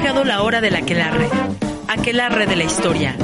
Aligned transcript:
llegado 0.00 0.24
la 0.24 0.42
hora 0.42 0.62
del 0.62 0.76
aquelarre, 0.76 1.28
aquelarre 1.86 2.46
de 2.46 2.56
la 2.56 2.64
historia, 2.64 3.16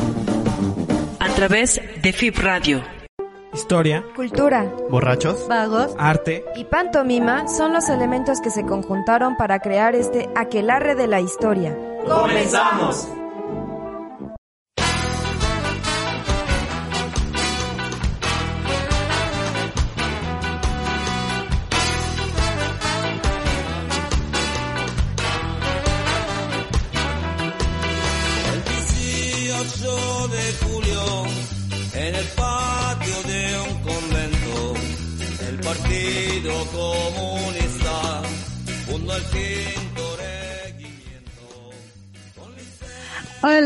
a 1.18 1.28
través 1.30 1.80
de 2.02 2.12
FIP 2.12 2.36
Radio. 2.38 2.82
Historia, 3.54 4.04
Cultura, 4.14 4.70
Borrachos. 4.90 5.48
vagos 5.48 5.94
arte, 5.98 6.44
y 6.54 6.64
pantomima 6.64 7.48
son 7.48 7.72
los 7.72 7.88
elementos 7.88 8.42
que 8.42 8.50
se 8.50 8.66
conjuntaron 8.66 9.38
para 9.38 9.60
crear 9.60 9.94
este 9.94 10.28
aquelarre 10.36 10.94
de 10.94 11.06
la 11.06 11.22
historia. 11.22 11.74
¡Comenzamos! 12.06 13.08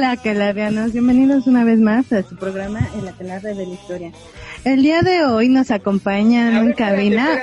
Hola, 0.00 0.16
calarianos. 0.16 0.92
Bienvenidos 0.92 1.46
una 1.46 1.62
vez 1.62 1.78
más 1.78 2.10
a 2.10 2.22
su 2.22 2.34
programa 2.34 2.88
El 2.98 3.06
Aquelarre 3.06 3.52
de 3.52 3.66
la 3.66 3.74
Historia. 3.74 4.12
El 4.64 4.80
día 4.82 5.02
de 5.02 5.26
hoy 5.26 5.50
nos 5.50 5.70
acompañan 5.70 6.56
en 6.56 6.72
cabina. 6.72 7.42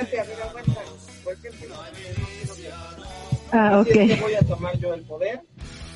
Ah, 3.52 3.78
ok. 3.78 3.86
Así 3.90 4.00
es 4.00 4.14
que 4.16 4.20
voy 4.22 4.34
a 4.34 4.40
tomar 4.40 4.76
yo 4.76 4.92
el 4.92 5.02
poder. 5.02 5.40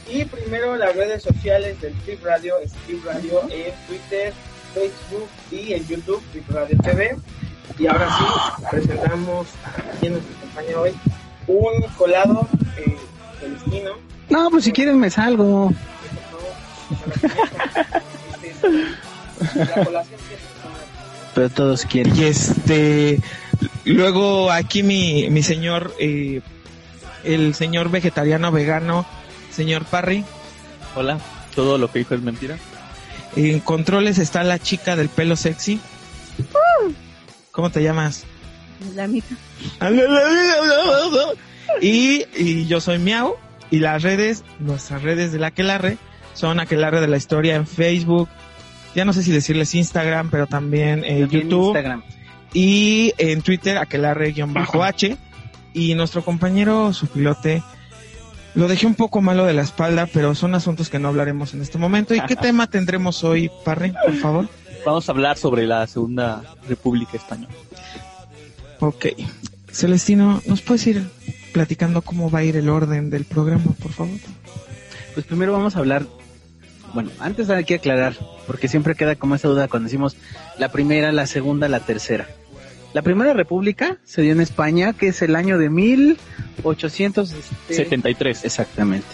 Y 0.09 0.25
primero 0.25 0.77
las 0.77 0.95
redes 0.95 1.25
sociales 1.25 1.81
del 1.81 1.95
Flip 1.95 2.25
Radio, 2.25 2.57
es 2.61 2.73
Flip 2.87 3.05
Radio 3.07 3.41
en 3.51 3.75
Twitter, 3.89 4.33
Facebook 4.73 5.29
y 5.51 5.73
en 5.73 5.85
YouTube, 5.89 6.23
Flip 6.31 6.49
Radio 6.49 6.79
TV. 6.79 7.17
Y 7.77 7.89
ahora 7.89 8.09
sí, 8.17 8.67
presentamos 8.71 9.49
a 9.65 9.99
quien 9.99 10.13
nos 10.13 10.23
acompaña 10.23 10.79
hoy, 10.79 10.93
un 11.49 11.83
colado 11.99 12.49
eh, 12.79 12.97
celestino. 13.41 13.95
No, 14.31 14.49
pues 14.49 14.63
si 14.63 14.71
quieren 14.71 15.01
me 15.01 15.11
salgo. 15.11 15.73
La 19.57 20.05
Pero 21.35 21.51
todos 21.51 21.87
quieren. 21.87 22.15
y 22.17 22.25
este, 22.25 23.21
luego 23.85 24.51
aquí 24.51 24.83
mi, 24.83 25.31
mi 25.31 25.43
señor, 25.43 25.95
eh, 25.99 26.43
el 27.25 27.55
señor 27.55 27.91
vegetariano 27.91 28.53
vegano, 28.53 29.07
señor 29.51 29.85
Parry. 29.85 30.25
Hola, 30.95 31.19
todo 31.55 31.79
lo 31.79 31.91
que 31.91 32.01
dijo 32.01 32.15
es 32.15 32.23
mentira. 32.23 32.59
En 33.35 33.61
controles 33.61 34.19
está 34.19 34.45
la 34.45 34.59
chica 34.59 34.95
del 34.95 35.09
pelo 35.09 35.37
sexy. 35.37 35.81
¿Cómo 37.51 37.71
te 37.71 37.83
llamas? 37.83 38.25
La 38.95 39.07
mitad. 39.07 39.37
Y, 41.81 42.27
y 42.37 42.67
yo 42.67 42.81
soy 42.81 42.99
Miau. 42.99 43.37
Y 43.71 43.79
las 43.79 44.03
redes, 44.03 44.45
nuestras 44.59 45.03
redes 45.03 45.33
del 45.33 45.45
Aquelarre, 45.45 45.97
son 46.35 46.61
Aquelarre 46.61 47.01
de 47.01 47.09
la 47.09 47.17
Historia 47.17 47.57
en 47.57 47.67
Facebook. 47.67 48.29
Ya 48.95 49.05
no 49.05 49.13
sé 49.13 49.23
si 49.23 49.33
decirles 49.33 49.75
Instagram, 49.75 50.31
pero 50.31 50.47
también 50.47 51.05
en 51.05 51.21
También 51.21 51.43
YouTube. 51.43 51.67
Instagram. 51.69 52.03
Y 52.53 53.15
en 53.19 53.43
Twitter, 53.43 53.79
Aquelarre-H. 53.79 55.17
Y 55.75 55.95
nuestro 55.95 56.23
compañero, 56.23 56.93
su 56.93 57.07
pilote, 57.07 57.63
lo 58.55 58.69
dejé 58.69 58.87
un 58.87 58.95
poco 58.95 59.23
malo 59.23 59.47
de 59.47 59.55
la 59.55 59.63
espalda, 59.63 60.07
pero 60.07 60.35
son 60.35 60.55
asuntos 60.55 60.91
que 60.91 60.99
no 60.99 61.09
hablaremos 61.09 61.55
en 61.55 61.63
este 61.63 61.79
momento. 61.79 62.15
¿Y 62.15 62.21
qué 62.23 62.37
tema 62.37 62.67
tendremos 62.67 63.25
hoy, 63.25 63.51
Parry, 63.65 63.93
por 64.05 64.15
favor? 64.17 64.49
Vamos 64.85 65.09
a 65.09 65.13
hablar 65.13 65.39
sobre 65.39 65.67
la 65.67 65.87
Segunda 65.87 66.43
República 66.69 67.17
Española. 67.17 67.55
Ok. 68.81 69.07
Celestino, 69.71 70.43
¿nos 70.47 70.61
puedes 70.61 70.87
ir 70.87 71.09
platicando 71.53 72.03
cómo 72.03 72.31
va 72.31 72.41
a 72.41 72.45
ir 72.45 72.57
el 72.57 72.69
orden 72.69 73.09
del 73.09 73.25
programa, 73.25 73.73
por 73.81 73.93
favor? 73.93 74.19
Pues 75.15 75.25
primero 75.25 75.53
vamos 75.53 75.77
a 75.77 75.79
hablar. 75.79 76.05
Bueno, 76.95 77.11
antes 77.21 77.49
hay 77.51 77.65
que 77.65 77.77
aclarar, 77.77 78.15
porque 78.47 78.69
siempre 78.69 78.95
queda 78.95 79.17
como 79.17 79.35
esa 79.35 79.49
duda 79.49 79.69
cuando 79.69 79.87
decimos 79.87 80.17
la 80.59 80.71
primera, 80.71 81.13
la 81.13 81.27
segunda, 81.27 81.69
la 81.69 81.81
tercera. 81.81 82.27
La 82.93 83.03
primera 83.03 83.33
república 83.33 83.97
se 84.05 84.21
dio 84.21 84.33
en 84.33 84.41
España, 84.41 84.93
que 84.93 85.09
es 85.09 85.23
el 85.23 85.35
año 85.35 85.57
de 85.57 85.71
1873. 85.71 87.77
73, 87.77 88.45
Exactamente. 88.45 89.07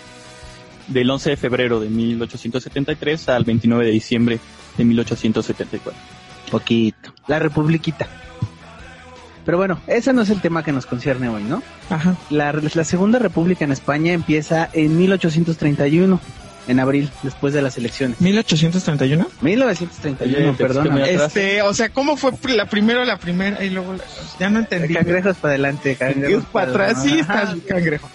del 0.88 1.08
11 1.08 1.30
de 1.30 1.36
febrero 1.36 1.78
de 1.78 1.88
1873 1.88 3.28
al 3.28 3.44
29 3.44 3.86
de 3.86 3.92
diciembre 3.92 4.40
de 4.76 4.84
1874. 4.84 6.00
Poquito. 6.50 7.14
La 7.28 7.38
republiquita. 7.38 8.08
Pero 9.44 9.58
bueno, 9.58 9.80
ese 9.86 10.12
no 10.12 10.22
es 10.22 10.30
el 10.30 10.40
tema 10.40 10.64
que 10.64 10.72
nos 10.72 10.84
concierne 10.84 11.28
hoy, 11.28 11.44
¿no? 11.44 11.62
Ajá. 11.88 12.16
La, 12.30 12.52
la 12.52 12.84
Segunda 12.84 13.18
República 13.18 13.64
en 13.64 13.72
España 13.72 14.12
empieza 14.12 14.68
en 14.72 14.98
1831, 14.98 16.20
en 16.68 16.78
abril, 16.80 17.10
después 17.22 17.52
de 17.54 17.62
las 17.62 17.76
elecciones. 17.78 18.20
¿1831? 18.20 19.26
1931, 19.40 20.38
Oye, 20.48 20.56
te 20.56 20.64
perdón. 20.64 20.98
Este, 20.98 21.62
o 21.62 21.74
sea, 21.74 21.88
¿cómo 21.88 22.16
fue 22.16 22.32
la 22.54 22.66
primera 22.66 23.04
la 23.04 23.18
primera 23.18 23.64
y 23.64 23.70
luego 23.70 23.94
la- 23.94 24.04
ya 24.38 24.50
no 24.50 24.60
entendí? 24.60 24.94
Cangrejos 24.94 25.36
para 25.38 25.54
adelante, 25.54 25.96
cangrejos 25.96 26.44
para 26.52 26.70
atrás, 26.70 27.02
sí, 27.02 27.18
está 27.18 27.52
el 27.52 27.64
cangrejo. 27.64 28.08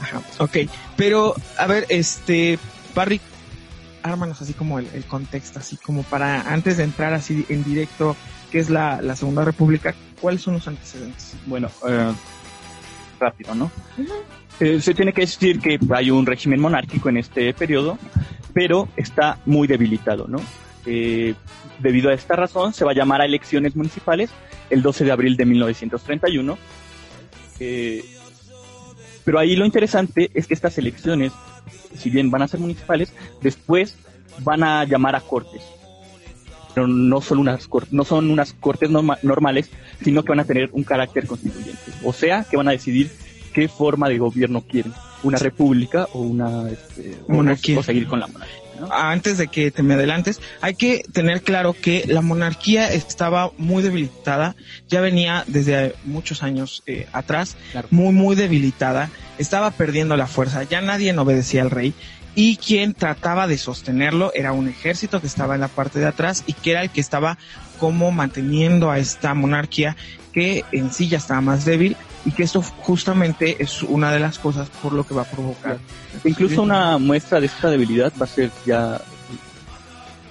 Ajá, 0.00 0.22
ok. 0.38 0.56
Pero, 0.96 1.34
a 1.56 1.66
ver, 1.66 1.86
este, 1.90 2.58
Barry, 2.94 3.20
ármanos 4.02 4.40
así 4.40 4.54
como 4.54 4.78
el, 4.78 4.88
el 4.94 5.04
contexto, 5.04 5.58
así 5.58 5.76
como 5.76 6.02
para, 6.02 6.40
antes 6.52 6.76
de 6.78 6.84
entrar 6.84 7.12
así 7.14 7.44
en 7.48 7.62
directo, 7.64 8.16
que 8.50 8.58
es 8.58 8.70
la, 8.70 9.02
la 9.02 9.16
Segunda 9.16 9.44
República, 9.44 9.94
¿cuáles 10.20 10.40
son 10.42 10.54
los 10.54 10.66
antecedentes? 10.66 11.34
Bueno, 11.46 11.68
eh, 11.86 12.12
rápido, 13.20 13.54
¿no? 13.54 13.70
Eh, 14.60 14.80
se 14.80 14.94
tiene 14.94 15.12
que 15.12 15.20
decir 15.22 15.60
que 15.60 15.78
hay 15.94 16.10
un 16.10 16.26
régimen 16.26 16.60
monárquico 16.60 17.08
en 17.08 17.18
este 17.18 17.52
periodo, 17.54 17.98
pero 18.52 18.88
está 18.96 19.38
muy 19.46 19.68
debilitado, 19.68 20.26
¿no? 20.26 20.40
Eh, 20.84 21.34
debido 21.78 22.10
a 22.10 22.14
esta 22.14 22.34
razón, 22.34 22.72
se 22.74 22.84
va 22.84 22.90
a 22.90 22.94
llamar 22.94 23.20
a 23.20 23.24
elecciones 23.26 23.76
municipales 23.76 24.30
el 24.70 24.82
12 24.82 25.04
de 25.04 25.12
abril 25.12 25.36
de 25.36 25.44
1931. 25.44 26.58
Eh, 27.60 28.04
pero 29.24 29.38
ahí 29.38 29.54
lo 29.56 29.64
interesante 29.66 30.30
es 30.34 30.46
que 30.46 30.54
estas 30.54 30.76
elecciones, 30.78 31.32
si 31.96 32.10
bien 32.10 32.30
van 32.30 32.42
a 32.42 32.48
ser 32.48 32.58
municipales, 32.60 33.12
después 33.42 33.96
van 34.40 34.62
a 34.64 34.84
llamar 34.84 35.14
a 35.14 35.20
cortes. 35.20 35.62
Pero 36.74 36.86
no 36.86 37.20
son 37.20 37.38
unas, 37.38 37.66
cor- 37.68 37.88
no 37.90 38.04
son 38.04 38.30
unas 38.30 38.52
cortes 38.54 38.90
norma- 38.90 39.18
normales, 39.22 39.70
sino 40.02 40.22
que 40.22 40.30
van 40.30 40.40
a 40.40 40.44
tener 40.44 40.70
un 40.72 40.84
carácter 40.84 41.26
constituyente. 41.26 41.92
O 42.04 42.12
sea, 42.12 42.44
que 42.48 42.56
van 42.56 42.68
a 42.68 42.72
decidir 42.72 43.10
qué 43.48 43.68
forma 43.68 44.08
de 44.08 44.18
gobierno 44.18 44.62
quieren. 44.62 44.92
Una 45.22 45.38
república 45.38 46.08
o 46.12 46.20
una 46.20 46.70
este, 46.70 47.18
Monarquía. 47.28 47.78
O, 47.80 47.82
seguir 47.82 48.06
con 48.06 48.20
la 48.20 48.28
monarquía. 48.28 48.56
¿no? 48.80 48.88
Antes 48.92 49.38
de 49.38 49.48
que 49.48 49.70
te 49.72 49.82
me 49.82 49.94
adelantes, 49.94 50.40
hay 50.60 50.74
que 50.74 51.02
tener 51.12 51.42
claro 51.42 51.74
que 51.74 52.04
la 52.06 52.20
monarquía 52.20 52.92
estaba 52.92 53.50
muy 53.58 53.82
debilitada, 53.82 54.54
ya 54.88 55.00
venía 55.00 55.42
desde 55.48 55.94
muchos 56.04 56.44
años 56.44 56.82
eh, 56.86 57.06
atrás, 57.12 57.56
Claro. 57.72 57.88
muy, 57.90 58.12
muy 58.12 58.36
debilitada, 58.36 59.10
estaba 59.38 59.72
perdiendo 59.72 60.16
la 60.16 60.28
fuerza, 60.28 60.62
ya 60.62 60.80
nadie 60.80 61.12
no 61.12 61.22
obedecía 61.22 61.62
al 61.62 61.70
rey 61.70 61.94
y 62.34 62.56
quien 62.56 62.94
trataba 62.94 63.48
de 63.48 63.58
sostenerlo 63.58 64.32
era 64.32 64.52
un 64.52 64.68
ejército 64.68 65.20
que 65.20 65.26
estaba 65.26 65.56
en 65.56 65.60
la 65.60 65.66
parte 65.66 65.98
de 65.98 66.06
atrás 66.06 66.44
y 66.46 66.52
que 66.52 66.70
era 66.70 66.82
el 66.82 66.90
que 66.90 67.00
estaba 67.00 67.36
como 67.80 68.12
manteniendo 68.12 68.92
a 68.92 69.00
esta 69.00 69.34
monarquía 69.34 69.96
que 70.32 70.64
en 70.70 70.92
sí 70.92 71.08
ya 71.08 71.18
estaba 71.18 71.40
más 71.40 71.64
débil 71.64 71.96
y 72.24 72.30
que 72.32 72.42
esto 72.42 72.60
justamente 72.62 73.62
es 73.62 73.82
una 73.82 74.12
de 74.12 74.18
las 74.18 74.38
cosas 74.38 74.68
por 74.82 74.92
lo 74.92 75.04
que 75.06 75.14
va 75.14 75.22
a 75.22 75.24
provocar. 75.24 75.78
Incluso 76.24 76.62
una 76.62 76.98
muestra 76.98 77.40
de 77.40 77.46
esta 77.46 77.70
debilidad 77.70 78.12
va 78.20 78.24
a 78.24 78.28
ser 78.28 78.50
ya 78.66 79.00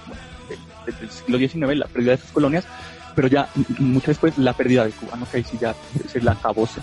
bueno, 0.08 0.22
de- 0.50 0.92
desde 0.92 1.06
el 1.06 1.12
siglo 1.12 1.38
XIX, 1.38 1.80
la 1.80 1.88
pérdida 1.88 2.12
de 2.12 2.18
sus 2.18 2.32
colonias, 2.32 2.66
pero 3.16 3.28
ya 3.28 3.50
mucho 3.80 4.08
después 4.12 4.38
la 4.38 4.54
pérdida 4.54 4.86
de 4.86 4.92
Cuba, 4.92 5.16
¿no? 5.18 5.30
que 5.30 5.38
ahí 5.38 5.44
sí 5.44 5.58
ya 5.60 5.76
es 6.14 6.24
la 6.24 6.34
acabose, 6.34 6.82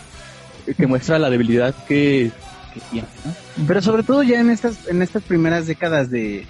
eh, 0.66 0.74
que 0.74 0.86
muestra 0.86 1.18
la 1.18 1.30
debilidad 1.30 1.74
que, 1.86 2.30
que 2.72 2.80
tiene. 2.90 3.06
¿no? 3.24 3.32
Pero 3.68 3.80
sobre 3.82 4.02
todo 4.02 4.22
ya 4.22 4.40
en 4.40 4.50
estas, 4.50 4.88
en 4.88 5.00
estas 5.02 5.22
primeras 5.22 5.66
décadas 5.66 6.10
de, 6.10 6.46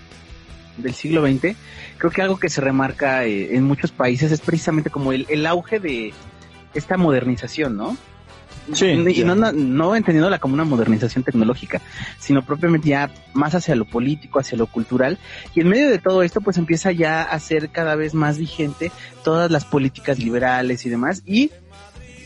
del 0.79 0.95
siglo 0.95 1.27
XX, 1.27 1.55
creo 1.99 2.11
que 2.11 2.23
algo 2.23 2.39
que 2.39 2.49
se 2.49 2.61
remarca 2.63 3.25
eh, 3.27 3.55
en 3.57 3.65
muchos 3.65 3.91
países 3.91 4.33
es 4.33 4.41
precisamente 4.41 4.89
como 4.91 5.13
el, 5.13 5.27
el 5.29 5.45
auge 5.47 5.81
de 5.81 6.15
esta 6.73 6.97
modernización, 6.97 7.77
¿no? 7.77 7.97
Sí, 8.73 8.87
y 8.87 9.25
no, 9.25 9.35
no, 9.35 9.53
no 9.53 9.95
entendiéndola 9.95 10.39
como 10.39 10.55
una 10.55 10.65
modernización 10.65 11.23
tecnológica, 11.23 11.81
sino 12.19 12.45
propiamente 12.45 12.89
ya 12.89 13.11
más 13.35 13.55
hacia 13.55 13.77
lo 13.77 13.85
político, 13.85 14.39
hacia 14.39 14.57
lo 14.57 14.67
cultural. 14.67 15.19
Y 15.55 15.61
en 15.61 15.69
medio 15.69 15.91
de 15.91 15.99
todo 15.99 16.23
esto, 16.23 16.41
pues 16.41 16.57
empieza 16.57 16.91
ya 16.93 17.23
a 17.23 17.39
ser 17.41 17.71
cada 17.71 17.95
vez 17.95 18.15
más 18.15 18.39
vigente 18.39 18.91
todas 19.23 19.51
las 19.51 19.65
políticas 19.65 20.19
liberales 20.19 20.87
y 20.87 20.91
demás. 20.91 21.23
Y 21.27 21.51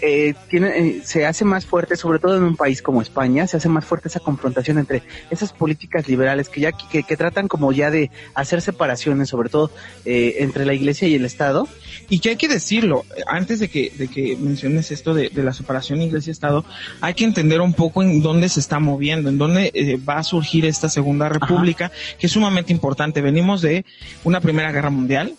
eh, 0.02 0.34
tiene, 0.48 0.78
eh, 0.78 1.00
se 1.04 1.26
hace 1.26 1.44
más 1.44 1.66
fuerte, 1.66 1.96
sobre 1.96 2.18
todo 2.18 2.36
en 2.36 2.42
un 2.42 2.56
país 2.56 2.82
como 2.82 3.02
España, 3.02 3.46
se 3.46 3.56
hace 3.56 3.68
más 3.68 3.84
fuerte 3.84 4.08
esa 4.08 4.20
confrontación 4.20 4.78
entre 4.78 5.02
esas 5.30 5.52
políticas 5.52 6.08
liberales 6.08 6.48
que 6.48 6.60
ya 6.60 6.72
que, 6.72 7.02
que 7.02 7.16
tratan 7.16 7.48
como 7.48 7.72
ya 7.72 7.90
de 7.90 8.10
hacer 8.34 8.60
separaciones, 8.62 9.28
sobre 9.28 9.48
todo 9.48 9.70
eh, 10.04 10.36
entre 10.38 10.64
la 10.64 10.74
Iglesia 10.74 11.08
y 11.08 11.14
el 11.14 11.24
Estado. 11.24 11.68
Y 12.08 12.20
que 12.20 12.30
hay 12.30 12.36
que 12.36 12.48
decirlo, 12.48 13.04
antes 13.26 13.60
de 13.60 13.68
que, 13.68 13.92
de 13.96 14.08
que 14.08 14.36
menciones 14.36 14.90
esto 14.90 15.14
de, 15.14 15.28
de 15.28 15.42
la 15.42 15.52
separación 15.52 16.00
Iglesia-Estado, 16.00 16.64
hay 17.00 17.14
que 17.14 17.24
entender 17.24 17.60
un 17.60 17.74
poco 17.74 18.02
en 18.02 18.22
dónde 18.22 18.48
se 18.48 18.60
está 18.60 18.78
moviendo, 18.78 19.28
en 19.28 19.38
dónde 19.38 19.70
eh, 19.74 19.96
va 19.96 20.18
a 20.18 20.22
surgir 20.22 20.64
esta 20.64 20.88
Segunda 20.88 21.28
República, 21.28 21.90
que 22.18 22.26
es 22.26 22.32
sumamente 22.32 22.72
importante. 22.72 23.20
Venimos 23.20 23.62
de 23.62 23.84
una 24.24 24.40
Primera 24.40 24.72
Guerra 24.72 24.90
Mundial, 24.90 25.34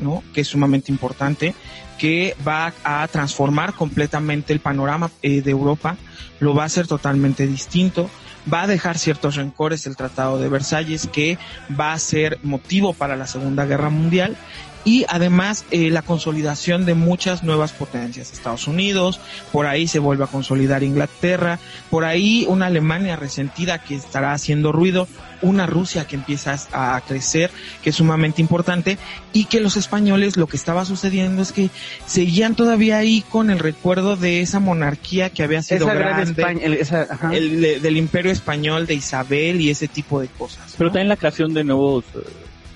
¿no? 0.00 0.22
Que 0.34 0.42
es 0.42 0.48
sumamente 0.48 0.92
importante, 0.92 1.54
que 1.98 2.36
va 2.46 2.72
a 2.84 3.06
transformar 3.08 3.74
completamente 3.74 4.52
el 4.52 4.60
panorama 4.60 5.10
eh, 5.22 5.42
de 5.42 5.50
Europa, 5.50 5.96
lo 6.40 6.54
va 6.54 6.64
a 6.64 6.66
hacer 6.66 6.86
totalmente 6.86 7.46
distinto, 7.46 8.10
va 8.52 8.62
a 8.62 8.66
dejar 8.66 8.98
ciertos 8.98 9.36
rencores 9.36 9.86
el 9.86 9.96
Tratado 9.96 10.38
de 10.38 10.48
Versalles, 10.48 11.08
que 11.12 11.38
va 11.78 11.92
a 11.92 11.98
ser 11.98 12.38
motivo 12.42 12.92
para 12.92 13.16
la 13.16 13.26
Segunda 13.26 13.64
Guerra 13.64 13.90
Mundial, 13.90 14.36
y 14.86 15.04
además 15.08 15.66
eh, 15.72 15.90
la 15.90 16.00
consolidación 16.00 16.86
de 16.86 16.94
muchas 16.94 17.42
nuevas 17.42 17.72
potencias, 17.72 18.32
Estados 18.32 18.66
Unidos, 18.68 19.20
por 19.52 19.66
ahí 19.66 19.86
se 19.88 19.98
vuelve 19.98 20.24
a 20.24 20.28
consolidar 20.28 20.82
Inglaterra, 20.84 21.58
por 21.90 22.04
ahí 22.04 22.46
una 22.48 22.66
Alemania 22.66 23.16
resentida 23.16 23.82
que 23.82 23.96
estará 23.96 24.32
haciendo 24.32 24.70
ruido, 24.70 25.08
una 25.42 25.66
Rusia 25.66 26.06
que 26.06 26.14
empieza 26.14 26.56
a 26.72 26.98
crecer, 27.06 27.50
que 27.82 27.90
es 27.90 27.96
sumamente 27.96 28.40
importante, 28.40 28.96
y 29.32 29.46
que 29.46 29.60
los 29.60 29.76
españoles 29.76 30.36
lo 30.36 30.46
que 30.46 30.56
estaba 30.56 30.84
sucediendo 30.84 31.42
es 31.42 31.50
que 31.52 31.68
seguían 32.06 32.54
todavía 32.54 32.98
ahí 32.98 33.22
con 33.28 33.50
el 33.50 33.58
recuerdo 33.58 34.16
de 34.16 34.40
esa 34.40 34.60
monarquía 34.60 35.30
que 35.30 35.42
había 35.42 35.62
sido 35.62 35.86
Esa 35.86 35.94
gran 35.94 36.14
grande, 36.22 36.40
España, 36.42 36.60
el- 36.64 36.74
esa- 36.74 37.06
ajá. 37.10 37.34
el 37.34 37.60
de- 37.60 37.80
del 37.80 37.96
imperio 37.96 38.30
español, 38.30 38.86
de 38.86 38.94
Isabel 38.94 39.60
y 39.60 39.68
ese 39.68 39.88
tipo 39.88 40.20
de 40.20 40.28
cosas. 40.28 40.74
Pero 40.78 40.90
también 40.90 41.08
la 41.08 41.16
creación 41.16 41.52
de 41.52 41.64
nuevos 41.64 42.04
eh, 42.14 42.20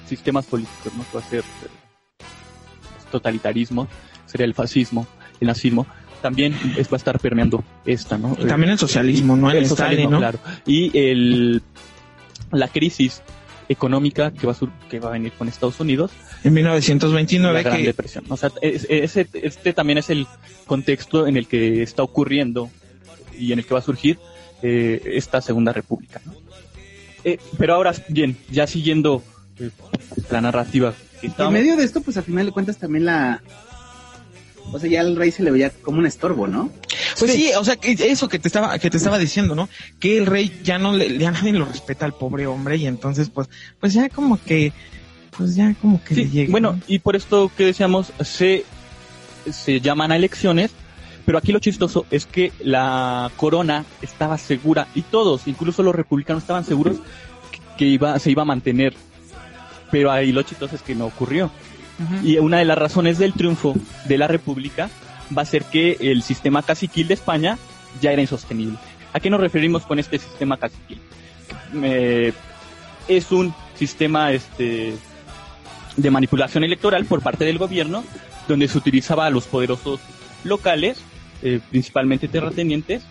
sistemas 0.08 0.44
políticos, 0.44 0.92
¿no? 0.96 1.04
Va 1.14 1.24
a 1.24 1.30
ser 1.30 1.44
totalitarismo, 3.10 3.88
sería 4.26 4.46
el 4.46 4.54
fascismo, 4.54 5.06
el 5.40 5.48
nazismo, 5.48 5.86
también 6.22 6.54
es, 6.76 6.88
va 6.88 6.94
a 6.94 6.96
estar 6.96 7.18
permeando 7.18 7.64
esta, 7.86 8.18
¿no? 8.18 8.36
Y 8.38 8.44
también 8.46 8.70
el 8.72 8.78
socialismo, 8.78 9.36
¿no? 9.36 9.50
El 9.50 9.64
Stalin, 9.64 9.68
socialismo, 9.68 10.10
¿no? 10.10 10.18
claro. 10.18 10.38
Y 10.66 10.96
el, 10.98 11.62
la 12.52 12.68
crisis 12.68 13.22
económica 13.68 14.30
que 14.32 14.46
va, 14.46 14.52
a 14.52 14.56
sur- 14.56 14.72
que 14.90 14.98
va 15.00 15.08
a 15.08 15.12
venir 15.12 15.32
con 15.32 15.48
Estados 15.48 15.78
Unidos, 15.80 16.10
En 16.44 16.52
1929 16.54 17.54
la 17.54 17.62
Gran 17.62 17.76
que 17.78 17.84
Depresión. 17.86 18.24
O 18.28 18.36
sea, 18.36 18.50
es- 18.60 18.86
este 18.90 19.72
también 19.72 19.98
es 19.98 20.10
el 20.10 20.26
contexto 20.66 21.26
en 21.26 21.36
el 21.36 21.46
que 21.46 21.82
está 21.82 22.02
ocurriendo 22.02 22.68
y 23.38 23.52
en 23.52 23.60
el 23.60 23.64
que 23.64 23.72
va 23.74 23.80
a 23.80 23.82
surgir 23.82 24.18
eh, 24.62 25.00
esta 25.14 25.40
Segunda 25.40 25.72
República. 25.72 26.20
¿no? 26.26 26.34
Eh, 27.24 27.38
pero 27.58 27.74
ahora, 27.74 27.94
bien, 28.08 28.36
ya 28.50 28.66
siguiendo 28.66 29.22
eh, 29.58 29.70
la 30.30 30.40
narrativa 30.40 30.92
en 31.22 31.52
medio 31.52 31.76
de 31.76 31.84
esto, 31.84 32.00
pues 32.00 32.16
al 32.16 32.24
final 32.24 32.46
de 32.46 32.52
cuentas 32.52 32.78
también 32.78 33.04
la... 33.04 33.42
O 34.72 34.78
sea, 34.78 34.88
ya 34.88 35.00
al 35.00 35.16
rey 35.16 35.32
se 35.32 35.42
le 35.42 35.50
veía 35.50 35.70
como 35.70 35.98
un 35.98 36.06
estorbo, 36.06 36.46
¿no? 36.46 36.70
Pues 37.18 37.32
sí, 37.32 37.50
o 37.58 37.64
sea, 37.64 37.74
que 37.76 37.92
eso 37.92 38.28
que 38.28 38.38
te 38.38 38.46
estaba 38.46 38.78
que 38.78 38.88
te 38.88 38.98
estaba 38.98 39.18
diciendo, 39.18 39.56
¿no? 39.56 39.68
Que 39.98 40.16
el 40.18 40.26
rey 40.26 40.60
ya 40.62 40.78
no 40.78 40.92
le 40.92 41.18
ya 41.18 41.32
nadie 41.32 41.52
lo 41.52 41.64
respeta 41.64 42.04
al 42.04 42.14
pobre 42.14 42.46
hombre 42.46 42.76
y 42.76 42.86
entonces 42.86 43.30
pues 43.30 43.48
pues 43.80 43.94
ya 43.94 44.08
como 44.08 44.40
que 44.40 44.72
pues 45.36 45.56
ya 45.56 45.74
como 45.80 46.02
que 46.04 46.14
Sí, 46.14 46.24
le 46.24 46.30
llega. 46.30 46.50
bueno, 46.52 46.72
¿no? 46.74 46.80
y 46.86 47.00
por 47.00 47.16
esto 47.16 47.50
que 47.56 47.64
decíamos, 47.64 48.12
se, 48.22 48.64
se 49.50 49.80
llaman 49.80 50.12
a 50.12 50.16
elecciones, 50.16 50.70
pero 51.26 51.38
aquí 51.38 51.50
lo 51.50 51.58
chistoso 51.58 52.06
es 52.12 52.26
que 52.26 52.52
la 52.62 53.30
corona 53.36 53.84
estaba 54.02 54.38
segura, 54.38 54.86
y 54.94 55.02
todos, 55.02 55.48
incluso 55.48 55.82
los 55.82 55.94
republicanos, 55.94 56.44
estaban 56.44 56.64
seguros 56.64 56.98
que, 57.50 57.58
que 57.76 57.84
iba, 57.86 58.18
se 58.20 58.30
iba 58.30 58.42
a 58.42 58.46
mantener. 58.46 58.94
Pero 59.90 60.10
ahí 60.10 60.32
lo 60.32 60.42
chistoso 60.42 60.76
es 60.76 60.82
que 60.82 60.94
no 60.94 61.06
ocurrió. 61.06 61.50
Y 62.24 62.38
una 62.38 62.58
de 62.58 62.64
las 62.64 62.78
razones 62.78 63.18
del 63.18 63.34
triunfo 63.34 63.74
de 64.06 64.16
la 64.16 64.26
república 64.26 64.88
va 65.36 65.42
a 65.42 65.44
ser 65.44 65.64
que 65.64 65.98
el 66.00 66.22
sistema 66.22 66.62
caciquil 66.62 67.08
de 67.08 67.14
España 67.14 67.58
ya 68.00 68.10
era 68.10 68.22
insostenible. 68.22 68.78
¿A 69.12 69.20
qué 69.20 69.28
nos 69.28 69.40
referimos 69.40 69.84
con 69.84 69.98
este 69.98 70.18
sistema 70.18 70.56
caciquil? 70.56 70.98
Eh, 71.82 72.32
es 73.08 73.32
un 73.32 73.54
sistema 73.74 74.32
este, 74.32 74.94
de 75.96 76.10
manipulación 76.10 76.64
electoral 76.64 77.04
por 77.04 77.22
parte 77.22 77.44
del 77.44 77.58
gobierno, 77.58 78.04
donde 78.48 78.68
se 78.68 78.78
utilizaba 78.78 79.26
a 79.26 79.30
los 79.30 79.46
poderosos 79.46 80.00
locales, 80.44 80.98
eh, 81.42 81.60
principalmente 81.70 82.28
terratenientes, 82.28 83.02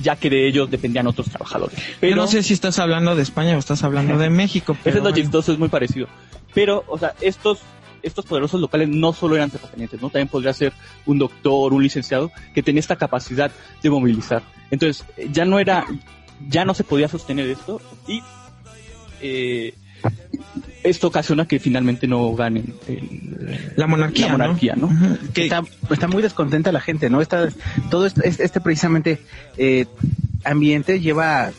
ya 0.00 0.16
que 0.16 0.30
de 0.30 0.46
ellos 0.46 0.70
dependían 0.70 1.06
otros 1.06 1.28
trabajadores. 1.28 1.78
Yo 2.00 2.16
no 2.16 2.26
sé 2.26 2.42
si 2.42 2.54
estás 2.54 2.78
hablando 2.78 3.14
de 3.14 3.22
España 3.22 3.56
o 3.56 3.58
estás 3.58 3.82
hablando 3.84 4.18
de 4.18 4.30
México, 4.42 4.72
Ese 4.72 4.82
pero 4.84 4.98
es 4.98 5.04
lo 5.04 5.12
chistoso, 5.12 5.52
es 5.52 5.58
muy 5.58 5.68
parecido. 5.68 6.08
Pero, 6.54 6.84
o 6.86 6.98
sea, 6.98 7.14
estos, 7.20 7.60
estos 8.02 8.24
poderosos 8.24 8.60
locales 8.60 8.88
no 8.88 9.12
solo 9.12 9.36
eran 9.36 9.50
terratenientes, 9.50 10.00
¿no? 10.00 10.08
También 10.10 10.28
podría 10.28 10.52
ser 10.52 10.72
un 11.06 11.18
doctor, 11.18 11.72
un 11.72 11.82
licenciado, 11.82 12.30
que 12.54 12.62
tenía 12.62 12.80
esta 12.80 12.96
capacidad 12.96 13.50
de 13.82 13.90
movilizar. 13.90 14.42
Entonces, 14.70 15.04
ya 15.30 15.44
no 15.44 15.58
era, 15.58 15.86
ya 16.48 16.64
no 16.64 16.74
se 16.74 16.84
podía 16.84 17.08
sostener 17.08 17.48
esto 17.48 17.80
y 18.06 18.22
eh, 19.20 19.74
esto 20.84 21.08
ocasiona 21.08 21.46
que 21.46 21.58
finalmente 21.58 22.06
no 22.06 22.34
ganen 22.34 22.74
el- 22.86 23.72
la 23.76 23.86
monarquía, 23.86 24.26
la 24.26 24.32
monarquía, 24.32 24.74
¿no? 24.76 24.88
Que- 25.34 25.44
está, 25.44 25.62
está 25.90 26.06
muy 26.08 26.22
descontenta 26.22 26.70
la 26.72 26.80
gente, 26.80 27.10
¿no? 27.10 27.20
Está, 27.20 27.48
todo 27.90 28.06
este, 28.06 28.28
este- 28.28 28.44
este 28.44 28.60
precisamente 28.60 29.18
eh, 29.56 29.86
ambiente 30.44 31.00
lleva 31.00 31.50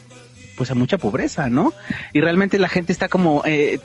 pues 0.56 0.72
a 0.72 0.76
mucha 0.76 0.98
pobreza, 0.98 1.50
¿no? 1.50 1.74
Y 2.14 2.22
realmente 2.22 2.60
la 2.60 2.68
gente 2.70 2.92
está 2.92 3.08
como 3.08 3.44
eh, 3.46 3.80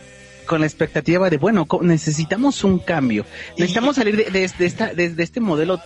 con 0.46 0.60
la 0.60 0.66
expectativa 0.66 1.30
de, 1.30 1.36
bueno, 1.38 1.66
co- 1.66 1.82
necesitamos 1.82 2.64
un 2.64 2.78
cambio, 2.78 3.24
necesitamos 3.56 3.96
salir 3.96 4.16
de, 4.16 4.24
de- 4.30 4.50
de 4.58 4.66
esta, 4.66 4.92
de, 4.94 5.10
de 5.10 5.22
este 5.22 5.40
modelo 5.40 5.80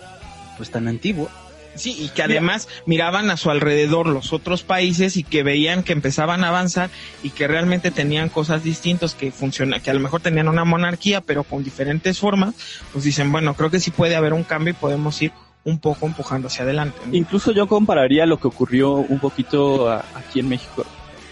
pues 0.57 0.69
tan 0.71 0.87
antiguo. 0.87 1.29
Sí, 1.75 1.95
y 1.97 2.09
que 2.09 2.23
además 2.23 2.67
miraban 2.85 3.29
a 3.29 3.37
su 3.37 3.49
alrededor 3.49 4.07
los 4.07 4.33
otros 4.33 4.63
países 4.63 5.15
y 5.17 5.23
que 5.23 5.43
veían 5.43 5.83
que 5.83 5.93
empezaban 5.93 6.43
a 6.43 6.49
avanzar 6.49 6.89
y 7.23 7.29
que 7.29 7.47
realmente 7.47 7.91
tenían 7.91 8.29
cosas 8.29 8.63
distintas 8.63 9.15
que 9.15 9.31
funciona, 9.31 9.79
que 9.79 9.89
a 9.89 9.93
lo 9.93 9.99
mejor 9.99 10.21
tenían 10.21 10.47
una 10.47 10.65
monarquía 10.65 11.21
pero 11.21 11.43
con 11.43 11.63
diferentes 11.63 12.19
formas, 12.19 12.55
pues 12.91 13.05
dicen, 13.05 13.31
bueno, 13.31 13.53
creo 13.53 13.69
que 13.69 13.79
sí 13.79 13.91
puede 13.91 14.15
haber 14.15 14.33
un 14.33 14.43
cambio 14.43 14.71
y 14.71 14.75
podemos 14.75 15.21
ir 15.21 15.31
un 15.63 15.79
poco 15.79 16.05
empujando 16.05 16.47
hacia 16.47 16.63
adelante. 16.63 16.97
Incluso 17.11 17.51
yo 17.51 17.67
compararía 17.67 18.25
lo 18.25 18.39
que 18.39 18.47
ocurrió 18.47 18.93
un 18.93 19.19
poquito 19.19 19.89
aquí 19.91 20.39
en 20.39 20.49
México 20.49 20.85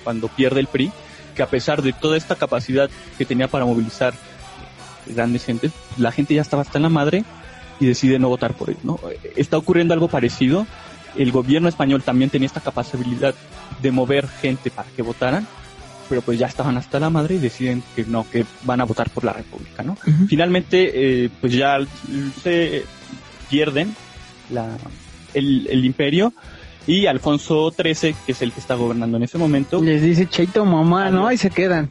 cuando 0.04 0.28
pierde 0.28 0.60
el 0.60 0.68
PRI, 0.68 0.92
que 1.36 1.44
a 1.44 1.48
pesar 1.48 1.82
de 1.82 1.94
toda 1.94 2.18
esta 2.18 2.36
capacidad 2.36 2.90
que 3.18 3.26
tenía 3.26 3.48
para 3.48 3.66
movilizar 3.66 4.14
grandes 5.06 5.46
gentes, 5.46 5.72
la 5.98 6.12
gente 6.12 6.34
ya 6.34 6.42
estaba 6.42 6.62
hasta 6.62 6.78
en 6.78 6.84
la 6.84 6.90
madre 6.90 7.24
y 7.80 7.86
decide 7.86 8.20
no 8.20 8.30
votar 8.30 8.54
por 8.54 8.70
él, 8.70 8.78
¿no? 8.84 9.00
Está 9.36 9.58
ocurriendo 9.58 9.94
algo 9.94 10.08
parecido. 10.08 10.66
El 11.16 11.32
gobierno 11.32 11.70
español 11.70 12.04
también 12.04 12.30
tenía 12.30 12.48
esta 12.48 12.62
capacidad 12.62 13.34
de 13.82 13.92
mover 13.92 14.28
gente 14.28 14.70
para 14.70 14.90
que 14.90 15.02
votaran, 15.02 15.48
pero 16.10 16.22
pues 16.22 16.40
ya 16.40 16.48
estaban 16.48 16.78
hasta 16.78 17.00
la 17.00 17.10
madre 17.10 17.36
y 17.36 17.40
deciden 17.40 17.84
que 17.96 18.06
no, 18.06 18.30
que 18.30 18.46
van 18.64 18.82
a 18.82 18.86
votar 18.86 19.10
por 19.10 19.24
la 19.24 19.34
República, 19.34 19.84
¿no? 19.84 19.94
Ujú. 19.94 20.28
Finalmente, 20.28 21.26
eh, 21.26 21.30
pues 21.42 21.54
ya 21.54 21.78
se 22.44 22.84
pierden 23.50 23.96
la, 24.52 24.78
el, 25.34 25.68
el 25.70 25.86
imperio 25.86 26.34
y 26.88 27.06
Alfonso 27.06 27.72
XIII, 27.72 28.16
que 28.26 28.32
es 28.32 28.42
el 28.42 28.54
que 28.54 28.62
está 28.62 28.76
gobernando 28.76 29.18
en 29.18 29.24
ese 29.24 29.38
momento, 29.38 29.82
Les 29.82 30.02
dice 30.02 30.28
Cheito 30.28 30.64
mamá, 30.66 31.10
¿no? 31.10 31.32
Y 31.32 31.38
se 31.38 31.50
quedan. 31.50 31.90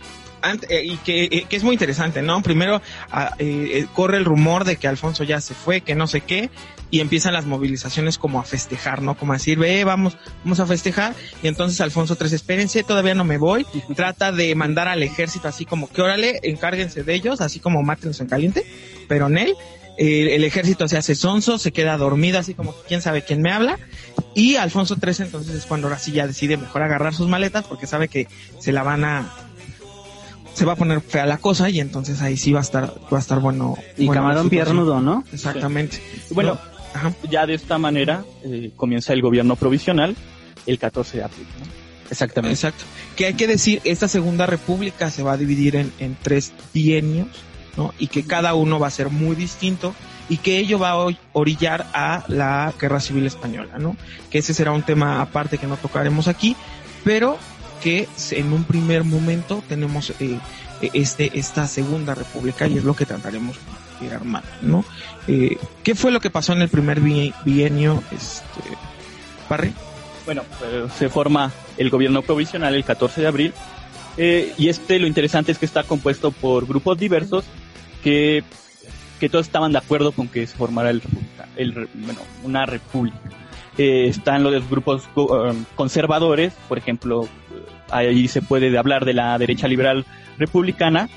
Eh, 0.68 0.84
y 0.84 0.96
que, 0.98 1.24
eh, 1.24 1.46
que 1.48 1.56
es 1.56 1.64
muy 1.64 1.74
interesante, 1.74 2.22
¿no? 2.22 2.40
Primero 2.42 2.80
ah, 3.10 3.34
eh, 3.38 3.70
eh, 3.72 3.86
corre 3.94 4.16
el 4.18 4.24
rumor 4.24 4.64
de 4.64 4.76
que 4.76 4.86
Alfonso 4.86 5.24
ya 5.24 5.40
se 5.40 5.54
fue, 5.54 5.80
que 5.80 5.94
no 5.96 6.06
sé 6.06 6.20
qué, 6.20 6.50
y 6.90 7.00
empiezan 7.00 7.32
las 7.32 7.46
movilizaciones 7.46 8.16
como 8.16 8.38
a 8.38 8.44
festejar, 8.44 9.02
¿no? 9.02 9.16
Como 9.16 9.32
a 9.32 9.36
decir, 9.36 9.58
ve, 9.58 9.82
vamos, 9.84 10.16
vamos 10.44 10.60
a 10.60 10.66
festejar, 10.66 11.14
y 11.42 11.48
entonces 11.48 11.80
Alfonso 11.80 12.16
III, 12.20 12.34
espérense, 12.34 12.82
todavía 12.84 13.14
no 13.14 13.24
me 13.24 13.38
voy, 13.38 13.66
trata 13.96 14.30
de 14.30 14.54
mandar 14.54 14.86
al 14.88 15.02
ejército 15.02 15.48
así 15.48 15.64
como 15.64 15.88
que 15.90 16.02
órale, 16.02 16.38
encárguense 16.44 17.02
de 17.02 17.14
ellos, 17.14 17.40
así 17.40 17.58
como 17.58 17.82
mátenlos 17.82 18.20
en 18.20 18.28
caliente, 18.28 18.64
pero 19.08 19.26
en 19.26 19.38
él, 19.38 19.54
eh, 19.98 20.36
el 20.36 20.44
ejército 20.44 20.86
se 20.86 20.96
hace 20.96 21.14
sonso, 21.16 21.58
se 21.58 21.72
queda 21.72 21.96
dormido, 21.96 22.38
así 22.38 22.54
como 22.54 22.74
quién 22.86 23.02
sabe 23.02 23.22
quién 23.22 23.42
me 23.42 23.50
habla, 23.50 23.78
y 24.34 24.56
Alfonso 24.56 24.94
XIII 24.94 25.26
entonces 25.26 25.54
es 25.56 25.66
cuando 25.66 25.88
ahora 25.88 25.98
sí 25.98 26.12
ya 26.12 26.26
decide 26.26 26.56
mejor 26.56 26.82
agarrar 26.82 27.14
sus 27.14 27.28
maletas 27.28 27.64
porque 27.64 27.86
sabe 27.86 28.08
que 28.08 28.28
se 28.60 28.70
la 28.70 28.82
van 28.82 29.04
a 29.04 29.32
se 30.56 30.64
va 30.64 30.72
a 30.72 30.76
poner 30.76 31.02
fea 31.02 31.26
la 31.26 31.36
cosa 31.36 31.68
y 31.68 31.80
entonces 31.80 32.22
ahí 32.22 32.38
sí 32.38 32.50
va 32.52 32.60
a 32.60 32.62
estar 32.62 32.94
va 33.12 33.18
a 33.18 33.20
estar 33.20 33.40
bueno 33.40 33.76
Y 33.98 34.06
bueno, 34.06 34.22
camarón 34.22 34.48
piernudo, 34.48 35.00
¿no? 35.02 35.22
exactamente 35.30 36.00
bueno, 36.30 36.54
No, 36.54 36.60
ajá. 36.98 37.12
ya 37.30 37.44
de 37.44 37.52
esta 37.54 37.76
manera 37.76 38.24
eh, 38.42 38.70
comienza 38.74 39.12
el 39.12 39.20
gobierno 39.20 39.56
provisional 39.56 40.16
el 40.64 40.78
14 40.78 41.18
de 41.18 41.24
abril. 41.24 41.46
¿no? 41.60 41.66
Exactamente. 42.10 42.54
exacto 42.54 42.84
que 43.16 43.26
hay 43.26 43.34
que 43.34 43.46
decir 43.46 43.82
esta 43.84 44.08
segunda 44.08 44.46
república 44.46 45.10
se 45.10 45.22
va 45.22 45.32
a 45.32 45.36
dividir 45.36 45.76
en, 45.76 45.92
en 45.98 46.16
tres 46.22 46.52
bienios 46.72 47.28
no 47.76 47.92
y 47.98 48.06
que 48.06 48.24
cada 48.24 48.54
uno 48.54 48.78
va 48.78 48.86
a 48.86 48.90
ser 48.90 49.10
muy 49.10 49.36
distinto 49.36 49.94
y 50.30 50.38
que 50.38 50.58
ello 50.58 50.78
va 50.78 50.92
a 50.92 51.06
orillar 51.34 51.86
a 51.92 52.24
la 52.28 52.72
guerra 52.80 52.98
civil 52.98 53.26
española, 53.26 53.78
¿no? 53.78 53.94
Que 54.30 54.38
ese 54.38 54.54
será 54.54 54.72
un 54.72 54.82
tema 54.82 55.20
aparte 55.20 55.56
que 55.56 55.68
no 55.68 55.76
tocaremos 55.76 56.26
aquí, 56.26 56.56
pero 57.04 57.38
que 57.82 58.08
en 58.30 58.52
un 58.52 58.64
primer 58.64 59.04
momento 59.04 59.62
tenemos 59.68 60.12
eh, 60.20 60.38
este 60.92 61.38
esta 61.38 61.66
segunda 61.66 62.14
república 62.14 62.66
y 62.66 62.78
es 62.78 62.84
lo 62.84 62.94
que 62.94 63.06
trataremos 63.06 63.56
de 64.00 64.14
armando, 64.14 64.48
¿no? 64.62 64.84
Eh, 65.26 65.56
¿Qué 65.82 65.94
fue 65.94 66.10
lo 66.10 66.20
que 66.20 66.30
pasó 66.30 66.52
en 66.52 66.62
el 66.62 66.68
primer 66.68 67.00
bienio, 67.00 68.02
este, 68.12 68.60
Parry? 69.48 69.72
Bueno, 70.24 70.42
eh, 70.64 70.86
se 70.98 71.08
forma 71.08 71.52
el 71.76 71.88
gobierno 71.90 72.22
provisional 72.22 72.74
el 72.74 72.84
14 72.84 73.20
de 73.20 73.26
abril 73.26 73.54
eh, 74.16 74.54
y 74.56 74.68
este 74.68 74.98
lo 74.98 75.06
interesante 75.06 75.52
es 75.52 75.58
que 75.58 75.66
está 75.66 75.82
compuesto 75.82 76.30
por 76.30 76.66
grupos 76.66 76.98
diversos 76.98 77.44
que, 78.02 78.42
que 79.20 79.28
todos 79.28 79.46
estaban 79.46 79.72
de 79.72 79.78
acuerdo 79.78 80.12
con 80.12 80.28
que 80.28 80.46
se 80.46 80.56
formara 80.56 80.90
el, 80.90 81.02
el 81.56 81.88
bueno, 81.94 82.20
una 82.42 82.66
república. 82.66 83.18
Eh, 83.78 84.08
están 84.08 84.42
los 84.42 84.70
grupos 84.70 85.04
um, 85.16 85.64
conservadores, 85.74 86.54
por 86.66 86.78
ejemplo, 86.78 87.28
ahí 87.90 88.28
se 88.28 88.42
puede 88.42 88.76
hablar 88.76 89.04
de 89.04 89.14
la 89.14 89.38
derecha 89.38 89.68
liberal 89.68 90.04
republicana, 90.38 91.08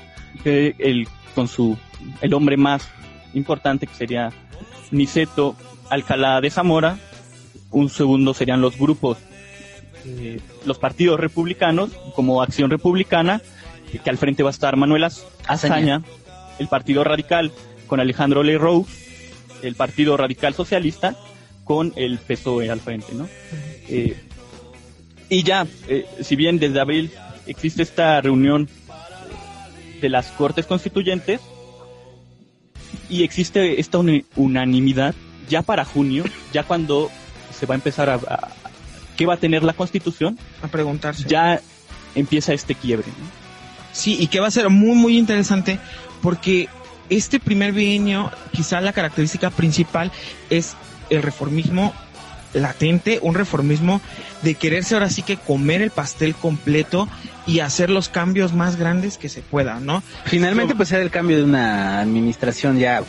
el, 0.44 1.08
con 1.34 1.48
su, 1.48 1.76
el 2.20 2.34
hombre 2.34 2.56
más 2.56 2.88
importante 3.34 3.86
que 3.86 3.94
sería 3.94 4.32
Niceto 4.90 5.56
Alcalá 5.88 6.40
de 6.40 6.50
Zamora, 6.50 6.98
un 7.70 7.88
segundo 7.88 8.34
serían 8.34 8.60
los 8.60 8.78
grupos, 8.78 9.18
eh, 10.04 10.40
los 10.64 10.78
partidos 10.78 11.20
republicanos, 11.20 11.90
como 12.14 12.42
Acción 12.42 12.70
Republicana, 12.70 13.40
que 14.02 14.10
al 14.10 14.18
frente 14.18 14.42
va 14.42 14.50
a 14.50 14.52
estar 14.52 14.76
Manuel 14.76 15.04
Azaña, 15.46 16.02
el 16.58 16.68
Partido 16.68 17.04
Radical 17.04 17.52
con 17.86 18.00
Alejandro 18.00 18.42
Leroux, 18.42 18.86
el 19.62 19.74
Partido 19.74 20.16
Radical 20.16 20.54
Socialista 20.54 21.16
con 21.64 21.92
el 21.96 22.18
PSOE 22.18 22.70
al 22.70 22.80
frente, 22.80 23.12
¿no? 23.14 23.28
Eh, 23.88 24.16
y 25.30 25.44
ya, 25.44 25.66
eh, 25.88 26.06
si 26.20 26.36
bien 26.36 26.58
desde 26.58 26.80
abril 26.80 27.10
existe 27.46 27.82
esta 27.82 28.20
reunión 28.20 28.68
de 30.00 30.08
las 30.08 30.26
Cortes 30.32 30.66
Constituyentes 30.66 31.40
y 33.08 33.22
existe 33.22 33.80
esta 33.80 33.98
unanimidad, 34.36 35.14
ya 35.48 35.62
para 35.62 35.84
junio, 35.84 36.24
ya 36.52 36.64
cuando 36.64 37.10
se 37.56 37.66
va 37.66 37.74
a 37.74 37.76
empezar 37.76 38.10
a, 38.10 38.18
qué 39.16 39.24
va 39.24 39.34
a 39.34 39.36
tener 39.36 39.62
la 39.62 39.72
Constitución, 39.72 40.38
a 40.62 40.68
preguntarse. 40.68 41.24
Ya 41.28 41.60
empieza 42.14 42.52
este 42.52 42.74
quiebre. 42.74 43.06
Sí, 43.92 44.16
y 44.18 44.26
que 44.26 44.40
va 44.40 44.48
a 44.48 44.50
ser 44.50 44.68
muy, 44.68 44.96
muy 44.96 45.16
interesante 45.16 45.78
porque 46.22 46.68
este 47.08 47.38
primer 47.38 47.72
bienio, 47.72 48.30
quizá 48.52 48.80
la 48.80 48.92
característica 48.92 49.50
principal 49.50 50.10
es 50.48 50.76
el 51.08 51.22
reformismo 51.22 51.92
latente, 52.54 53.18
un 53.22 53.34
reformismo 53.34 54.00
de 54.42 54.54
quererse 54.54 54.94
ahora 54.94 55.10
sí 55.10 55.22
que 55.22 55.36
comer 55.36 55.82
el 55.82 55.90
pastel 55.90 56.34
completo 56.34 57.08
y 57.46 57.60
hacer 57.60 57.90
los 57.90 58.08
cambios 58.08 58.52
más 58.52 58.76
grandes 58.76 59.18
que 59.18 59.28
se 59.28 59.42
puedan, 59.42 59.84
¿no? 59.84 60.02
Finalmente, 60.26 60.74
pues 60.74 60.92
era 60.92 61.02
el 61.02 61.10
cambio 61.10 61.36
de 61.38 61.44
una 61.44 62.00
administración 62.00 62.78
ya 62.78 63.02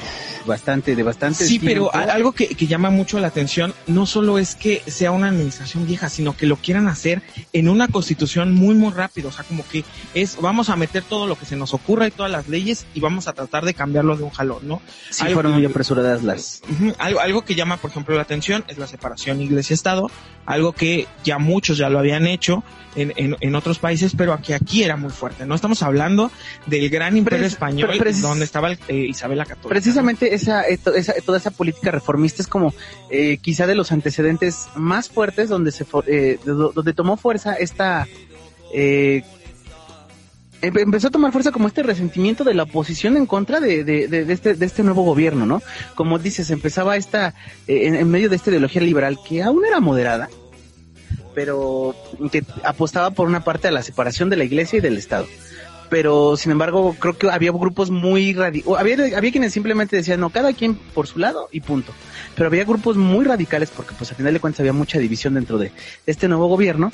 bastante, 0.45 0.95
de 0.95 1.03
bastante. 1.03 1.45
Sí, 1.45 1.59
pero 1.59 1.93
algo 1.93 2.31
que, 2.31 2.47
que, 2.47 2.65
llama 2.67 2.89
mucho 2.89 3.19
la 3.19 3.27
atención 3.27 3.73
no 3.87 4.05
solo 4.05 4.39
es 4.39 4.55
que 4.55 4.81
sea 4.87 5.11
una 5.11 5.27
administración 5.27 5.85
vieja, 5.85 6.09
sino 6.09 6.35
que 6.35 6.47
lo 6.47 6.55
quieran 6.55 6.87
hacer 6.87 7.21
en 7.53 7.69
una 7.69 7.87
constitución 7.87 8.53
muy, 8.53 8.73
muy 8.73 8.91
rápido. 8.91 9.29
O 9.29 9.31
sea, 9.31 9.43
como 9.43 9.67
que 9.67 9.83
es, 10.13 10.37
vamos 10.41 10.69
a 10.69 10.75
meter 10.75 11.03
todo 11.03 11.27
lo 11.27 11.37
que 11.37 11.45
se 11.45 11.55
nos 11.55 11.73
ocurra 11.73 12.07
y 12.07 12.11
todas 12.11 12.31
las 12.31 12.47
leyes 12.47 12.85
y 12.95 12.99
vamos 12.99 13.27
a 13.27 13.33
tratar 13.33 13.65
de 13.65 13.73
cambiarlo 13.73 14.17
de 14.17 14.23
un 14.23 14.31
jalón, 14.31 14.67
¿no? 14.67 14.81
Sí, 15.09 15.25
fueron 15.33 15.53
muy 15.53 15.65
apresuradas 15.65 16.23
las. 16.23 16.61
algo, 16.97 17.19
algo 17.19 17.41
que 17.43 17.55
llama, 17.55 17.77
por 17.77 17.91
ejemplo, 17.91 18.15
la 18.15 18.23
atención 18.23 18.63
es 18.67 18.77
la 18.77 18.87
separación 18.87 19.30
iglesia-estado, 19.39 20.09
algo 20.45 20.73
que 20.73 21.07
ya 21.23 21.37
muchos 21.37 21.77
ya 21.77 21.89
lo 21.89 21.99
habían 21.99 22.27
hecho 22.27 22.63
en, 22.95 23.13
en, 23.15 23.37
en 23.39 23.55
otros 23.55 23.79
países, 23.79 24.13
pero 24.17 24.33
aquí, 24.33 24.53
aquí 24.53 24.83
era 24.83 24.97
muy 24.97 25.11
fuerte. 25.11 25.45
No 25.45 25.55
estamos 25.55 25.81
hablando 25.83 26.31
del 26.65 26.89
gran 26.89 27.15
imperio 27.15 27.45
español 27.45 27.91
donde 28.21 28.45
estaba 28.45 28.71
eh, 28.71 28.77
Isabel 28.89 29.37
la 29.37 29.45
Católica. 29.45 29.69
Precisamente 29.69 30.33
esa, 30.33 30.67
eh, 30.67 30.79
esa, 30.95 31.13
toda 31.25 31.37
esa 31.37 31.51
política 31.51 31.91
reformista 31.91 32.41
es 32.41 32.47
como 32.47 32.73
eh, 33.09 33.37
quizá 33.37 33.67
de 33.67 33.75
los 33.75 33.91
antecedentes 33.91 34.67
más 34.75 35.09
fuertes 35.09 35.47
donde 35.47 35.71
se 35.71 35.85
eh, 36.07 36.39
donde 36.43 36.93
tomó 36.93 37.15
fuerza 37.15 37.53
esta 37.53 38.07
eh, 38.73 39.23
empezó 40.61 41.07
a 41.07 41.11
tomar 41.11 41.31
fuerza 41.31 41.51
como 41.51 41.67
este 41.67 41.83
resentimiento 41.83 42.43
de 42.43 42.53
la 42.53 42.63
oposición 42.63 43.17
en 43.17 43.25
contra 43.25 43.59
de, 43.59 43.83
de, 43.83 44.07
de, 44.07 44.31
este, 44.33 44.53
de 44.53 44.65
este 44.65 44.83
nuevo 44.83 45.03
gobierno, 45.03 45.45
¿no? 45.45 45.61
Como 45.95 46.19
dices, 46.19 46.51
empezaba 46.51 46.97
esta, 46.97 47.33
en, 47.67 47.95
en, 47.95 48.09
medio 48.09 48.29
de 48.29 48.35
esta 48.35 48.49
ideología 48.49 48.81
liberal 48.81 49.17
que 49.27 49.41
aún 49.43 49.65
era 49.65 49.79
moderada, 49.79 50.29
pero 51.33 51.95
que 52.31 52.43
apostaba 52.63 53.11
por 53.11 53.27
una 53.27 53.43
parte 53.43 53.67
a 53.67 53.71
la 53.71 53.81
separación 53.83 54.29
de 54.29 54.37
la 54.37 54.43
iglesia 54.43 54.77
y 54.77 54.81
del 54.81 54.97
Estado. 54.97 55.27
Pero, 55.89 56.37
sin 56.37 56.53
embargo, 56.53 56.95
creo 56.97 57.17
que 57.17 57.29
había 57.29 57.51
grupos 57.51 57.91
muy 57.91 58.33
radicales. 58.33 58.79
Había, 58.79 59.17
había 59.17 59.31
quienes 59.31 59.51
simplemente 59.51 59.97
decían, 59.97 60.21
no, 60.21 60.29
cada 60.29 60.53
quien 60.53 60.75
por 60.75 61.05
su 61.05 61.19
lado 61.19 61.49
y 61.51 61.59
punto. 61.59 61.91
Pero 62.33 62.47
había 62.47 62.63
grupos 62.63 62.95
muy 62.95 63.25
radicales 63.25 63.71
porque, 63.75 63.93
pues, 63.97 64.09
al 64.09 64.15
final 64.15 64.33
de 64.33 64.39
cuentas 64.39 64.61
había 64.61 64.71
mucha 64.71 64.99
división 64.99 65.33
dentro 65.33 65.57
de 65.57 65.73
este 66.05 66.29
nuevo 66.29 66.47
gobierno 66.47 66.93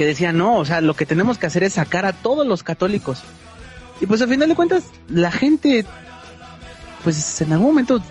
que 0.00 0.06
decían, 0.06 0.38
no, 0.38 0.56
o 0.56 0.64
sea, 0.64 0.80
lo 0.80 0.94
que 0.94 1.04
tenemos 1.04 1.36
que 1.36 1.44
hacer 1.44 1.62
es 1.62 1.74
sacar 1.74 2.06
a 2.06 2.14
todos 2.14 2.46
los 2.46 2.62
católicos. 2.62 3.20
Y 4.00 4.06
pues, 4.06 4.22
al 4.22 4.30
final 4.30 4.48
de 4.48 4.54
cuentas, 4.54 4.84
la 5.10 5.30
gente, 5.30 5.84
pues, 7.04 7.38
en 7.42 7.52
algún 7.52 7.66
momento 7.66 8.02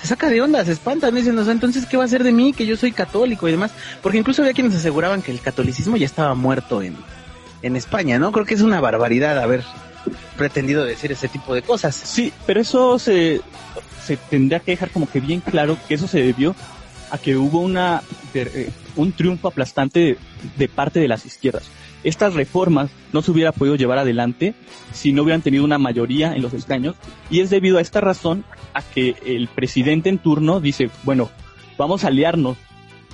se 0.00 0.06
saca 0.06 0.30
de 0.30 0.40
onda, 0.40 0.64
se 0.64 0.72
espanta, 0.72 1.10
dicen, 1.10 1.38
o 1.38 1.44
sea, 1.44 1.52
entonces, 1.52 1.84
¿qué 1.84 1.98
va 1.98 2.04
a 2.04 2.06
hacer 2.06 2.24
de 2.24 2.32
mí? 2.32 2.54
Que 2.54 2.64
yo 2.64 2.74
soy 2.78 2.90
católico 2.90 3.46
y 3.46 3.50
demás. 3.50 3.72
Porque 4.00 4.16
incluso 4.16 4.40
había 4.40 4.54
quienes 4.54 4.74
aseguraban 4.76 5.20
que 5.20 5.30
el 5.30 5.42
catolicismo 5.42 5.98
ya 5.98 6.06
estaba 6.06 6.34
muerto 6.34 6.80
en, 6.80 6.96
en 7.60 7.76
España, 7.76 8.18
¿no? 8.18 8.32
Creo 8.32 8.46
que 8.46 8.54
es 8.54 8.62
una 8.62 8.80
barbaridad 8.80 9.38
haber 9.38 9.62
pretendido 10.38 10.86
decir 10.86 11.12
ese 11.12 11.28
tipo 11.28 11.54
de 11.54 11.60
cosas. 11.60 11.94
Sí, 11.96 12.32
pero 12.46 12.62
eso 12.62 12.98
se, 12.98 13.42
se 14.02 14.16
tendría 14.16 14.60
que 14.60 14.70
dejar 14.70 14.88
como 14.88 15.06
que 15.06 15.20
bien 15.20 15.40
claro 15.40 15.76
que 15.86 15.96
eso 15.96 16.08
se 16.08 16.22
debió 16.22 16.56
a 17.10 17.18
que 17.18 17.36
hubo 17.36 17.60
una 17.60 18.00
eh, 18.32 18.70
un 18.96 19.12
triunfo 19.12 19.48
aplastante 19.48 20.00
de, 20.00 20.18
de 20.56 20.68
parte 20.68 21.00
de 21.00 21.08
las 21.08 21.26
izquierdas. 21.26 21.64
Estas 22.04 22.34
reformas 22.34 22.90
no 23.12 23.22
se 23.22 23.30
hubiera 23.30 23.52
podido 23.52 23.74
llevar 23.74 23.98
adelante 23.98 24.54
si 24.92 25.12
no 25.12 25.22
hubieran 25.22 25.42
tenido 25.42 25.64
una 25.64 25.78
mayoría 25.78 26.34
en 26.34 26.42
los 26.42 26.54
escaños 26.54 26.94
y 27.30 27.40
es 27.40 27.50
debido 27.50 27.78
a 27.78 27.80
esta 27.80 28.00
razón 28.00 28.44
a 28.74 28.82
que 28.82 29.16
el 29.26 29.48
presidente 29.48 30.08
en 30.08 30.18
turno 30.18 30.60
dice, 30.60 30.90
bueno, 31.02 31.30
vamos 31.76 32.04
a 32.04 32.08
aliarnos 32.08 32.58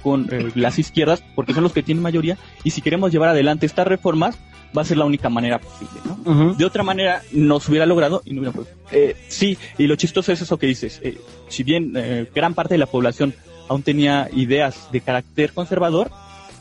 con 0.03 0.29
eh, 0.33 0.51
las 0.57 0.79
izquierdas 0.79 1.23
porque 1.35 1.55
son 1.55 1.63
los 1.63 1.73
que 1.73 1.83
tienen 1.83 2.03
mayoría 2.03 2.37
y 2.65 2.71
si 2.71 2.83
queremos 2.83 3.13
llevar 3.13 3.31
adelante 3.31 3.67
estas 3.67 3.87
reformas 3.87 4.37
va 4.77 4.83
a 4.83 4.85
ser 4.85 4.97
la 4.97 5.05
única 5.05 5.29
manera 5.29 5.59
posible, 5.59 6.01
¿no? 6.05 6.19
Uh 6.25 6.35
-huh. 6.35 6.57
De 6.57 6.65
otra 6.65 6.83
manera 6.83 7.23
no 7.33 7.61
se 7.61 7.71
hubiera 7.71 7.87
logrado 7.87 8.23
y 8.25 8.33
no 8.33 8.41
hubiera 8.41 8.53
podido. 8.57 8.75
Eh, 8.91 9.17
sí, 9.29 9.57
y 9.79 9.87
lo 9.87 9.97
chistoso 9.97 10.33
es 10.33 10.43
eso 10.43 10.59
que 10.59 10.67
dices. 10.67 11.01
Eh, 11.03 11.19
si 11.49 11.63
bien 11.63 11.93
gran 12.35 12.55
parte 12.55 12.75
de 12.75 12.79
la 12.79 12.87
población 12.87 13.35
aún 13.73 13.83
tenía 13.83 14.29
ideas 14.33 14.89
de 14.93 15.01
carácter 15.01 15.53
conservador, 15.53 16.11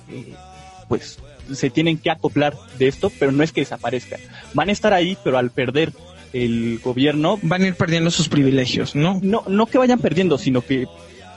eh, 0.09 0.33
pues 0.87 1.19
se 1.53 1.69
tienen 1.69 1.97
que 1.97 2.09
acoplar 2.09 2.55
de 2.79 2.87
esto, 2.87 3.11
pero 3.19 3.31
no 3.31 3.43
es 3.43 3.51
que 3.51 3.61
desaparezcan. 3.61 4.19
Van 4.53 4.69
a 4.69 4.71
estar 4.71 4.93
ahí, 4.93 5.17
pero 5.23 5.37
al 5.37 5.51
perder 5.51 5.93
el 6.33 6.79
gobierno 6.79 7.37
van 7.41 7.63
a 7.63 7.67
ir 7.67 7.75
perdiendo 7.75 8.09
sus 8.09 8.29
privilegios, 8.29 8.95
¿no? 8.95 9.19
No, 9.21 9.43
no 9.47 9.65
que 9.65 9.77
vayan 9.77 9.99
perdiendo, 9.99 10.37
sino 10.37 10.61
que 10.61 10.87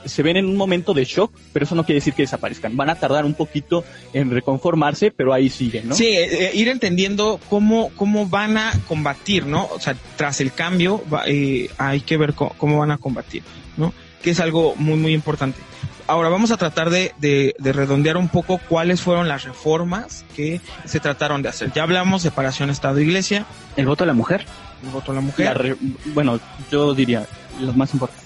se 0.05 0.23
ven 0.23 0.37
en 0.37 0.45
un 0.45 0.55
momento 0.55 0.93
de 0.93 1.03
shock, 1.03 1.33
pero 1.51 1.65
eso 1.65 1.75
no 1.75 1.83
quiere 1.83 1.97
decir 1.97 2.13
que 2.13 2.23
desaparezcan. 2.23 2.77
Van 2.77 2.89
a 2.89 2.95
tardar 2.95 3.25
un 3.25 3.33
poquito 3.33 3.83
en 4.13 4.29
reconformarse, 4.29 5.11
pero 5.11 5.33
ahí 5.33 5.49
siguen, 5.49 5.89
¿no? 5.89 5.95
Sí, 5.95 6.07
eh, 6.07 6.51
ir 6.53 6.69
entendiendo 6.69 7.39
cómo, 7.49 7.91
cómo 7.95 8.27
van 8.27 8.57
a 8.57 8.71
combatir, 8.87 9.45
¿no? 9.45 9.67
O 9.73 9.79
sea, 9.79 9.95
tras 10.15 10.39
el 10.41 10.53
cambio 10.53 11.03
va, 11.11 11.23
eh, 11.27 11.69
hay 11.77 12.01
que 12.01 12.17
ver 12.17 12.33
cómo, 12.33 12.53
cómo, 12.57 12.79
van 12.79 12.91
a 12.91 12.97
combatir, 12.97 13.43
¿no? 13.77 13.93
Que 14.25 14.31
es 14.31 14.41
algo 14.41 14.75
muy, 14.75 14.97
muy 14.97 15.13
importante. 15.13 15.59
Ahora 16.07 16.29
vamos 16.29 16.51
a 16.51 16.57
tratar 16.57 16.89
de, 16.89 17.13
de, 17.19 17.55
de, 17.57 17.73
redondear 17.73 18.17
un 18.17 18.27
poco 18.27 18.57
cuáles 18.57 19.01
fueron 19.01 19.27
las 19.27 19.43
reformas 19.43 20.25
que 20.35 20.59
se 20.83 20.99
trataron 20.99 21.41
de 21.41 21.49
hacer. 21.49 21.71
Ya 21.73 21.83
hablamos 21.83 22.23
separación 22.23 22.69
Estado-Iglesia. 22.69 23.45
El 23.77 23.85
voto 23.85 24.03
a 24.03 24.07
la 24.07 24.13
mujer. 24.13 24.45
El 24.83 24.89
voto 24.89 25.11
a 25.11 25.15
la 25.15 25.21
mujer. 25.21 25.45
La 25.45 25.53
re, 25.53 25.75
bueno, 26.13 26.39
yo 26.71 26.93
diría, 26.93 27.25
los 27.61 27.75
más 27.75 27.93
importantes 27.93 28.25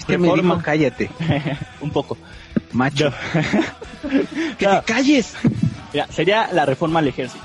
es 0.00 0.04
que 0.04 0.16
reforma. 0.16 0.42
me 0.42 0.48
dijo, 0.48 0.62
cállate. 0.62 1.10
un 1.80 1.90
poco. 1.90 2.18
Macho. 2.72 3.12
que 4.58 4.66
no. 4.66 4.80
te 4.80 4.92
calles. 4.92 5.34
Mira, 5.92 6.06
sería 6.10 6.48
la 6.52 6.66
reforma 6.66 7.00
al 7.00 7.08
ejército. 7.08 7.44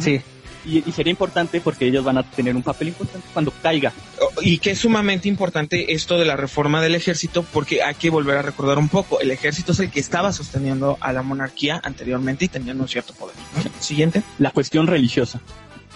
Sí. 0.00 0.20
Y, 0.66 0.82
y, 0.86 0.92
sería 0.92 1.12
importante 1.12 1.60
porque 1.60 1.86
ellos 1.86 2.04
van 2.04 2.18
a 2.18 2.22
tener 2.22 2.56
un 2.56 2.62
papel 2.62 2.88
importante 2.88 3.26
cuando 3.32 3.52
caiga. 3.62 3.92
Y 4.40 4.58
que 4.58 4.72
es 4.72 4.80
sumamente 4.80 5.28
importante 5.28 5.94
esto 5.94 6.18
de 6.18 6.24
la 6.24 6.36
reforma 6.36 6.82
del 6.82 6.94
ejército 6.94 7.44
porque 7.52 7.82
hay 7.82 7.94
que 7.94 8.10
volver 8.10 8.36
a 8.36 8.42
recordar 8.42 8.78
un 8.78 8.88
poco. 8.88 9.20
El 9.20 9.30
ejército 9.30 9.72
es 9.72 9.80
el 9.80 9.90
que 9.90 10.00
estaba 10.00 10.32
sosteniendo 10.32 10.98
a 11.00 11.12
la 11.12 11.22
monarquía 11.22 11.80
anteriormente 11.84 12.46
y 12.46 12.48
tenía 12.48 12.72
un 12.72 12.88
cierto 12.88 13.14
poder. 13.14 13.36
¿no? 13.54 13.70
Siguiente. 13.80 14.22
La 14.38 14.50
cuestión 14.50 14.86
religiosa. 14.86 15.40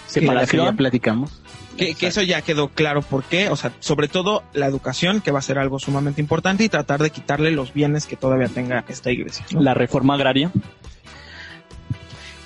Separación. 0.07 0.67
Que 0.67 0.71
ya 0.73 0.77
platicamos. 0.77 1.31
Que, 1.77 1.95
que 1.95 2.09
eso 2.09 2.21
ya 2.23 2.43
quedó 2.43 2.69
claro 2.69 3.01
por 3.01 3.25
qué, 3.25 3.49
o 3.49 3.57
sea, 3.57 3.73
sobre 3.81 4.09
todo 4.09 4.43
la 4.53 4.67
educación, 4.67 5.21
que 5.21 5.31
va 5.31 5.39
a 5.39 5.43
ser 5.43 5.59
algo 5.59 5.79
sumamente 5.79 6.21
importante, 6.21 6.65
y 6.65 6.69
tratar 6.69 7.01
de 7.01 7.11
quitarle 7.11 7.53
los 7.53 7.73
bienes 7.73 8.07
que 8.07 8.17
todavía 8.17 8.49
tenga 8.49 8.85
esta 8.89 9.11
iglesia. 9.11 9.47
¿no? 9.53 9.63
La 9.63 9.73
reforma 9.73 10.15
agraria. 10.15 10.51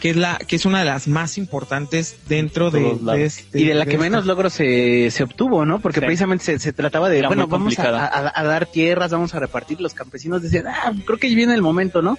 Que 0.05 0.11
es 0.11 0.17
la 0.17 0.37
que 0.37 0.57
es 0.57 0.67
una 0.67 0.81
de 0.81 0.85
las 0.85 1.09
más 1.09 1.39
importantes 1.39 2.17
dentro 2.29 2.71
de, 2.71 2.99
este- 3.25 3.59
y 3.59 3.65
de 3.65 3.73
la 3.73 3.87
que 3.87 3.93
esta- 3.93 4.03
menos 4.03 4.27
logro 4.27 4.51
se, 4.51 5.11
se 5.11 5.23
obtuvo, 5.23 5.65
¿no? 5.65 5.81
Porque 5.81 6.01
Sí. 6.01 6.05
precisamente 6.05 6.45
se, 6.45 6.59
se 6.59 6.75
trataba 6.75 7.09
de, 7.09 7.21
Era 7.21 7.29
bueno, 7.29 7.47
vamos 7.47 7.79
a, 7.79 8.05
a- 8.05 8.33
a 8.39 8.45
dar 8.45 8.67
tierras, 8.67 9.13
vamos 9.13 9.35
a 9.35 9.41
repartir. 9.41 9.81
Los 9.81 9.95
campesinos 9.95 10.43
decían, 10.43 10.67
ah, 10.67 10.93
creo 11.07 11.17
que 11.19 11.35
viene 11.35 11.55
el 11.55 11.63
momento, 11.63 12.03
¿no? 12.03 12.19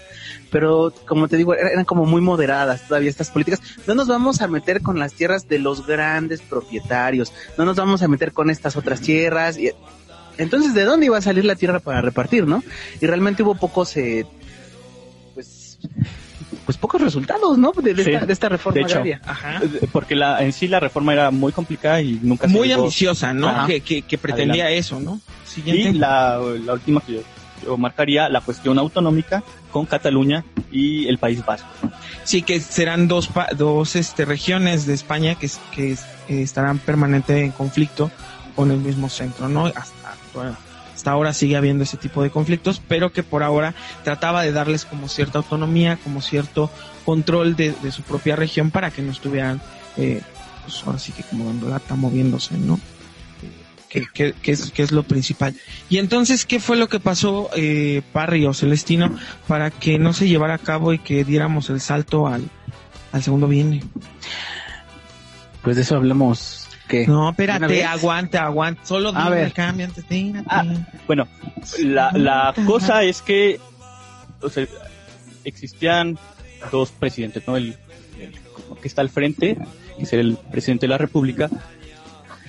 Pero, 0.50 0.92
como 1.08 1.28
te 1.28 1.38
digo, 1.38 1.54
eran 1.54 1.74
eran 1.74 1.86
como 1.86 2.08
muy 2.08 2.22
moderadas 2.22 2.88
todavía 2.88 3.12
estas 3.12 3.30
políticas. 3.30 3.62
No 3.86 3.94
nos 3.94 4.08
vamos 4.08 4.42
a 4.42 4.48
meter 4.48 4.82
con 4.82 4.98
las 4.98 5.14
tierras 5.14 5.48
de 5.48 5.60
los 5.60 5.86
grandes 5.86 6.42
propietarios. 6.42 7.34
No 7.56 7.66
nos 7.66 7.76
vamos 7.76 8.02
a 8.02 8.08
meter 8.08 8.32
con 8.32 8.50
estas 8.50 8.76
otras 8.78 9.00
tierras. 9.02 9.60
Y, 9.60 9.70
entonces, 10.40 10.74
¿de 10.74 10.86
dónde 10.86 11.06
iba 11.06 11.20
a 11.20 11.22
salir 11.22 11.46
la 11.46 11.56
tierra 11.56 11.80
para 11.80 12.02
repartir, 12.02 12.48
no? 12.48 12.64
Y 13.00 13.06
realmente 13.06 13.44
hubo 13.44 13.54
pocos, 13.54 13.96
eh, 13.96 14.26
pues, 15.36 15.78
pues 16.66 16.78
pocos 16.78 17.00
resultados, 17.02 17.58
¿no? 17.58 17.72
De, 17.72 17.94
de 17.94 18.04
Sí. 18.04 18.12
esta, 18.12 18.26
de 18.26 18.34
esta 18.34 18.50
reforma 18.50 18.74
De 18.76 18.82
hecho. 18.82 18.94
agraria. 18.96 19.22
Ajá. 19.26 19.62
Eh, 19.64 19.88
Porque 19.92 20.16
la, 20.16 20.44
en 20.44 20.52
sí 20.52 20.68
la 20.68 20.80
reforma 20.80 21.14
era 21.14 21.32
muy 21.32 21.52
complicada 21.52 22.02
y 22.02 22.20
nunca 22.22 22.48
se 22.48 22.54
muy 22.54 22.68
llegó. 22.68 22.82
ambiciosa, 22.84 23.34
¿no? 23.34 23.68
Que, 23.68 23.82
que, 23.82 24.02
que 24.02 24.18
pretendía 24.18 24.70
eso, 24.72 25.00
¿no? 25.00 25.20
Siguiente. 25.46 25.90
Y 25.90 25.94
la, 25.94 26.40
la 26.66 26.74
última 26.74 27.02
que 27.02 27.14
yo, 27.14 27.20
yo 27.64 27.78
marcaría, 27.78 28.28
la 28.30 28.42
cuestión 28.42 28.78
autonómica 28.80 29.44
con 29.72 29.86
Cataluña 29.86 30.44
y 30.72 31.08
el 31.08 31.18
País 31.18 31.46
Vasco. 31.46 31.68
Sí, 32.24 32.42
que 32.42 32.60
serán 32.60 33.08
dos, 33.08 33.28
pa- 33.28 33.50
dos 33.56 33.96
este, 33.96 34.26
regiones 34.26 34.86
de 34.88 34.94
España 34.96 35.36
que, 35.36 35.50
que 35.72 35.92
es- 35.92 36.02
eh, 36.28 36.42
estarán 36.42 36.80
permanente 36.80 37.40
en 37.44 37.52
conflicto 37.52 38.10
con 38.56 38.72
el 38.72 38.78
mismo 38.80 39.10
centro, 39.10 39.48
¿no? 39.50 39.66
Hasta, 39.68 40.16
bueno, 40.34 40.58
hasta 41.06 41.12
ahora 41.12 41.34
sigue 41.34 41.56
habiendo 41.56 41.84
ese 41.84 41.98
tipo 41.98 42.24
de 42.24 42.32
conflictos, 42.32 42.82
pero 42.88 43.12
que 43.12 43.22
por 43.22 43.44
ahora 43.44 43.76
trataba 44.04 44.42
de 44.42 44.52
darles 44.52 44.86
como 44.86 45.08
cierta 45.08 45.38
autonomía, 45.38 46.00
como 46.04 46.20
cierto 46.20 46.72
control 47.06 47.56
de, 47.56 47.76
su 47.92 48.02
propia 48.02 48.36
región 48.36 48.72
para 48.72 48.90
que 48.90 49.04
no 49.04 49.12
estuvieran, 49.12 49.62
eh, 49.98 50.24
pues 50.64 50.82
ahora 50.84 50.98
sí 50.98 51.12
que 51.12 51.22
como 51.22 51.46
dando 51.46 51.70
lata, 51.70 51.94
moviéndose, 51.94 52.58
¿no? 52.58 52.80
Que, 53.88 54.08
que, 54.12 54.34
que 54.34 54.52
es, 54.52 54.74
es 54.76 54.92
lo 54.92 55.04
principal. 55.04 55.54
Y 55.92 56.00
entonces, 56.00 56.44
¿qué 56.44 56.60
fue 56.60 56.76
lo 56.76 56.90
que 56.90 57.00
pasó, 57.00 57.52
eh, 57.56 58.02
Parry 58.12 58.48
o 58.48 58.56
Celestino, 58.56 59.16
para 59.48 59.70
que 59.70 60.00
no 60.00 60.12
se 60.12 60.28
llevara 60.28 60.56
a 60.56 60.58
cabo 60.58 60.92
y 60.92 60.98
que 60.98 61.24
diéramos 61.24 61.70
el 61.70 61.82
salto 61.82 62.26
al, 62.26 62.50
al 63.12 63.22
segundo 63.22 63.48
viene? 63.48 63.84
Pues 65.62 65.76
de 65.76 65.84
eso 65.84 65.98
hablamos. 65.98 66.65
¿Qué? 66.88 67.08
No, 67.08 67.22
¿Una 67.22 67.30
espérate, 67.32 67.66
vez? 67.68 67.86
aguante, 67.86 68.38
aguante. 68.38 68.82
Solo 68.84 69.12
A 69.16 69.30
ver. 69.30 69.52
cambia 69.54 69.88
antes, 69.88 70.06
tírate. 70.06 70.46
Ah, 70.50 70.64
Bueno, 71.08 71.28
la, 71.84 72.12
la 72.14 72.54
cosa 72.66 73.04
es 73.04 73.22
que 73.22 73.60
o 74.42 74.50
sea, 74.50 74.68
existían 75.44 76.18
dos 76.72 76.92
presidentes, 76.92 77.44
¿no? 77.48 77.58
El, 77.58 77.76
el 78.20 78.32
que 78.82 78.88
está 78.88 79.02
al 79.02 79.10
frente, 79.10 79.58
que 79.98 80.04
es 80.04 80.14
el 80.14 80.38
presidente 80.52 80.86
de 80.86 80.90
la 80.90 80.98
República, 81.00 81.50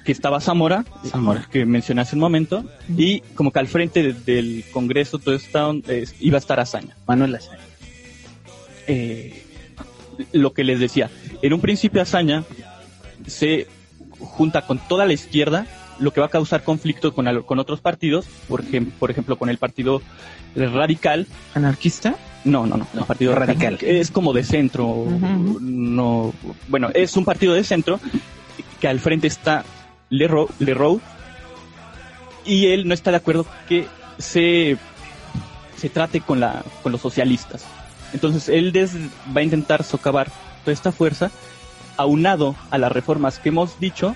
que 0.05 0.13
estaba 0.13 0.41
Zamora, 0.41 0.85
Zamora. 1.07 1.49
que 1.51 1.65
mencioné 1.67 2.03
hace 2.03 2.15
un 2.15 2.21
momento, 2.21 2.65
y 2.97 3.21
como 3.35 3.51
que 3.53 3.59
al 3.59 3.67
frente 3.69 4.03
de- 4.03 4.13
del 4.13 4.65
Congreso 4.71 5.19
todo 5.19 5.35
está, 5.35 5.71
eh, 5.89 6.07
iba 6.21 6.37
a 6.37 6.41
estar 6.41 6.61
Azaña. 6.61 6.95
Manuel 7.07 7.35
Azaña. 7.37 7.59
Eh, 8.87 9.43
lo 10.33 10.53
que 10.53 10.63
les 10.65 10.79
decía, 10.79 11.11
en 11.43 11.53
un 11.53 11.61
principio 11.61 12.01
Azaña 12.03 12.45
se 13.27 13.67
junta 14.21 14.63
con 14.63 14.79
toda 14.79 15.05
la 15.07 15.13
izquierda, 15.13 15.67
lo 15.99 16.13
que 16.13 16.21
va 16.21 16.27
a 16.27 16.31
causar 16.31 16.63
conflicto 16.63 17.15
con, 17.15 17.27
al- 17.29 17.45
con 17.45 17.59
otros 17.59 17.81
partidos, 17.81 18.27
por, 18.49 18.63
ejem- 18.65 18.91
por 18.93 19.11
ejemplo 19.11 19.37
con 19.39 19.49
el 19.49 19.59
partido 19.59 20.03
radical, 20.55 21.27
¿Anarquista? 21.55 22.17
no, 22.45 22.67
no, 22.67 22.77
no, 22.77 22.87
el 22.95 23.05
partido 23.05 23.35
radical. 23.35 23.73
radical 23.75 23.89
es 23.89 24.11
como 24.11 24.33
de 24.33 24.45
centro, 24.45 25.05
no, 25.61 26.33
bueno, 26.69 26.91
es 26.95 27.17
un 27.17 27.25
partido 27.25 27.55
de 27.55 27.65
centro 27.65 27.99
que 28.81 28.89
al 28.89 29.01
frente 29.01 29.27
está 29.27 29.65
Leroux, 30.11 30.49
Leroux 30.59 31.01
y 32.45 32.67
él 32.67 32.87
no 32.87 32.95
está 32.95 33.11
de 33.11 33.17
acuerdo 33.19 33.47
que 33.69 33.87
se 34.19 34.77
se 35.77 35.91
trate 35.91 36.21
con 36.23 36.41
la 36.41 36.63
con 36.83 36.93
los 36.93 37.01
socialistas. 37.03 37.65
Entonces 38.15 38.49
él 38.49 38.73
des- 38.73 38.95
va 39.37 39.41
a 39.41 39.43
intentar 39.43 39.83
socavar 39.83 40.29
toda 40.65 40.73
esta 40.73 40.91
fuerza 40.93 41.31
aunado 41.97 42.55
a 42.71 42.79
las 42.79 42.93
reformas 42.93 43.39
que 43.39 43.49
hemos 43.51 43.79
dicho. 43.81 44.15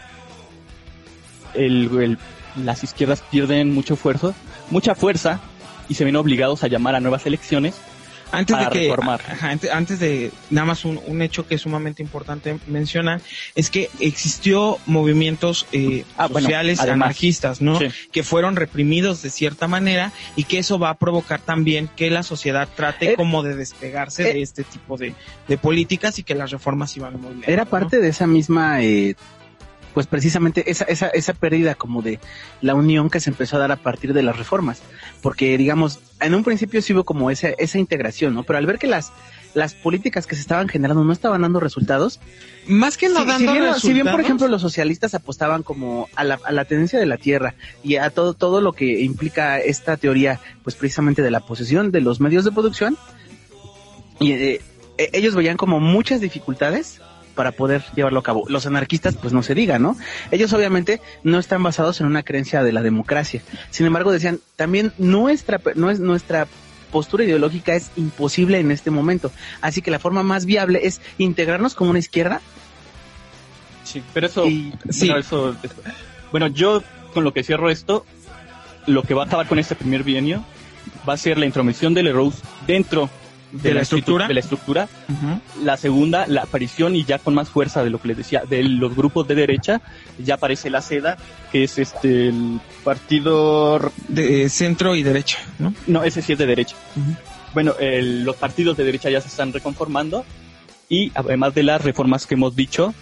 el- 1.54 2.18
las 2.56 2.84
izquierdas 2.84 3.22
pierden 3.30 3.74
mucho 3.74 3.94
esfuerzo, 3.94 4.34
mucha 4.70 4.94
fuerza 4.94 5.40
y 5.88 5.94
se 5.94 6.04
ven 6.04 6.14
obligados 6.16 6.62
a 6.62 6.68
llamar 6.68 6.94
a 6.94 7.00
nuevas 7.00 7.26
elecciones 7.26 7.74
Antes 8.32 8.58
de 8.58 8.68
que, 8.70 8.80
reformar. 8.88 9.20
ajá, 9.28 9.50
antes, 9.50 9.70
antes 9.70 9.98
de 10.00 10.30
nada 10.50 10.64
más 10.66 10.84
un, 10.84 11.00
un 11.06 11.22
hecho 11.22 11.46
que 11.46 11.56
es 11.56 11.62
sumamente 11.62 12.02
importante 12.02 12.58
mencionar 12.66 13.20
es 13.54 13.70
que 13.70 13.90
existió 13.98 14.78
movimientos 14.86 15.66
eh, 15.72 16.04
Ah, 16.16 16.26
bueno, 16.28 16.46
sociales 16.46 16.80
además. 16.80 17.06
anarquistas, 17.06 17.60
¿no? 17.60 17.78
Sí. 17.78 17.86
Que 18.12 18.22
fueron 18.22 18.56
reprimidos 18.56 19.22
de 19.22 19.30
cierta 19.30 19.66
manera 19.68 20.12
y 20.36 20.44
que 20.44 20.58
eso 20.58 20.78
va 20.78 20.90
a 20.90 20.94
provocar 20.94 21.40
también 21.40 21.88
que 21.96 22.10
la 22.10 22.22
sociedad 22.22 22.68
trate 22.74 23.12
Eh, 23.12 23.16
como 23.16 23.42
de 23.42 23.56
despegarse 23.56 24.30
eh, 24.30 24.34
de 24.34 24.42
este 24.42 24.64
tipo 24.64 24.96
de, 24.96 25.14
de 25.48 25.58
políticas 25.58 26.18
y 26.18 26.22
que 26.22 26.34
las 26.34 26.50
reformas 26.50 26.96
iban 26.96 27.20
muy 27.20 27.30
lejos, 27.34 27.48
Era 27.48 27.64
¿no? 27.64 27.70
parte 27.70 27.98
de 28.00 28.08
esa 28.08 28.26
misma, 28.26 28.82
eh, 28.82 29.16
pues 29.94 30.06
precisamente 30.06 30.70
esa, 30.70 30.84
esa, 30.84 31.08
esa 31.08 31.34
pérdida 31.34 31.74
como 31.74 32.02
de 32.02 32.18
la 32.60 32.74
unión 32.74 33.10
que 33.10 33.20
se 33.20 33.30
empezó 33.30 33.56
a 33.56 33.60
dar 33.60 33.72
a 33.72 33.76
partir 33.76 34.12
de 34.12 34.22
las 34.22 34.36
reformas. 34.36 34.82
Porque, 35.22 35.56
digamos, 35.58 36.00
en 36.20 36.34
un 36.34 36.44
principio 36.44 36.82
sí 36.82 36.92
hubo 36.92 37.04
como 37.04 37.30
esa, 37.30 37.48
esa 37.58 37.78
integración, 37.78 38.34
¿no? 38.34 38.44
Pero 38.44 38.58
al 38.58 38.66
ver 38.66 38.78
que 38.78 38.86
las, 38.86 39.12
las 39.54 39.74
políticas 39.74 40.26
que 40.26 40.36
se 40.36 40.42
estaban 40.42 40.68
generando 40.68 41.04
no 41.04 41.12
estaban 41.12 41.42
dando 41.42 41.60
resultados, 41.60 42.20
Más 42.66 42.96
que 42.96 43.08
no 43.08 43.24
dando 43.24 43.38
si 43.38 43.58
bien, 43.58 43.74
si 43.74 43.92
bien, 43.92 44.06
por 44.06 44.16
resultados, 44.16 44.20
ejemplo, 44.20 44.48
los 44.48 44.62
socialistas 44.62 45.14
apostaban 45.14 45.62
como 45.62 46.08
a 46.14 46.24
la, 46.24 46.38
a 46.44 46.52
la 46.52 46.64
tendencia 46.64 46.98
de 46.98 47.06
la 47.06 47.16
tierra 47.16 47.54
y 47.82 47.96
a 47.96 48.10
todo, 48.10 48.34
todo 48.34 48.60
lo 48.60 48.72
que 48.72 49.00
implica 49.00 49.58
esta 49.58 49.96
teoría, 49.96 50.40
pues 50.62 50.76
precisamente 50.76 51.22
de 51.22 51.30
la 51.30 51.40
posesión 51.40 51.90
de 51.90 52.00
los 52.00 52.20
medios 52.20 52.44
de 52.44 52.52
producción, 52.52 52.96
y 54.20 54.32
eh, 54.32 54.60
eh, 54.98 55.10
ellos 55.14 55.34
veían 55.34 55.56
como 55.56 55.80
muchas 55.80 56.20
dificultades 56.20 57.00
para 57.40 57.52
poder 57.52 57.82
llevarlo 57.96 58.20
a 58.20 58.22
cabo. 58.22 58.44
Los 58.48 58.66
anarquistas, 58.66 59.14
pues 59.16 59.32
no 59.32 59.42
se 59.42 59.54
diga, 59.54 59.78
¿no? 59.78 59.96
Ellos 60.30 60.52
obviamente 60.52 61.00
no 61.22 61.38
están 61.38 61.62
basados 61.62 61.98
en 62.02 62.06
una 62.06 62.22
creencia 62.22 62.62
de 62.62 62.70
la 62.70 62.82
democracia. 62.82 63.40
Sin 63.70 63.86
embargo, 63.86 64.12
decían, 64.12 64.40
también 64.56 64.92
nuestra, 64.98 65.58
no 65.74 65.88
es 65.90 66.00
nuestra 66.00 66.46
postura 66.92 67.24
ideológica 67.24 67.74
es 67.74 67.92
imposible 67.96 68.58
en 68.58 68.70
este 68.70 68.90
momento. 68.90 69.32
Así 69.62 69.80
que 69.80 69.90
la 69.90 69.98
forma 69.98 70.22
más 70.22 70.44
viable 70.44 70.80
es 70.82 71.00
integrarnos 71.16 71.74
como 71.74 71.88
una 71.88 71.98
izquierda 71.98 72.42
Sí, 73.84 74.02
pero 74.12 74.26
eso, 74.26 74.44
Y- 74.46 74.74
sí. 74.90 75.06
bueno, 75.06 75.20
eso 75.22 75.52
después. 75.62 75.86
Bueno, 76.30 76.48
yo 76.48 76.82
con 77.14 77.24
lo 77.24 77.32
que 77.32 77.42
cierro 77.42 77.70
esto, 77.70 78.04
lo 78.86 79.02
que 79.02 79.14
va 79.14 79.22
a 79.22 79.26
acabar 79.26 79.46
con 79.48 79.58
este 79.58 79.74
primer 79.76 80.02
bienio 80.02 80.44
va 81.08 81.14
a 81.14 81.16
ser 81.16 81.38
la 81.38 81.46
intromisión 81.46 81.94
de 81.94 82.02
Leroux 82.02 82.34
dentro 82.66 83.08
¿De 83.52 83.74
la 83.74 83.80
estructura? 83.82 84.28
de 84.28 84.34
la 84.34 84.40
estructura. 84.40 84.88
Ujú. 85.08 85.64
La 85.64 85.76
segunda, 85.76 86.26
la 86.28 86.42
aparición 86.42 86.94
y 86.94 87.04
ya 87.04 87.18
con 87.18 87.34
más 87.34 87.48
fuerza 87.48 87.82
de 87.82 87.90
lo 87.90 88.00
que 88.00 88.08
les 88.08 88.16
decía, 88.16 88.42
de 88.48 88.62
los 88.62 88.94
grupos 88.94 89.26
de 89.26 89.34
derecha, 89.34 89.80
ya 90.18 90.34
aparece 90.34 90.70
la 90.70 90.82
SEDA, 90.82 91.16
que 91.50 91.64
es 91.64 91.78
este 91.78 92.28
el 92.28 92.60
partido, 92.84 93.90
de 94.08 94.48
centro 94.48 94.94
y 94.94 95.02
derecha, 95.02 95.38
¿no? 95.58 95.74
no, 95.86 96.02
ese 96.04 96.22
sí 96.22 96.32
es 96.34 96.38
de 96.38 96.46
derecha. 96.46 96.76
Bueno, 97.54 97.74
el- 97.80 98.22
los 98.24 98.36
partidos 98.36 98.76
de 98.76 98.84
derecha 98.84 99.10
ya 99.10 99.20
se 99.20 99.28
están 99.28 99.52
reconformando 99.52 100.24
y 100.88 101.10
además 101.14 101.52
de 101.54 101.64
las 101.64 101.82
reformas 101.82 102.26
que 102.26 102.34
hemos 102.34 102.54
dicho, 102.54 102.94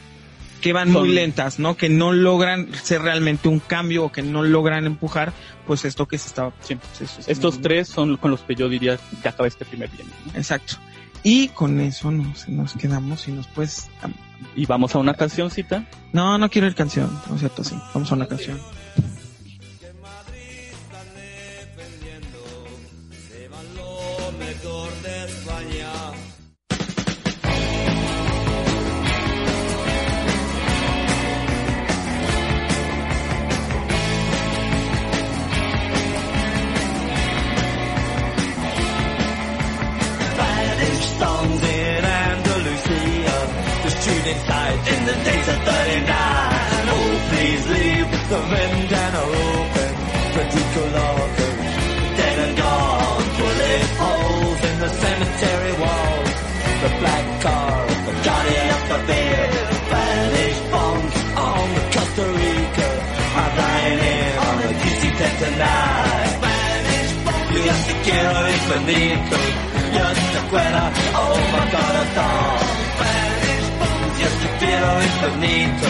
que 0.61 0.73
van 0.73 0.90
muy 0.90 1.09
lentas, 1.11 1.59
¿no? 1.59 1.77
Que 1.77 1.88
no 1.88 2.12
logran 2.12 2.68
ser 2.75 3.03
realmente 3.03 3.49
un 3.49 3.61
cambio 3.61 4.05
o 4.05 4.12
que 4.12 4.23
no 4.23 4.42
logran 4.42 4.87
empujar, 4.87 5.33
pues 5.66 5.85
esto 5.85 6.07
que 6.07 6.18
se 6.18 6.29
estaba. 6.29 6.53
Sí. 6.61 6.77
estos 7.27 7.61
tres 7.61 7.88
son 7.88 8.16
con 8.16 8.31
los 8.31 8.40
que 8.40 8.55
yo 8.55 8.68
diría 8.68 8.99
que 9.23 9.29
acaba 9.29 9.47
este 9.47 9.64
primer 9.64 9.90
bienio. 9.90 10.14
¿no? 10.27 10.33
Exacto. 10.38 10.75
Y 11.23 11.49
con 11.49 11.81
eso 11.81 12.11
nos, 12.11 12.49
nos 12.49 12.75
quedamos 12.75 13.27
y 13.29 13.33
nos 13.33 13.47
pues. 13.49 13.88
Y 14.55 14.66
vamos 14.66 14.94
a 14.94 14.99
una 14.99 15.14
cancioncita. 15.14 15.85
No, 16.12 16.38
no 16.38 16.49
quiero 16.49 16.66
ir 16.66 16.75
canción, 16.75 17.11
no 17.29 17.35
es 17.35 17.40
cierto, 17.40 17.64
sí. 17.64 17.77
Vamos 17.92 18.11
a 18.12 18.14
una 18.14 18.27
canción. 18.27 18.59
Andalusia, 44.29 44.49
died 44.49 44.88
in 44.88 45.07
the 45.07 45.17
days 45.25 45.49
of 45.49 45.59
39. 45.64 46.09
Oh, 46.91 47.09
Please 47.29 47.64
leave 47.69 48.11
the 48.29 48.41
vendana 48.51 49.23
open. 49.25 49.93
Critical 50.35 50.88
organ, 51.09 51.57
dead 52.17 52.38
and 52.45 52.57
gone. 52.57 53.25
Bullet 53.38 53.85
holes 54.03 54.61
in 54.69 54.77
the 54.85 54.88
cemetery 54.88 55.73
walls. 55.81 56.37
The 56.83 56.91
black 57.01 57.27
car, 57.43 57.87
the 58.07 58.14
guardian 58.27 58.69
of 58.77 58.83
the 58.91 58.99
beer. 59.09 59.45
Spanish 59.88 60.59
bombs 60.73 61.17
on 61.49 61.67
the 61.75 61.85
Costa 61.95 62.25
Rica. 62.38 62.88
I'm 63.38 63.51
dying 63.57 64.01
in 64.12 64.33
on 64.47 64.55
the 64.62 64.71
DC-10 64.83 65.33
tonight. 65.43 66.29
Spanish 66.37 67.12
bombs, 67.25 67.57
yo 67.67 67.75
te 67.87 67.95
quiero 68.05 68.33
infinito. 68.55 69.38
Yo 69.97 70.05
te 70.33 70.38
acuerdo, 70.43 70.83
oh 71.17 71.37
my 71.53 71.64
bombs, 71.73 71.95
yo 71.97 72.05
te 72.14 72.67
quiero 74.59 75.03
infinito. 75.03 75.88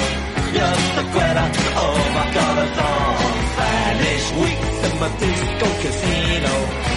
Yo 0.58 0.68
te 0.94 1.00
acuerdo, 1.00 1.42
oh 1.76 1.98
my 2.14 2.26
corazón. 2.34 3.38
Spanish 3.52 4.26
weeks 4.40 4.78
in 4.86 4.94
my 5.00 5.08
disco 5.22 5.66
casino. 5.82 6.52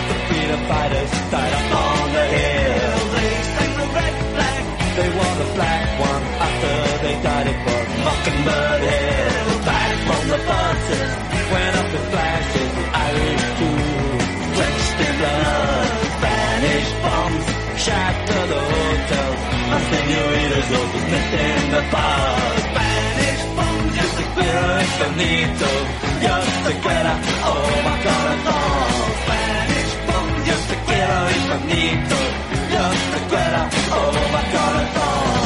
The 0.08 0.16
freedom 0.28 0.62
fighters 0.70 1.12
died 1.32 1.54
up 1.60 1.72
on 1.82 2.14
the 2.16 2.26
hill. 2.36 3.00
They 3.16 3.32
sang 3.56 3.74
the 3.80 3.88
red 3.98 4.16
flag. 4.34 4.64
They 4.98 5.10
wore 5.16 5.36
the 5.42 5.50
black 5.56 5.84
one 6.00 6.24
after 6.48 6.74
they 7.04 7.16
died 7.24 7.48
it 7.48 7.60
was 7.66 7.88
Mockingbird 8.06 8.82
Hill. 8.92 9.50
Back 9.68 9.92
from 10.08 10.24
the 10.34 10.40
buses, 10.50 11.12
went 11.52 11.76
up 11.82 11.90
in 11.98 12.04
flashes. 12.12 12.72
Irish 13.08 13.46
too, 13.60 13.78
drenched 14.56 15.00
in 15.08 15.14
blood. 15.20 15.88
Spanish 16.18 16.90
bombs 17.04 17.46
shattered 17.84 18.50
the 18.50 18.81
senoritas 19.92 20.68
locals 20.74 21.06
met 21.12 21.34
in 21.46 21.64
the 21.74 21.82
bar. 21.94 22.38
Spanish 22.66 23.44
bombs, 23.58 23.94
yo 23.98 24.06
te 24.18 24.24
quiero 24.36 24.66
infinito. 24.86 25.68
Yo 26.26 26.36
te 26.66 26.74
quiero, 26.84 27.14
oh 27.50 27.76
my 27.86 27.96
corazón. 28.06 28.96
Spanish 29.22 29.94
bombs, 30.08 30.42
yo 30.48 30.56
te 30.70 30.76
quiero 30.88 31.18
infinito. 31.38 32.18
Yo 32.74 32.84
te 33.12 33.20
quiero, 33.32 33.62
oh 33.98 34.14
my 34.34 34.44
corazón. 34.54 35.32
The 35.32 35.41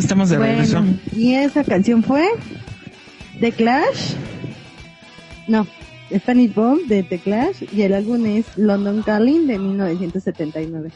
Ya 0.00 0.04
estamos 0.04 0.30
de 0.30 0.38
regreso. 0.38 0.78
Bueno, 0.78 0.98
y 1.14 1.34
esa 1.34 1.62
canción 1.62 2.02
fue 2.02 2.26
The 3.38 3.52
Clash. 3.52 4.14
No, 5.46 5.66
Spanish 6.16 6.54
Bomb 6.54 6.86
de 6.86 7.02
The 7.02 7.18
Clash 7.18 7.64
y 7.70 7.82
el 7.82 7.92
álbum 7.92 8.24
es 8.24 8.46
London 8.56 9.02
Calling 9.02 9.46
de 9.46 9.58
1979. 9.58 10.90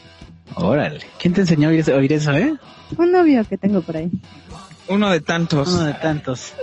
Órale. 0.55 1.01
¿Quién 1.19 1.35
te 1.35 1.41
enseñó 1.41 1.67
a 1.67 1.71
oír, 1.71 1.87
oír 1.91 2.13
eso, 2.13 2.31
eh? 2.33 2.55
Un 2.97 3.11
novio 3.11 3.45
que 3.47 3.59
tengo 3.59 3.83
por 3.83 3.95
ahí. 3.95 4.09
Uno 4.87 5.11
de 5.11 5.21
tantos. 5.21 5.67
Uno 5.67 5.83
de 5.83 5.93
tantos. 5.93 6.53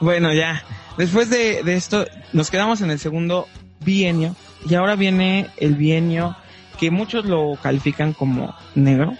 Bueno, 0.00 0.32
ya. 0.32 0.64
Después 0.96 1.28
de, 1.28 1.62
de 1.64 1.74
esto, 1.74 2.06
nos 2.32 2.50
quedamos 2.50 2.80
en 2.80 2.90
el 2.90 2.98
segundo 2.98 3.46
bienio. 3.84 4.34
Y 4.66 4.74
ahora 4.74 4.96
viene 4.96 5.48
el 5.58 5.74
bienio 5.74 6.34
que 6.80 6.90
muchos 6.90 7.26
lo 7.26 7.58
califican 7.62 8.14
como 8.14 8.54
negro. 8.74 9.12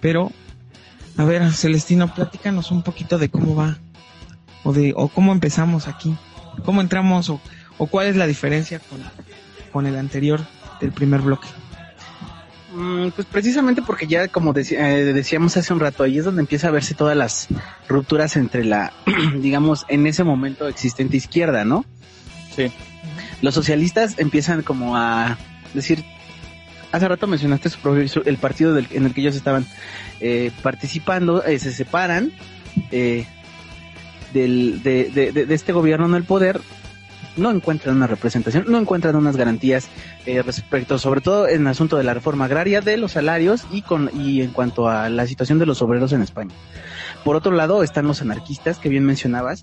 Pero, 0.00 0.32
a 1.18 1.24
ver, 1.24 1.52
Celestino, 1.52 2.14
platícanos 2.14 2.70
un 2.70 2.82
poquito 2.82 3.18
de 3.18 3.28
cómo 3.28 3.56
va. 3.56 3.76
O 4.62 4.72
de, 4.72 4.92
o 4.96 5.08
cómo 5.08 5.32
empezamos 5.32 5.88
aquí. 5.88 6.16
Cómo 6.64 6.80
entramos 6.80 7.28
o, 7.28 7.40
o 7.76 7.86
cuál 7.88 8.06
es 8.06 8.16
la 8.16 8.26
diferencia 8.26 8.78
con, 8.78 9.00
con 9.72 9.86
el 9.86 9.96
anterior 9.96 10.40
del 10.80 10.92
primer 10.92 11.20
bloque. 11.20 11.48
Mm, 12.72 13.08
Pues 13.08 13.26
precisamente 13.26 13.82
porque 13.82 14.06
ya, 14.06 14.28
como 14.28 14.54
eh, 14.56 15.12
decíamos 15.12 15.56
hace 15.56 15.72
un 15.72 15.80
rato, 15.80 16.04
ahí 16.04 16.18
es 16.18 16.24
donde 16.24 16.40
empieza 16.40 16.68
a 16.68 16.70
verse 16.70 16.94
todas 16.94 17.16
las 17.16 17.48
rupturas 17.88 18.36
entre 18.36 18.64
la, 18.64 18.92
digamos, 19.40 19.86
en 19.88 20.06
ese 20.06 20.22
momento 20.22 20.68
existente 20.68 21.16
izquierda, 21.16 21.64
¿no? 21.64 21.84
Sí. 22.54 22.70
Los 23.42 23.54
socialistas 23.54 24.14
empiezan 24.18 24.62
como 24.62 24.96
a 24.96 25.36
decir, 25.74 26.04
hace 26.92 27.08
rato 27.08 27.26
mencionaste 27.26 27.70
su 27.70 28.22
el 28.24 28.36
partido 28.38 28.76
en 28.78 29.06
el 29.06 29.14
que 29.14 29.20
ellos 29.20 29.36
estaban 29.36 29.66
eh, 30.20 30.50
participando, 30.62 31.44
eh, 31.44 31.58
se 31.58 31.72
separan 31.72 32.32
eh, 32.90 33.26
del, 34.32 34.82
de, 34.82 35.10
de- 35.12 35.32
de- 35.32 35.46
de 35.46 35.54
este 35.54 35.72
gobierno 35.72 36.06
en 36.06 36.14
el 36.14 36.24
poder, 36.24 36.60
no 37.36 37.50
encuentran 37.50 37.96
una 37.96 38.06
representación, 38.08 38.64
no 38.68 38.78
encuentran 38.78 39.14
unas 39.14 39.36
garantías 39.36 39.88
eh, 40.26 40.42
respecto, 40.42 40.98
sobre 40.98 41.20
todo 41.20 41.46
en 41.48 41.62
el 41.62 41.66
asunto 41.68 41.96
de 41.96 42.02
la 42.04 42.12
reforma 42.14 42.46
agraria, 42.46 42.80
de 42.80 42.96
los 42.96 43.12
salarios 43.12 43.64
y 43.70 43.82
con 43.82 44.10
y 44.14 44.42
en 44.42 44.50
cuanto 44.50 44.88
a 44.88 45.08
la 45.08 45.26
situación 45.26 45.58
de 45.58 45.66
los 45.66 45.80
obreros 45.82 46.12
en 46.12 46.22
España. 46.22 46.54
Por 47.24 47.36
otro 47.36 47.52
lado 47.52 47.82
están 47.82 48.06
los 48.06 48.22
anarquistas 48.22 48.78
que 48.78 48.88
bien 48.88 49.04
mencionabas, 49.04 49.62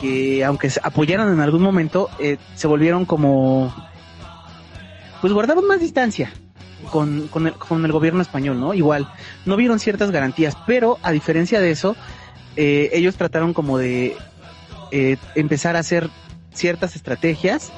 que 0.00 0.44
aunque 0.44 0.70
apoyaron 0.82 1.32
en 1.32 1.40
algún 1.40 1.62
momento, 1.62 2.08
eh, 2.20 2.36
se 2.54 2.66
volvieron 2.68 3.04
como, 3.06 3.74
pues 5.24 5.32
guardaron 5.32 5.66
más 5.66 5.80
distancia 5.80 6.30
con, 6.92 7.28
con, 7.28 7.46
el, 7.46 7.92
gobierno 7.92 8.20
español, 8.20 8.60
¿no? 8.60 8.74
Igual, 8.74 9.08
no 9.46 9.56
vieron 9.56 9.78
ciertas 9.78 10.10
garantías, 10.10 10.54
pero 10.66 10.98
a 11.02 11.12
diferencia 11.12 11.62
de 11.62 11.70
eso, 11.70 11.96
eh, 12.56 12.90
ellos 12.92 13.16
trataron 13.16 13.54
como 13.54 13.78
de 13.78 14.18
eh, 14.90 15.16
empezar 15.34 15.76
a 15.76 15.78
hacer 15.78 16.10
ciertas 16.52 16.94
estrategias 16.94 17.72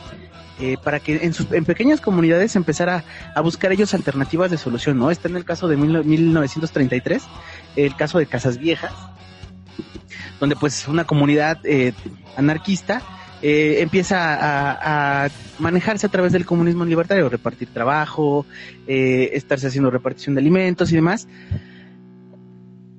eh, 0.59 0.77
para 0.83 0.99
que 0.99 1.21
en, 1.25 1.33
sus, 1.35 1.47
en 1.53 1.65
pequeñas 1.65 2.01
comunidades 2.01 2.57
empezara 2.57 3.05
a 3.33 3.41
buscar 3.43 3.71
ellos 3.71 3.95
alternativas 3.95 4.51
de 4.51 4.59
solución, 4.59 4.99
¿no? 4.99 5.13
Está 5.13 5.29
en 5.29 5.37
el 5.37 5.45
caso 5.45 5.69
de 5.69 5.77
mil- 5.77 6.03
1933, 6.03 7.23
el 7.77 7.95
caso 7.95 8.19
de 8.19 8.27
Casas 8.27 8.59
Viejas, 8.59 8.93
donde 10.41 10.57
pues 10.57 10.89
una 10.89 11.05
comunidad 11.05 11.59
eh, 11.63 11.93
anarquista 12.37 13.03
eh, 13.43 13.77
empieza 13.81 15.25
a, 15.25 15.29
manejarse 15.59 16.07
a 16.07 16.11
través 16.11 16.33
del 16.33 16.45
comunismo 16.45 16.85
libertario, 16.85 17.29
repartir 17.29 17.69
trabajo, 17.69 18.47
eh, 18.87 19.31
estarse 19.35 19.67
haciendo 19.67 19.91
repartición 19.91 20.35
de 20.35 20.41
alimentos 20.41 20.93
y 20.93 20.97
demás. 20.97 21.29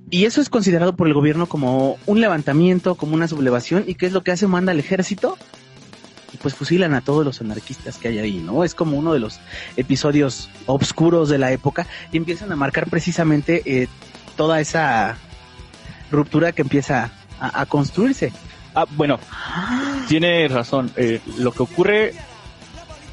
Y 0.10 0.26
eso 0.26 0.40
es 0.40 0.50
considerado 0.50 0.96
por 0.96 1.08
el 1.08 1.14
gobierno 1.14 1.48
como 1.48 1.98
un 2.06 2.22
levantamiento, 2.22 2.96
como 2.96 3.14
una 3.14 3.28
sublevación, 3.28 3.84
y 3.88 3.96
qué 3.96 4.06
es 4.06 4.14
lo 4.14 4.24
que 4.24 4.32
hace, 4.32 4.48
manda 4.48 4.72
al 4.72 4.80
ejército 4.80 5.38
y 6.34 6.38
pues 6.38 6.56
fusilan 6.56 6.94
a 6.94 7.02
todos 7.02 7.26
los 7.26 7.42
anarquistas 7.42 7.98
que 7.98 8.10
hay 8.10 8.20
ahí, 8.20 8.38
¿no? 8.38 8.64
Es 8.64 8.74
como 8.74 8.98
uno 8.98 9.14
de 9.14 9.20
los 9.20 9.40
episodios 9.76 10.50
obscuros 10.66 11.30
de 11.30 11.38
la 11.38 11.52
época 11.52 11.88
y 12.12 12.18
empiezan 12.18 12.52
a 12.52 12.56
marcar 12.56 12.90
precisamente 12.90 13.62
eh, 13.66 13.88
toda 14.36 14.62
esa 14.62 15.18
ruptura 16.12 16.54
que 16.54 16.62
empieza 16.62 17.12
a 17.40 17.66
construirse. 17.68 18.34
Ah, 18.78 18.86
bueno, 18.92 19.20
tiene 20.08 20.48
razón. 20.48 20.92
Eh, 20.98 21.20
lo 21.40 21.52
que 21.52 21.64
ocurre, 21.64 22.14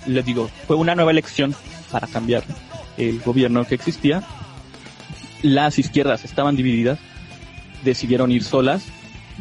les 0.05 0.23
digo, 0.23 0.51
fue 0.67 0.77
una 0.77 0.95
nueva 0.95 1.11
elección 1.11 1.55
para 1.91 2.07
cambiar 2.07 2.45
el 2.99 3.19
gobierno 3.21 3.65
que 3.65 3.75
existía. 3.75 4.23
Las 5.41 5.79
izquierdas 5.79 6.23
estaban 6.27 6.55
divididas, 6.55 6.99
decidieron 7.83 8.31
ir 8.31 8.45
solas 8.45 8.85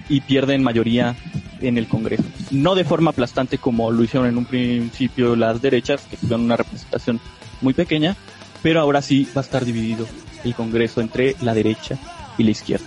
y 0.08 0.22
pierden 0.22 0.64
mayoría 0.64 1.18
en 1.60 1.78
el 1.78 1.88
Congreso. 1.88 2.24
No 2.52 2.74
de 2.74 2.86
forma 2.86 3.12
aplastante 3.12 3.58
como 3.58 3.92
lo 3.92 4.02
hicieron 4.02 4.30
en 4.30 4.38
un 4.38 4.46
principio 4.46 5.36
las 5.36 5.62
derechas, 5.62 6.04
que 6.10 6.16
tuvieron 6.16 6.46
una 6.46 6.56
representación 6.56 7.20
muy 7.60 7.74
pequeña, 7.74 8.16
pero 8.62 8.80
ahora 8.80 9.02
sí 9.02 9.28
va 9.36 9.42
a 9.42 9.44
estar 9.44 9.66
dividido 9.66 10.08
el 10.46 10.56
Congreso 10.56 11.02
entre 11.02 11.36
la 11.42 11.54
derecha 11.54 11.98
y 12.38 12.44
la 12.44 12.52
izquierda. 12.52 12.86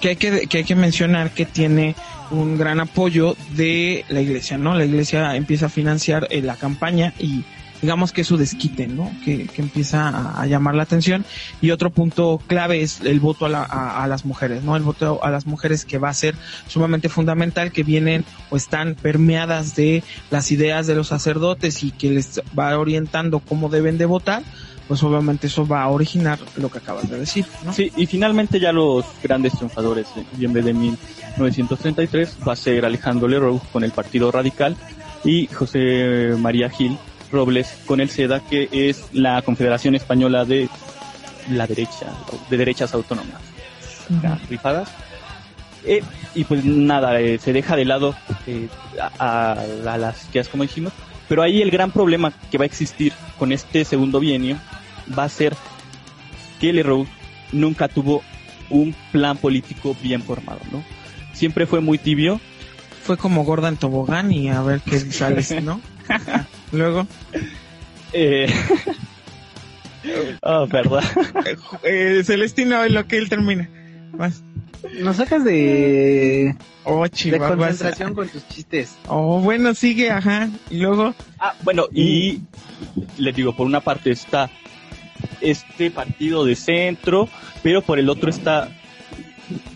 que 0.00 0.08
hay 0.08 0.16
que, 0.16 0.48
que 0.48 0.58
hay 0.58 0.64
que 0.64 0.74
mencionar 0.74 1.30
que 1.30 1.46
tiene 1.46 1.94
un 2.30 2.58
gran 2.58 2.80
apoyo 2.80 3.36
de 3.56 4.04
la 4.08 4.20
iglesia, 4.20 4.58
¿no? 4.58 4.74
La 4.74 4.84
iglesia 4.84 5.36
empieza 5.36 5.66
a 5.66 5.68
financiar 5.68 6.26
eh, 6.30 6.42
la 6.42 6.56
campaña 6.56 7.12
y 7.18 7.44
digamos 7.82 8.10
que 8.10 8.22
es 8.22 8.26
su 8.26 8.36
desquite, 8.38 8.86
¿no? 8.86 9.12
Que, 9.24 9.48
empieza 9.58 10.08
a, 10.08 10.40
a 10.40 10.46
llamar 10.46 10.74
la 10.74 10.82
atención. 10.84 11.24
Y 11.60 11.70
otro 11.72 11.90
punto 11.90 12.40
clave 12.46 12.80
es 12.80 13.00
el 13.02 13.20
voto 13.20 13.44
a, 13.46 13.48
la- 13.50 13.62
a- 13.64 14.02
a 14.02 14.06
las 14.08 14.24
mujeres, 14.24 14.62
¿no? 14.64 14.76
El 14.76 14.82
voto 14.82 15.22
a 15.22 15.30
las 15.30 15.46
mujeres 15.46 15.84
que 15.84 15.98
va 15.98 16.08
a 16.08 16.14
ser 16.14 16.34
sumamente 16.68 17.08
fundamental, 17.10 17.72
que 17.72 17.82
vienen 17.84 18.24
o 18.50 18.56
están 18.56 18.94
permeadas 18.94 19.76
de 19.76 20.02
las 20.30 20.50
ideas 20.50 20.86
de 20.86 20.94
los 20.94 21.08
sacerdotes 21.08 21.82
y 21.84 21.90
que 21.90 22.10
les 22.10 22.40
va 22.58 22.76
orientando 22.78 23.40
cómo 23.40 23.68
deben 23.68 23.98
de 23.98 24.06
votar, 24.06 24.42
pues 24.88 25.02
obviamente 25.02 25.46
eso 25.48 25.66
va 25.66 25.82
a 25.82 25.88
originar 25.88 26.38
lo 26.56 26.68
que 26.70 26.78
acabas 26.78 27.08
de 27.10 27.18
decir, 27.18 27.44
¿no? 27.64 27.72
Sí, 27.72 27.90
y 27.96 28.06
finalmente 28.06 28.60
ya 28.60 28.72
los 28.72 29.04
grandes 29.22 29.52
triunfadores 29.54 30.06
de 30.14 30.24
noviembre 30.32 30.62
de 30.62 30.72
1933 30.74 32.36
va 32.46 32.52
a 32.52 32.56
ser 32.56 32.84
Alejandro 32.84 33.28
Leroux 33.28 33.60
con 33.72 33.84
el 33.84 33.90
Partido 33.92 34.30
Radical 34.30 34.76
y 35.24 35.46
José 35.48 36.34
María 36.38 36.70
Gil 36.70 36.96
Robles 37.32 37.78
con 37.86 38.00
el 38.00 38.08
SEDA, 38.10 38.40
que 38.40 38.68
es 38.72 39.06
la 39.12 39.42
Confederación 39.42 39.94
Española 39.96 40.44
de 40.44 40.68
la 41.50 41.66
derecha, 41.66 42.06
de 42.48 42.56
derechas 42.56 42.94
autónomas, 42.94 43.40
ya, 44.22 44.38
rifadas. 44.48 44.88
Eh, 45.84 46.02
y 46.34 46.44
pues 46.44 46.64
nada, 46.64 47.20
eh, 47.20 47.38
se 47.38 47.52
deja 47.52 47.76
de 47.76 47.84
lado 47.84 48.14
eh, 48.46 48.68
a, 49.18 49.52
a- 49.52 49.92
a 49.92 49.98
las 49.98 50.24
izquierdas, 50.24 50.48
como 50.50 50.62
dijimos, 50.64 50.92
pero 51.28 51.42
ahí 51.42 51.62
el 51.62 51.70
gran 51.70 51.90
problema 51.90 52.32
que 52.50 52.58
va 52.58 52.62
a 52.64 52.66
existir 52.66 53.12
con 53.38 53.50
este 53.52 53.84
segundo 53.84 54.18
bienio 54.20 54.58
va 55.16 55.24
a 55.24 55.28
ser 55.28 55.54
que 56.60 56.72
Leroux 56.72 57.06
nunca 57.52 57.88
tuvo 57.88 58.22
un 58.70 58.94
plan 59.12 59.36
político 59.36 59.96
bien 60.02 60.22
formado, 60.22 60.60
¿no? 60.72 60.82
Siempre 61.32 61.66
fue 61.66 61.80
muy 61.80 61.98
tibio. 61.98 62.40
Fue 63.02 63.16
como 63.16 63.44
gorda 63.44 63.68
en 63.68 63.76
tobogán 63.76 64.32
y 64.32 64.48
a 64.48 64.62
ver 64.62 64.80
qué 64.80 64.98
sales, 64.98 65.54
¿no? 65.62 65.80
Luego. 66.72 67.06
Eh... 68.12 68.52
oh, 70.42 70.66
perdón. 70.66 71.04
Eh, 71.84 72.22
Celestino, 72.24 72.84
en 72.84 72.94
lo 72.94 73.06
que 73.06 73.18
él 73.18 73.28
termina. 73.28 73.68
Vas. 74.12 74.42
Nos 75.00 75.16
sacas 75.16 75.44
de, 75.44 76.56
Oh, 76.88 77.04
de 77.04 77.38
concentración 77.38 78.14
con 78.14 78.28
tus 78.28 78.46
chistes. 78.46 78.94
Oh, 79.08 79.40
bueno, 79.40 79.74
sigue, 79.74 80.12
ajá. 80.12 80.48
Y 80.70 80.78
luego. 80.78 81.16
Ah, 81.40 81.52
bueno, 81.64 81.86
y 81.92 82.42
les 83.18 83.34
digo, 83.34 83.56
por 83.56 83.66
una 83.66 83.80
parte 83.80 84.12
está 84.12 84.48
este 85.50 85.90
partido 85.90 86.44
de 86.44 86.56
centro, 86.56 87.28
pero 87.62 87.82
por 87.82 87.98
el 87.98 88.08
otro 88.08 88.30
está 88.30 88.68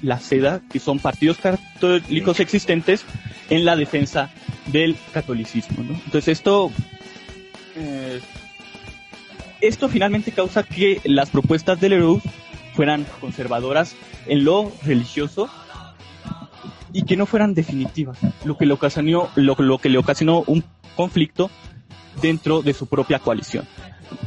la 0.02 0.18
SEDA, 0.18 0.60
que 0.70 0.80
son 0.80 0.98
partidos 0.98 1.38
católicos 1.38 2.40
existentes 2.40 3.04
en 3.50 3.64
la 3.64 3.76
defensa 3.76 4.30
del 4.66 4.96
catolicismo, 5.12 5.84
¿no? 5.84 5.94
Entonces 5.94 6.28
esto, 6.28 6.70
eh, 7.76 8.20
esto 9.60 9.88
finalmente 9.88 10.32
causa 10.32 10.62
que 10.62 11.00
las 11.04 11.30
propuestas 11.30 11.80
de 11.80 11.88
Leroux 11.88 12.22
fueran 12.74 13.06
conservadoras 13.20 13.94
en 14.26 14.44
lo 14.44 14.72
religioso 14.84 15.48
y 16.92 17.04
que 17.04 17.16
no 17.16 17.26
fueran 17.26 17.54
definitivas, 17.54 18.18
lo 18.44 18.56
que 18.58 18.66
le 18.66 18.74
ocasionó, 18.74 19.30
lo, 19.36 19.54
lo 19.58 19.78
que 19.78 19.88
le 19.88 19.98
ocasionó 19.98 20.42
un 20.46 20.64
conflicto 20.96 21.50
dentro 22.20 22.62
de 22.62 22.74
su 22.74 22.86
propia 22.86 23.20
coalición. 23.20 23.66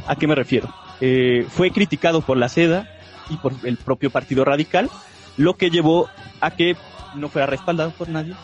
¿A 0.06 0.16
qué 0.16 0.26
me 0.26 0.34
refiero? 0.34 0.72
Eh, 1.00 1.46
fue 1.50 1.70
criticado 1.70 2.20
por 2.22 2.36
la 2.36 2.48
SEDA 2.48 2.88
y 3.30 3.36
por 3.36 3.54
el 3.64 3.76
propio 3.76 4.10
Partido 4.10 4.44
Radical, 4.44 4.90
lo 5.36 5.56
que 5.56 5.70
llevó 5.70 6.08
a 6.40 6.50
que 6.52 6.76
no 7.16 7.28
fuera 7.28 7.46
respaldado 7.46 7.90
por 7.90 8.08
nadie 8.08 8.34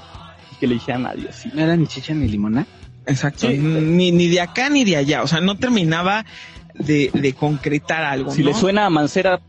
y 0.53 0.57
que 0.57 0.67
le 0.67 0.75
dijeran 0.75 1.07
adiós. 1.07 1.35
¿sí? 1.35 1.51
No 1.55 1.63
era 1.63 1.77
ni 1.77 1.87
chicha 1.87 2.13
ni 2.15 2.29
limona. 2.29 2.67
Exacto. 3.07 3.49
Sí. 3.49 3.59
Ni, 3.59 4.13
ni 4.13 4.29
de 4.29 4.41
acá 4.41 4.69
ni 4.69 4.85
de 4.85 4.97
allá. 4.97 5.23
O 5.23 5.27
sea, 5.27 5.41
no 5.41 5.57
terminaba 5.57 6.25
de, 6.75 7.11
de 7.15 7.33
concretar 7.35 8.05
algo. 8.05 8.31
Si 8.33 8.43
¿no? 8.43 8.49
le 8.51 8.55
suena 8.55 8.87
a 8.87 8.91
Mancera, 8.91 9.41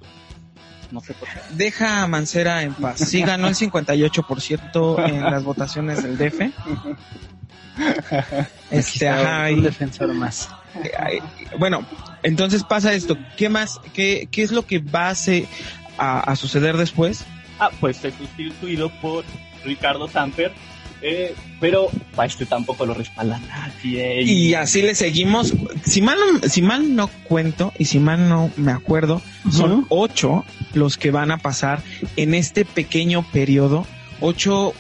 no 0.92 1.00
sé 1.02 1.14
por 1.14 1.28
qué. 1.28 1.40
Deja 1.52 2.04
a 2.04 2.08
Mancera 2.08 2.64
en 2.64 2.74
paz. 2.74 3.00
Sí 3.00 3.22
ganó 3.22 3.48
el 3.48 3.56
58% 3.56 5.08
en 5.10 5.22
las 5.24 5.44
votaciones 5.44 6.04
del 6.04 6.18
DF. 6.18 6.42
Este, 8.70 9.08
ajá, 9.10 9.50
un 9.52 9.60
y- 9.60 9.62
defensor 9.62 10.14
más. 10.14 10.50
Ay, 11.00 11.20
bueno, 11.58 11.86
entonces 12.24 12.64
pasa 12.64 12.94
esto. 12.94 13.18
¿Qué 13.38 13.50
más? 13.50 13.80
¿Qué, 13.94 14.28
qué 14.32 14.42
es 14.44 14.52
lo 14.52 14.66
que 14.66 14.80
va 14.80 15.10
a, 15.10 15.16
se- 15.16 15.48
a, 15.98 16.20
a 16.20 16.36
suceder 16.36 16.78
después? 16.78 17.24
Ah, 17.60 17.70
pues 17.80 17.98
fue 17.98 18.12
sustituido 18.12 18.90
por 19.02 19.24
Ricardo 19.64 20.08
Samper, 20.08 20.52
eh, 21.04 21.36
pero 21.60 21.90
a 22.18 22.26
este 22.26 22.46
tampoco 22.46 22.86
lo 22.86 22.94
respalda 22.94 23.40
nadie. 23.40 24.24
Y 24.24 24.54
así 24.56 24.82
le 24.82 24.96
seguimos. 24.96 25.54
Si 25.84 26.02
mal 26.02 26.18
no, 26.20 26.50
si 26.50 26.62
mal 26.62 26.96
no 26.96 27.08
cuento 27.08 27.72
y 27.78 27.86
si 27.86 28.00
mal 28.00 28.28
no 28.30 28.52
me 28.58 28.72
acuerdo, 28.72 29.22
son 29.52 29.86
ocho 29.90 30.44
los 30.74 30.98
que 30.98 31.12
van 31.12 31.32
a 31.32 31.38
pasar 31.38 31.82
en 32.16 32.34
este 32.34 32.66
pequeño 32.66 33.24
periodo. 33.32 33.86
Ocho 34.22 34.74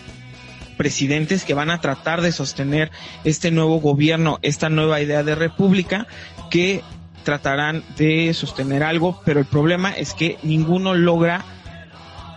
presidentes 0.77 1.43
que 1.43 1.54
van 1.54 1.69
a 1.69 1.82
tratar 1.82 2.21
de 2.21 2.32
sostener 2.32 2.91
este 3.23 3.51
nuevo 3.51 3.80
gobierno, 3.80 4.39
esta 4.41 4.69
nueva 4.69 5.01
idea 5.01 5.21
de 5.23 5.36
república 5.36 6.08
que 6.49 6.82
tratarán 7.23 7.84
de 7.97 8.34
sostener 8.34 8.84
algo, 8.84 9.21
pero 9.25 9.39
el 9.39 9.45
problema 9.45 9.91
es 9.91 10.13
que 10.13 10.38
ninguno 10.43 10.93
logra 10.93 11.43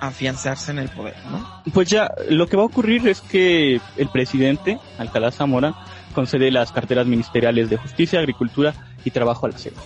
afianzarse 0.01 0.71
en 0.71 0.79
el 0.79 0.89
poder, 0.89 1.17
¿no? 1.31 1.63
Pues 1.73 1.89
ya, 1.89 2.11
lo 2.29 2.47
que 2.47 2.57
va 2.57 2.63
a 2.63 2.67
ocurrir 2.67 3.09
es 3.09 3.21
que 3.21 3.81
el 3.97 4.09
presidente, 4.09 4.79
Alcalá 4.99 5.31
Zamora, 5.31 5.75
concede 6.15 6.51
las 6.51 6.73
carteras 6.73 7.07
ministeriales 7.07 7.71
de 7.71 7.77
Justicia, 7.77 8.19
Agricultura 8.19 8.75
y 9.05 9.11
Trabajo 9.11 9.47
a 9.47 9.51
la 9.51 9.59
SEDA. 9.59 9.81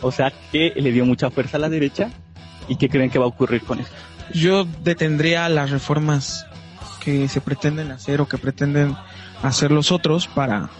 O 0.00 0.10
sea 0.10 0.32
que 0.50 0.72
le 0.76 0.92
dio 0.92 1.04
mucha 1.04 1.30
fuerza 1.30 1.56
a 1.56 1.60
la 1.60 1.68
derecha. 1.68 2.10
¿Y 2.68 2.76
qué 2.76 2.88
creen 2.88 3.10
que 3.10 3.18
va 3.18 3.24
a 3.24 3.28
ocurrir 3.28 3.62
con 3.62 3.80
esto? 3.80 3.94
Yo 4.32 4.64
detendría 4.82 5.48
las 5.48 5.70
reformas 5.70 6.46
que 7.00 7.28
se 7.28 7.40
pretenden 7.40 7.90
hacer 7.90 8.20
o 8.20 8.28
que 8.28 8.38
pretenden 8.38 8.96
hacer 9.42 9.72
los 9.72 9.90
otros 9.90 10.28
para 10.28 10.70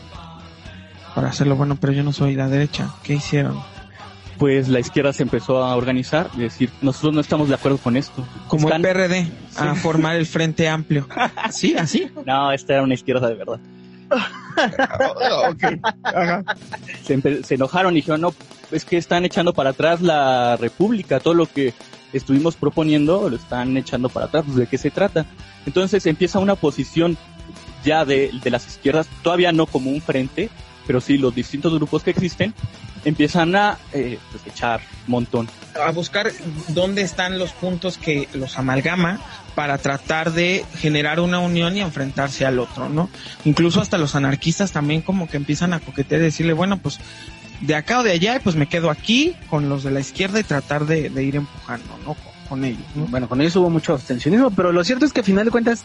para 1.14 1.28
hacerlo 1.28 1.56
bueno, 1.56 1.76
pero 1.80 1.92
yo 1.92 2.02
no 2.02 2.12
soy 2.12 2.34
la 2.34 2.48
derecha. 2.48 2.90
¿Qué 3.02 3.14
hicieron? 3.14 3.60
Pues 4.38 4.68
la 4.68 4.80
izquierda 4.80 5.12
se 5.12 5.22
empezó 5.22 5.62
a 5.62 5.76
organizar 5.76 6.28
y 6.36 6.40
decir, 6.40 6.70
nosotros 6.80 7.14
no 7.14 7.20
estamos 7.20 7.48
de 7.48 7.54
acuerdo 7.54 7.78
con 7.78 7.96
esto. 7.96 8.24
Como 8.48 8.68
Están- 8.68 8.84
el 8.84 8.92
PRD 8.92 9.30
a 9.56 9.74
formar 9.76 10.16
el 10.16 10.26
Frente 10.26 10.68
Amplio. 10.68 11.06
¿Sí? 11.50 11.76
¿Así? 11.76 12.10
No, 12.26 12.50
esta 12.52 12.72
era 12.74 12.82
una 12.82 12.94
izquierda 12.94 13.28
de 13.28 13.34
verdad. 13.34 13.60
Se, 17.04 17.18
empe- 17.18 17.42
se 17.42 17.54
enojaron 17.54 17.92
y 17.92 17.96
dijeron, 17.96 18.20
no, 18.20 18.34
es 18.70 18.84
que 18.84 18.96
están 18.96 19.24
echando 19.24 19.52
para 19.52 19.70
atrás 19.70 20.00
la 20.00 20.56
república, 20.56 21.20
todo 21.20 21.34
lo 21.34 21.46
que 21.46 21.74
estuvimos 22.12 22.56
proponiendo 22.56 23.28
lo 23.28 23.36
están 23.36 23.76
echando 23.76 24.08
para 24.08 24.26
atrás. 24.26 24.44
Pues, 24.44 24.56
¿De 24.56 24.66
qué 24.66 24.78
se 24.78 24.90
trata? 24.90 25.24
Entonces 25.66 26.04
empieza 26.06 26.38
una 26.38 26.54
posición 26.56 27.16
ya 27.84 28.04
de, 28.04 28.30
de 28.42 28.50
las 28.50 28.66
izquierdas, 28.66 29.08
todavía 29.22 29.52
no 29.52 29.66
como 29.66 29.90
un 29.90 30.00
frente, 30.02 30.50
pero 30.86 31.00
sí 31.00 31.18
los 31.18 31.34
distintos 31.34 31.74
grupos 31.74 32.02
que 32.02 32.10
existen, 32.10 32.54
empiezan 33.04 33.54
a 33.56 33.78
eh, 33.92 34.18
pues, 34.30 34.46
echar 34.46 34.80
montón. 35.06 35.48
A 35.82 35.90
buscar 35.90 36.30
dónde 36.68 37.02
están 37.02 37.38
los 37.38 37.52
puntos 37.52 37.98
que 37.98 38.28
los 38.34 38.58
amalgama 38.58 39.20
para 39.54 39.78
tratar 39.78 40.32
de 40.32 40.64
generar 40.76 41.20
una 41.20 41.38
unión 41.38 41.76
y 41.76 41.80
enfrentarse 41.80 42.46
al 42.46 42.58
otro, 42.58 42.88
¿no? 42.88 43.10
Incluso 43.44 43.80
hasta 43.80 43.98
los 43.98 44.14
anarquistas 44.14 44.72
también 44.72 45.02
como 45.02 45.28
que 45.28 45.36
empiezan 45.36 45.72
a 45.72 45.80
coquetear 45.80 46.20
y 46.20 46.24
decirle, 46.24 46.52
bueno, 46.52 46.78
pues 46.78 47.00
de 47.60 47.74
acá 47.74 48.00
o 48.00 48.02
de 48.02 48.12
allá, 48.12 48.40
pues 48.42 48.56
me 48.56 48.66
quedo 48.66 48.90
aquí 48.90 49.34
con 49.48 49.68
los 49.68 49.84
de 49.84 49.90
la 49.90 50.00
izquierda 50.00 50.40
y 50.40 50.44
tratar 50.44 50.86
de, 50.86 51.10
de 51.10 51.24
ir 51.24 51.36
empujando, 51.36 51.98
¿no? 52.04 52.14
Con, 52.14 52.32
con 52.48 52.64
ellos, 52.64 52.84
¿no? 52.94 53.06
Bueno, 53.06 53.28
con 53.28 53.40
ellos 53.40 53.56
hubo 53.56 53.70
mucho 53.70 53.94
abstencionismo, 53.94 54.50
pero 54.50 54.72
lo 54.72 54.84
cierto 54.84 55.04
es 55.04 55.12
que 55.12 55.20
a 55.20 55.24
final 55.24 55.44
de 55.44 55.50
cuentas 55.50 55.84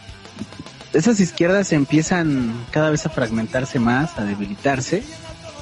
esas 0.92 1.20
izquierdas 1.20 1.72
empiezan 1.72 2.52
cada 2.70 2.90
vez 2.90 3.04
a 3.06 3.10
fragmentarse 3.10 3.78
más, 3.78 4.18
a 4.18 4.24
debilitarse. 4.24 5.02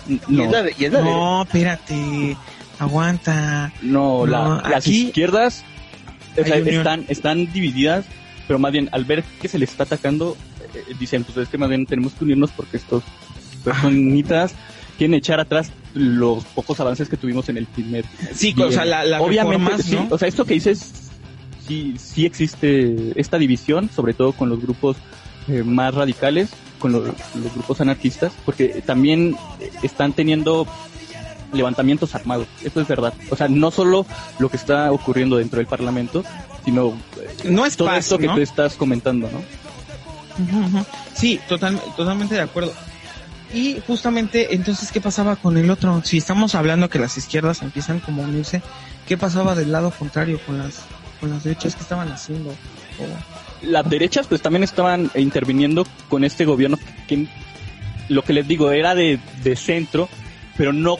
Y 0.08 0.20
No. 0.28 0.44
es 0.44 0.50
la 0.52 0.62
de- 0.62 0.74
y 0.78 0.84
es 0.84 0.92
la 0.92 0.98
de- 1.00 1.04
No, 1.04 1.42
espérate, 1.42 2.36
aguanta. 2.78 3.72
No, 3.82 4.26
la- 4.26 4.62
las 4.68 4.86
izquierdas 4.86 5.64
o 6.40 6.44
sea, 6.44 6.56
están, 6.58 7.04
están 7.08 7.52
divididas, 7.52 8.04
pero 8.46 8.58
más 8.58 8.70
bien 8.72 8.88
al 8.92 9.04
ver 9.04 9.24
que 9.40 9.48
se 9.48 9.58
les 9.58 9.70
está 9.70 9.84
atacando, 9.84 10.36
eh, 10.74 10.94
dicen, 11.00 11.24
pues 11.24 11.36
es 11.38 11.48
que 11.48 11.58
más 11.58 11.68
bien 11.68 11.86
tenemos 11.86 12.12
que 12.12 12.24
unirnos 12.24 12.50
porque 12.52 12.76
estos 12.76 13.02
personitas 13.64 14.52
quieren 14.98 15.14
echar 15.14 15.40
atrás 15.40 15.70
los 15.94 16.44
pocos 16.44 16.78
avances 16.80 17.08
que 17.08 17.16
tuvimos 17.16 17.48
en 17.48 17.56
el 17.56 17.66
primer. 17.66 18.04
Sí, 18.34 18.52
bien. 18.52 18.68
o 18.68 18.72
sea, 18.72 18.84
la, 18.84 19.04
la 19.04 19.20
Obviamente, 19.20 19.98
o 20.10 20.18
sea, 20.18 20.28
esto 20.28 20.44
que 20.44 20.54
dices, 20.54 21.10
sí, 21.66 21.94
sí 21.98 22.24
existe 22.26 23.12
esta 23.20 23.38
división, 23.38 23.90
sobre 23.94 24.14
todo 24.14 24.32
con 24.32 24.48
los 24.48 24.60
grupos 24.60 24.96
eh, 25.48 25.62
más 25.62 25.94
radicales, 25.94 26.50
con 26.78 26.92
los, 26.92 27.04
los 27.06 27.54
grupos 27.54 27.80
anarquistas, 27.80 28.32
porque 28.44 28.82
también 28.84 29.36
están 29.82 30.12
teniendo 30.12 30.66
levantamientos 31.52 32.14
armados, 32.14 32.46
eso 32.62 32.80
es 32.80 32.88
verdad. 32.88 33.14
O 33.30 33.36
sea, 33.36 33.48
no 33.48 33.70
solo 33.70 34.04
lo 34.38 34.48
que 34.50 34.56
está 34.56 34.92
ocurriendo 34.92 35.36
dentro 35.38 35.58
del 35.58 35.66
Parlamento, 35.66 36.22
sino 36.64 36.88
eh, 37.20 37.48
No 37.50 37.64
es 37.64 37.76
todo 37.76 37.88
paz, 37.88 37.98
esto 38.00 38.18
que 38.18 38.26
¿no? 38.26 38.34
tú 38.34 38.40
estás 38.42 38.74
comentando, 38.74 39.30
¿no? 39.30 39.40
Sí, 41.14 41.40
total, 41.48 41.80
totalmente 41.96 42.34
de 42.34 42.42
acuerdo. 42.42 42.72
Y 43.54 43.78
justamente, 43.86 44.54
entonces, 44.54 44.90
¿qué 44.92 45.00
pasaba 45.00 45.36
con 45.36 45.56
el 45.56 45.70
otro? 45.70 46.02
Si 46.04 46.18
estamos 46.18 46.54
hablando 46.54 46.90
que 46.90 46.98
las 46.98 47.16
izquierdas 47.16 47.62
empiezan 47.62 48.00
como 48.00 48.22
a 48.22 48.26
unirse, 48.26 48.60
¿qué 49.06 49.16
pasaba 49.16 49.54
del 49.54 49.72
lado 49.72 49.92
contrario 49.92 50.38
con 50.44 50.58
las, 50.58 50.80
con 51.20 51.30
las 51.30 51.44
derechas 51.44 51.74
que 51.76 51.82
estaban 51.82 52.10
haciendo? 52.12 52.50
O- 52.50 53.35
las 53.62 53.88
derechas 53.88 54.26
pues 54.26 54.42
también 54.42 54.62
estaban 54.62 55.10
interviniendo 55.14 55.86
con 56.08 56.24
este 56.24 56.44
gobierno 56.44 56.78
que 57.08 57.26
lo 58.08 58.22
que 58.22 58.32
les 58.32 58.46
digo 58.46 58.70
era 58.70 58.94
de, 58.94 59.18
de 59.42 59.56
centro, 59.56 60.08
pero 60.56 60.72
no 60.72 60.96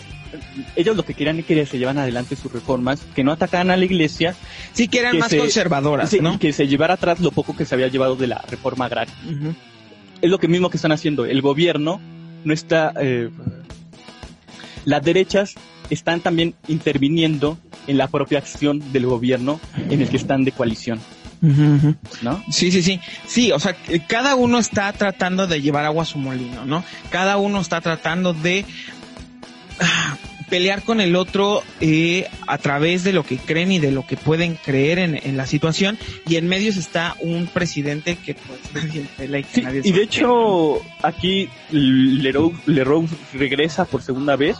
ellos 0.75 0.97
lo 0.97 1.05
que 1.05 1.15
querían 1.15 1.39
es 1.39 1.47
que 1.47 1.65
se 1.67 1.79
llevan 1.79 1.99
adelante 1.99 2.37
sus 2.37 2.53
reformas, 2.53 3.01
que 3.15 3.25
no 3.25 3.33
atacaban 3.33 3.71
a 3.71 3.77
la 3.77 3.85
iglesia, 3.85 4.35
sí, 4.73 4.89
que 4.89 4.99
eran 4.99 5.13
Que 5.13 5.19
más 5.19 5.31
se- 5.31 5.39
conservadoras, 5.39 6.11
sí, 6.11 6.21
¿no? 6.21 6.39
que 6.39 6.53
se 6.53 6.67
llevara 6.69 6.95
atrás 6.95 7.21
lo 7.21 7.31
poco 7.31 7.57
que 7.57 7.65
se 7.65 7.75
había 7.75 7.89
llevado 7.89 8.17
de 8.17 8.27
la 8.27 8.45
reforma 8.51 8.85
agraria. 8.87 9.15
Es 10.21 10.29
lo 10.31 10.39
que 10.39 10.49
mismo 10.49 10.69
que 10.69 10.77
están 10.77 10.93
haciendo. 10.93 11.25
El 11.27 11.41
gobierno 11.43 12.01
no 12.45 12.53
está, 12.53 12.93
eh, 13.01 13.31
las 14.85 15.03
derechas 15.03 15.55
están 15.91 16.21
también 16.21 16.55
interviniendo 16.69 17.57
en 17.87 17.97
la 17.99 18.09
propia 18.09 18.39
acción 18.39 18.93
del 18.93 19.07
gobierno 19.07 19.61
en 19.91 20.03
el 20.03 20.09
que 20.09 20.17
están 20.17 20.45
de 20.45 20.53
coalición, 20.53 21.01
¿no? 21.41 22.43
Sí, 22.51 22.71
sí, 22.71 22.83
sí. 22.83 23.01
Sí, 23.27 23.53
o 23.53 23.59
sea, 23.59 23.75
que 23.75 24.01
cada 24.01 24.35
uno 24.35 24.59
está 24.59 24.93
tratando 24.93 25.47
de 25.47 25.61
llevar 25.61 25.85
agua 25.85 26.03
a 26.03 26.07
su 26.07 26.19
molino, 26.19 26.65
¿no? 26.65 26.85
Cada 27.11 27.37
uno 27.37 27.61
está 27.61 27.81
tratando 27.81 28.33
de 28.35 28.65
ah, 29.81 30.17
pelear 30.49 30.83
con 30.83 31.01
el 31.01 31.17
otro 31.17 31.63
eh, 31.81 32.29
a 32.47 32.59
través 32.59 33.03
de 33.05 33.13
lo 33.13 33.25
que 33.25 33.37
creen 33.37 33.73
y 33.73 33.79
de 33.81 33.91
lo 33.91 34.07
que 34.07 34.17
pueden 34.17 34.55
creer 34.55 34.99
en, 34.99 35.17
en 35.17 35.37
la 35.37 35.47
situación. 35.47 35.99
Y 36.29 36.37
en 36.37 36.49
medios 36.49 36.77
está 36.77 37.17
un 37.21 37.47
presidente 37.49 38.17
que 38.17 38.35
pues 38.35 38.61
nadie 38.75 39.07
pelea 39.17 39.41
y 39.41 39.45
que 39.45 39.55
Sí, 39.55 39.63
nadie 39.63 39.81
y 39.85 39.93
de 39.93 40.03
hecho, 40.03 40.81
aquí 41.03 41.49
Leroux, 41.71 42.55
Leroux 42.67 43.09
regresa 43.35 43.85
por 43.85 44.03
segunda 44.03 44.37
vez. 44.37 44.57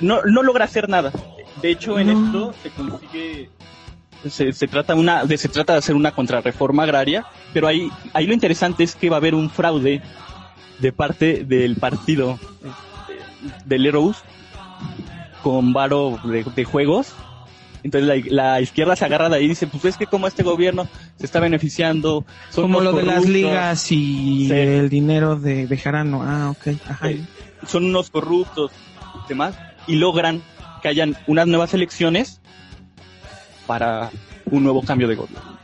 No, 0.00 0.20
no 0.24 0.42
logra 0.42 0.64
hacer 0.64 0.88
nada. 0.88 1.12
De 1.60 1.70
hecho, 1.70 1.98
en 1.98 2.06
No. 2.08 2.26
esto 2.26 2.54
se 2.62 2.70
consigue. 2.70 3.50
Se, 4.28 4.52
se 4.52 4.68
trata 4.68 4.94
una, 4.94 5.24
de, 5.24 5.38
se 5.38 5.48
trata 5.48 5.72
de 5.72 5.78
hacer 5.78 5.94
una 5.94 6.12
contrarreforma 6.12 6.82
agraria, 6.82 7.24
pero 7.54 7.66
ahí, 7.66 7.90
ahí 8.12 8.26
lo 8.26 8.34
interesante 8.34 8.84
es 8.84 8.94
que 8.94 9.08
va 9.08 9.16
a 9.16 9.18
haber 9.18 9.34
un 9.34 9.48
fraude 9.48 10.02
de 10.78 10.92
parte 10.92 11.44
del 11.44 11.76
partido 11.76 12.38
este, 12.56 13.64
de 13.64 13.78
Leroux 13.78 14.14
con 15.42 15.72
varo 15.72 16.18
de, 16.24 16.44
de 16.44 16.64
juegos. 16.64 17.14
Entonces 17.82 18.06
la, 18.30 18.52
la 18.52 18.60
izquierda 18.60 18.94
se 18.94 19.06
agarra 19.06 19.30
de 19.30 19.36
ahí 19.36 19.44
y 19.46 19.48
dice, 19.48 19.66
pues 19.66 19.84
es 19.86 19.96
que 19.96 20.06
como 20.06 20.26
este 20.26 20.42
gobierno 20.42 20.86
se 21.16 21.24
está 21.24 21.40
beneficiando, 21.40 22.26
son 22.50 22.64
Como 22.64 22.80
lo 22.82 22.92
de 22.92 23.04
las 23.04 23.24
ligas 23.24 23.90
y 23.90 24.48
Sí. 24.48 24.52
el 24.52 24.90
dinero 24.90 25.36
de 25.36 25.64
Bejarano. 25.64 26.22
Ah, 26.22 26.50
ok. 26.50 26.76
Ajá. 26.88 27.10
eh, 27.10 27.24
son 27.66 27.86
unos 27.86 28.10
corruptos 28.10 28.70
y 29.24 29.28
demás, 29.30 29.54
y 29.86 29.94
logran 29.96 30.42
que 30.82 30.88
hayan 30.88 31.16
unas 31.26 31.46
nuevas 31.46 31.72
elecciones 31.72 32.40
para 33.70 34.10
un 34.46 34.64
nuevo 34.64 34.82
cambio 34.82 35.06
de 35.06 35.14
gobierno. 35.14 35.56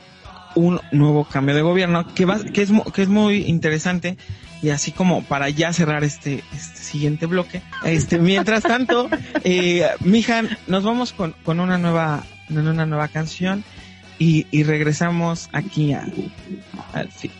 un 0.54 0.80
nuevo 0.92 1.24
cambio 1.24 1.56
de 1.56 1.62
gobierno 1.62 2.06
que 2.14 2.24
va 2.24 2.38
que 2.38 2.62
es 2.62 2.70
que 2.94 3.02
es 3.02 3.08
muy 3.08 3.38
interesante 3.46 4.16
y 4.62 4.68
así 4.70 4.92
como 4.92 5.24
para 5.24 5.50
ya 5.50 5.72
cerrar 5.72 6.04
este 6.04 6.44
este 6.54 6.80
siguiente 6.82 7.26
bloque 7.26 7.62
este 7.82 8.18
mientras 8.32 8.62
tanto 8.62 9.08
eh, 9.42 9.88
mija 9.98 10.42
nos 10.68 10.84
vamos 10.84 11.12
con, 11.12 11.34
con 11.42 11.58
una 11.58 11.78
nueva 11.78 12.22
una 12.48 12.86
nueva 12.86 13.08
canción 13.08 13.64
y, 14.20 14.46
y 14.52 14.62
regresamos 14.62 15.48
aquí 15.52 15.92
a 15.92 16.06
al 16.92 17.10
FIP. 17.10 17.32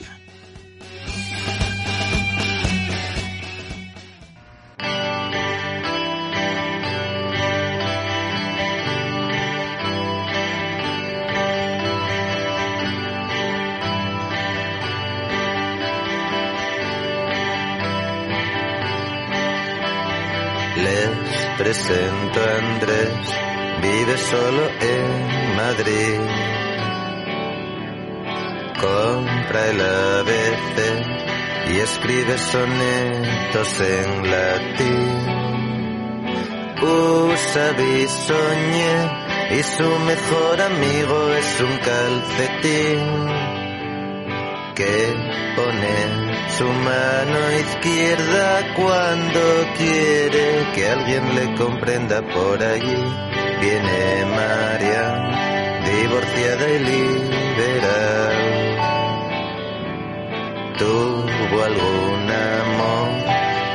Presento 21.67 22.41
Andrés, 22.41 23.27
vive 23.83 24.17
solo 24.19 24.69
en 24.81 25.57
Madrid. 25.57 26.21
Compra 28.81 29.67
el 29.71 29.81
ABC 29.81 30.79
y 31.73 31.79
escribe 31.81 32.39
sonetos 32.39 33.81
en 33.81 34.31
latín. 34.31 35.27
Usa 36.83 37.73
bisoñé 37.73 39.59
y 39.59 39.63
su 39.65 39.89
mejor 40.07 40.61
amigo 40.61 41.33
es 41.33 41.61
un 41.63 41.77
calcetín 41.79 43.07
que 44.77 45.15
pone 45.57 46.26
su 46.57 46.65
mano 46.65 47.39
izquierda 47.61 48.75
cuando 48.75 49.41
quiere 49.77 50.73
que 50.75 50.89
alguien 50.89 51.35
le 51.35 51.55
comprenda 51.55 52.23
por 52.23 52.63
allí. 52.63 53.05
Viene 53.61 54.25
María, 54.35 55.05
divorciada 55.85 56.69
y 56.69 56.79
liberal. 56.79 58.37
Tuvo 60.79 61.63
algún 61.63 62.31
amor, 62.31 63.09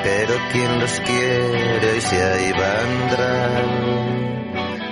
pero 0.04 0.34
quien 0.52 0.80
los 0.80 1.00
quiere 1.02 1.92
hoy 1.92 2.02
se 2.02 2.24
ahí 2.24 2.52
vendrán 2.52 3.92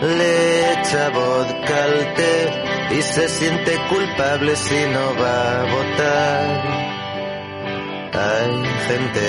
le 0.01 0.71
echa 0.71 1.09
vodka 1.09 1.83
al 1.83 2.13
té 2.13 2.95
y 2.97 3.01
se 3.01 3.27
siente 3.27 3.75
culpable 3.89 4.55
si 4.55 4.85
no 4.93 5.13
va 5.21 5.59
a 5.59 5.63
votar. 5.75 6.88
Hay 8.21 8.65
gente 8.87 9.27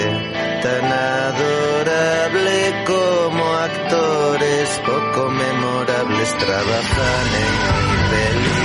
tan 0.63 0.85
adorable 0.93 2.85
como 2.87 3.55
actores 3.55 4.69
poco 4.85 5.31
memorables. 5.31 6.37
Trabajan 6.39 7.27
en 7.39 8.35
mi 8.43 8.61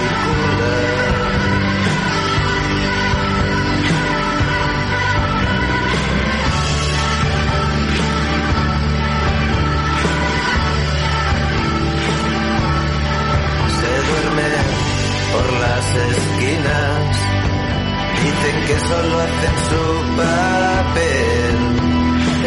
solo 18.73 19.19
hacen 19.19 19.55
su 19.69 19.83
papel. 20.17 21.55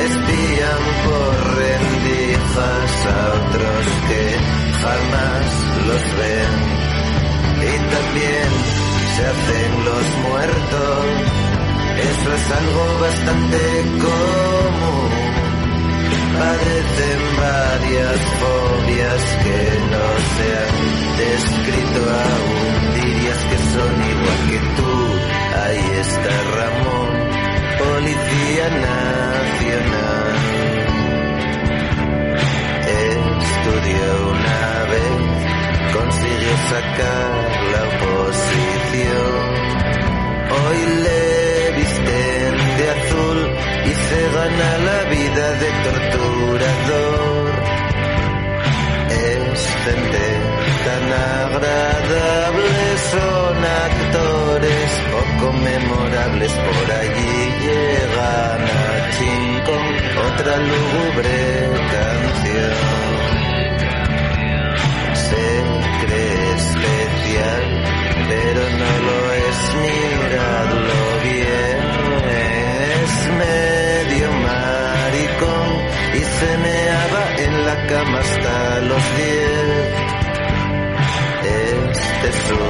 Espían 0.09 0.83
por 1.05 1.33
rendijas 1.59 2.91
a 3.07 3.29
otros 3.39 3.83
que 4.09 4.23
jamás 4.83 5.47
los 5.87 6.05
ven. 6.19 6.55
Y 7.61 7.75
también 7.95 8.51
se 9.15 9.23
hacen 9.31 9.71
los 9.85 10.07
muertos. 10.29 11.05
Eso 12.11 12.29
es 12.39 12.51
algo 12.61 12.85
bastante 13.01 13.61
común. 14.05 15.11
Padecen 16.39 17.21
varias 17.37 18.21
fobias 18.41 19.23
que 19.45 19.61
no 19.93 20.07
se 20.35 20.47
han 20.63 20.77
descrito 21.19 22.01
aún. 22.11 22.95
Dirías 22.95 23.41
que 23.51 23.59
son 23.73 23.93
igual 24.11 24.41
que 24.51 24.59
tú. 24.77 25.28
Ahí 25.65 25.87
está 26.01 26.35
Ramón, 26.57 27.11
Policía 27.79 28.67
Nacional. 28.87 30.35
Estudió 33.49 34.07
una 34.31 34.63
vez, 34.93 35.21
consiguió 35.97 36.55
sacar 36.75 37.31
la 37.73 37.83
oposición. 37.91 39.41
Hoy 40.59 40.81
le 41.07 41.23
visten 41.79 42.53
de 42.79 42.85
azul 42.97 43.39
y 43.85 43.93
se 44.07 44.21
gana 44.37 44.71
la 44.89 45.01
vida 45.11 45.47
de 45.63 45.69
torturador. 45.85 47.48
Es 49.59 49.67
gente 49.67 50.25
tan 50.85 51.07
agradable, 51.13 52.81
son 53.11 53.57
actores 53.65 54.91
poco 55.11 55.53
memorables, 55.53 56.53
por 56.53 56.87
allí 56.93 57.37
llegan 57.65 58.61
a 58.63 59.11
Chincón, 59.17 59.87
otra 60.29 60.55
lúgubre 60.59 61.39
canción. 61.95 63.09
Se 65.27 65.47
cree 66.03 66.43
especial, 66.55 67.65
pero 68.29 68.63
no 68.81 68.93
lo 69.07 69.19
es, 69.47 69.59
miradlo 69.83 71.01
bien. 71.25 71.79
Es 73.03 73.13
medio 73.45 74.29
maricón 74.47 75.69
y 76.15 76.21
se 76.39 76.51
meaba 76.59 77.23
en 77.23 77.28
la 77.28 77.28
cama 77.89 78.19
hasta 78.19 78.81
los 78.81 79.03
diez. 79.17 79.89
Este 81.45 82.29
es 82.29 82.39
su 82.49 82.61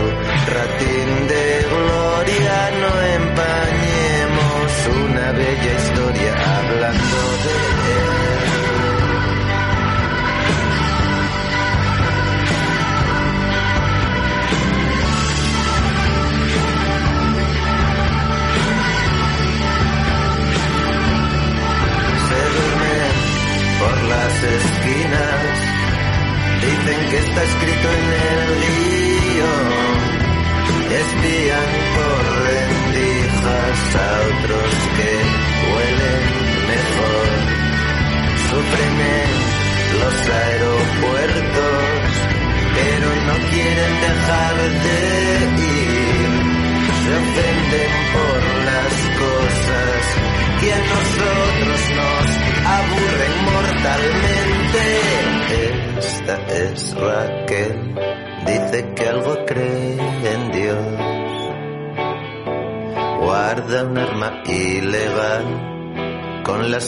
ratín 0.57 1.09
de 1.33 1.45
gloria, 1.73 2.57
no 2.83 2.93
empañemos 3.19 4.69
una 5.03 5.33
bella 5.33 5.73
historia 5.81 6.33
hablando 6.57 7.21
de 7.45 7.55
él. 7.95 8.48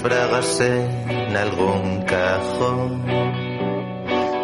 En 0.03 1.37
algún 1.37 2.03
cajón. 2.03 3.05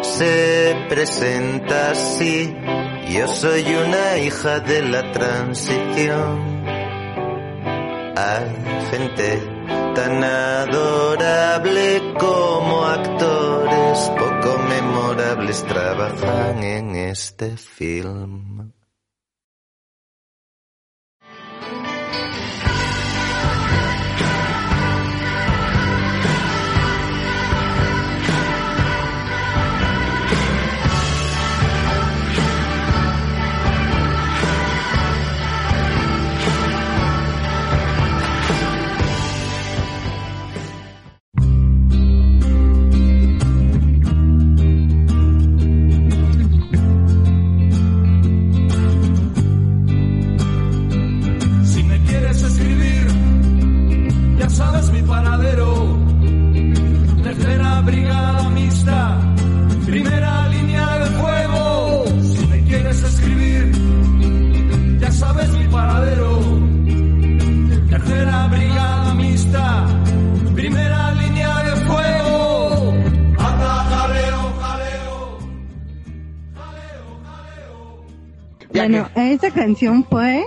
Se 0.03 0.85
presenta 0.87 1.91
así, 1.91 2.55
yo 3.09 3.27
soy 3.27 3.65
una 3.73 4.17
hija 4.17 4.59
de 4.59 4.83
la 4.83 5.11
transición. 5.11 6.63
Hay 8.15 8.55
gente 8.91 9.41
tan 9.95 10.23
adorable 10.23 12.01
como 12.19 12.85
actores 12.85 14.11
poco 14.17 14.59
memorables 14.69 15.63
trabajan 15.65 16.63
en 16.63 16.95
este 16.95 17.57
film. 17.57 18.56
Bueno, 78.89 79.09
esa 79.15 79.51
canción 79.51 80.05
fue 80.09 80.43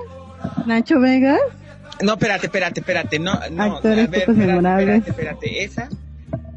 Nacho 0.67 0.99
Vegas. 1.01 1.39
No, 2.03 2.13
espérate, 2.15 2.47
espérate, 2.47 2.81
espérate. 2.81 3.19
No, 3.19 3.39
no, 3.51 3.63
Actores 3.77 4.07
a 4.07 4.11
ver, 4.11 4.21
espérate, 4.21 4.33
memorables. 4.33 5.07
espérate, 5.07 5.65
espérate. 5.65 5.65
Esa 5.65 5.89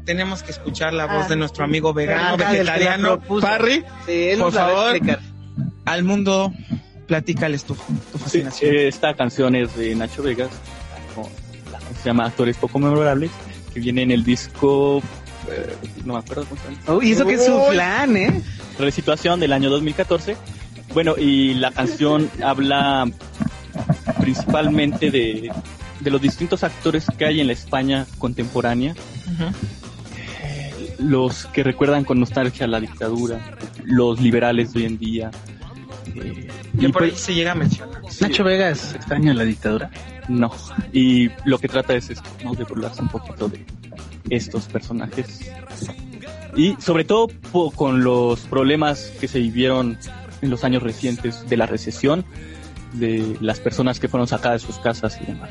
tenemos 0.04 0.42
que 0.42 0.50
escuchar 0.52 0.92
la 0.92 1.06
voz 1.06 1.24
Ah. 1.26 1.28
de 1.30 1.36
nuestro 1.36 1.64
amigo 1.64 1.92
vegano, 1.94 2.22
Ah, 2.32 2.36
vegetariano. 2.36 3.20
Parry. 3.40 3.84
Sí, 4.06 4.12
él 4.30 4.38
por 4.38 4.52
favor, 4.52 4.90
explicar. 4.96 5.20
al 5.86 6.04
mundo, 6.04 6.52
platícales 7.06 7.64
tu, 7.64 7.74
tu 7.74 7.82
Sí, 7.82 8.18
fascinación. 8.18 8.74
eh, 8.74 8.88
esta 8.88 9.14
canción 9.14 9.54
es 9.54 9.74
de 9.76 9.94
Nacho 9.94 10.22
Vegas, 10.22 10.50
se 12.02 12.08
llama 12.10 12.26
Actores 12.26 12.56
Poco 12.56 12.78
Memorables, 12.78 13.30
que 13.72 13.80
viene 13.80 14.02
en 14.02 14.10
el 14.10 14.24
disco, 14.24 15.02
eh, 15.50 15.74
no 16.04 16.14
me 16.14 16.18
acuerdo 16.20 16.44
cómo 16.46 16.60
se 16.60 16.68
llama. 16.68 16.78
Oh, 16.86 17.02
y 17.02 17.12
eso 17.12 17.24
que 17.26 17.34
es 17.34 17.44
su 17.46 17.54
Uy. 17.54 17.74
plan, 17.74 18.16
¿eh? 18.16 18.42
Resituación 18.78 19.40
del 19.40 19.52
año 19.52 19.70
2014. 19.70 20.36
Bueno, 20.94 21.16
y 21.18 21.54
la 21.54 21.72
canción 21.72 22.30
habla 22.42 23.10
principalmente 24.20 25.10
de, 25.10 25.50
de 26.00 26.10
los 26.10 26.20
distintos 26.22 26.62
actores 26.62 27.04
que 27.18 27.26
hay 27.26 27.40
en 27.40 27.48
la 27.48 27.52
España 27.52 28.06
contemporánea, 28.18 28.94
los 30.98 31.46
que 31.46 31.62
recuerdan 31.64 32.04
con 32.04 32.20
nostalgia 32.20 32.66
la 32.66 32.80
dictadura, 32.80 33.56
los 33.84 34.20
liberales 34.20 34.72
de 34.72 34.80
hoy 34.80 34.86
en 34.86 34.98
día. 34.98 35.30
eh, 36.14 36.48
y 36.78 36.88
por 36.88 37.02
ahí 37.02 37.10
pues- 37.10 37.20
se 37.22 37.34
llega 37.34 37.52
a 37.52 37.54
mencionar. 37.56 38.00
Nacho 38.20 38.44
Vegas 38.44 38.94
extraña 38.94 39.34
la 39.34 39.44
dictadura. 39.44 39.90
No, 40.28 40.52
y 40.92 41.28
lo 41.44 41.58
que 41.58 41.68
trata 41.68 41.94
es 41.94 42.08
esto, 42.10 42.28
¿no? 42.44 42.54
De 42.54 42.64
burlarse 42.64 43.02
un 43.02 43.08
poquito 43.08 43.48
de 43.48 43.64
estos 44.30 44.64
personajes. 44.66 45.40
Y 46.56 46.76
sobre 46.80 47.04
todo 47.04 47.28
con 47.74 48.04
los 48.04 48.40
problemas 48.42 49.12
que 49.20 49.26
se 49.28 49.40
vivieron 49.40 49.98
en 50.44 50.50
los 50.50 50.62
años 50.64 50.82
recientes 50.82 51.48
de 51.48 51.56
la 51.56 51.66
recesión 51.66 52.24
de 52.92 53.36
las 53.40 53.58
personas 53.58 53.98
que 53.98 54.06
fueron 54.08 54.28
sacadas 54.28 54.62
de 54.62 54.66
sus 54.68 54.78
casas 54.78 55.18
y 55.20 55.26
demás, 55.26 55.50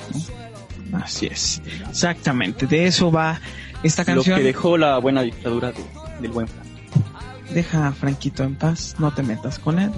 ¿no? 0.89 0.97
Así 0.99 1.25
es. 1.25 1.61
Exactamente. 1.89 2.67
De 2.67 2.85
eso 2.85 3.11
va 3.11 3.41
esta 3.83 4.05
canción. 4.05 4.35
Lo 4.35 4.41
que 4.41 4.47
dejó 4.47 4.77
la 4.77 4.97
buena 4.99 5.21
dictadura 5.23 5.71
de- 5.71 5.83
del 6.21 6.31
buen 6.31 6.47
Franco. 6.47 6.69
Deja 7.53 7.87
a 7.87 7.91
Franquito 7.91 8.43
en 8.43 8.55
paz, 8.55 8.95
no 8.99 9.13
te 9.13 9.21
metas 9.23 9.59
con 9.59 9.79
él. 9.79 9.91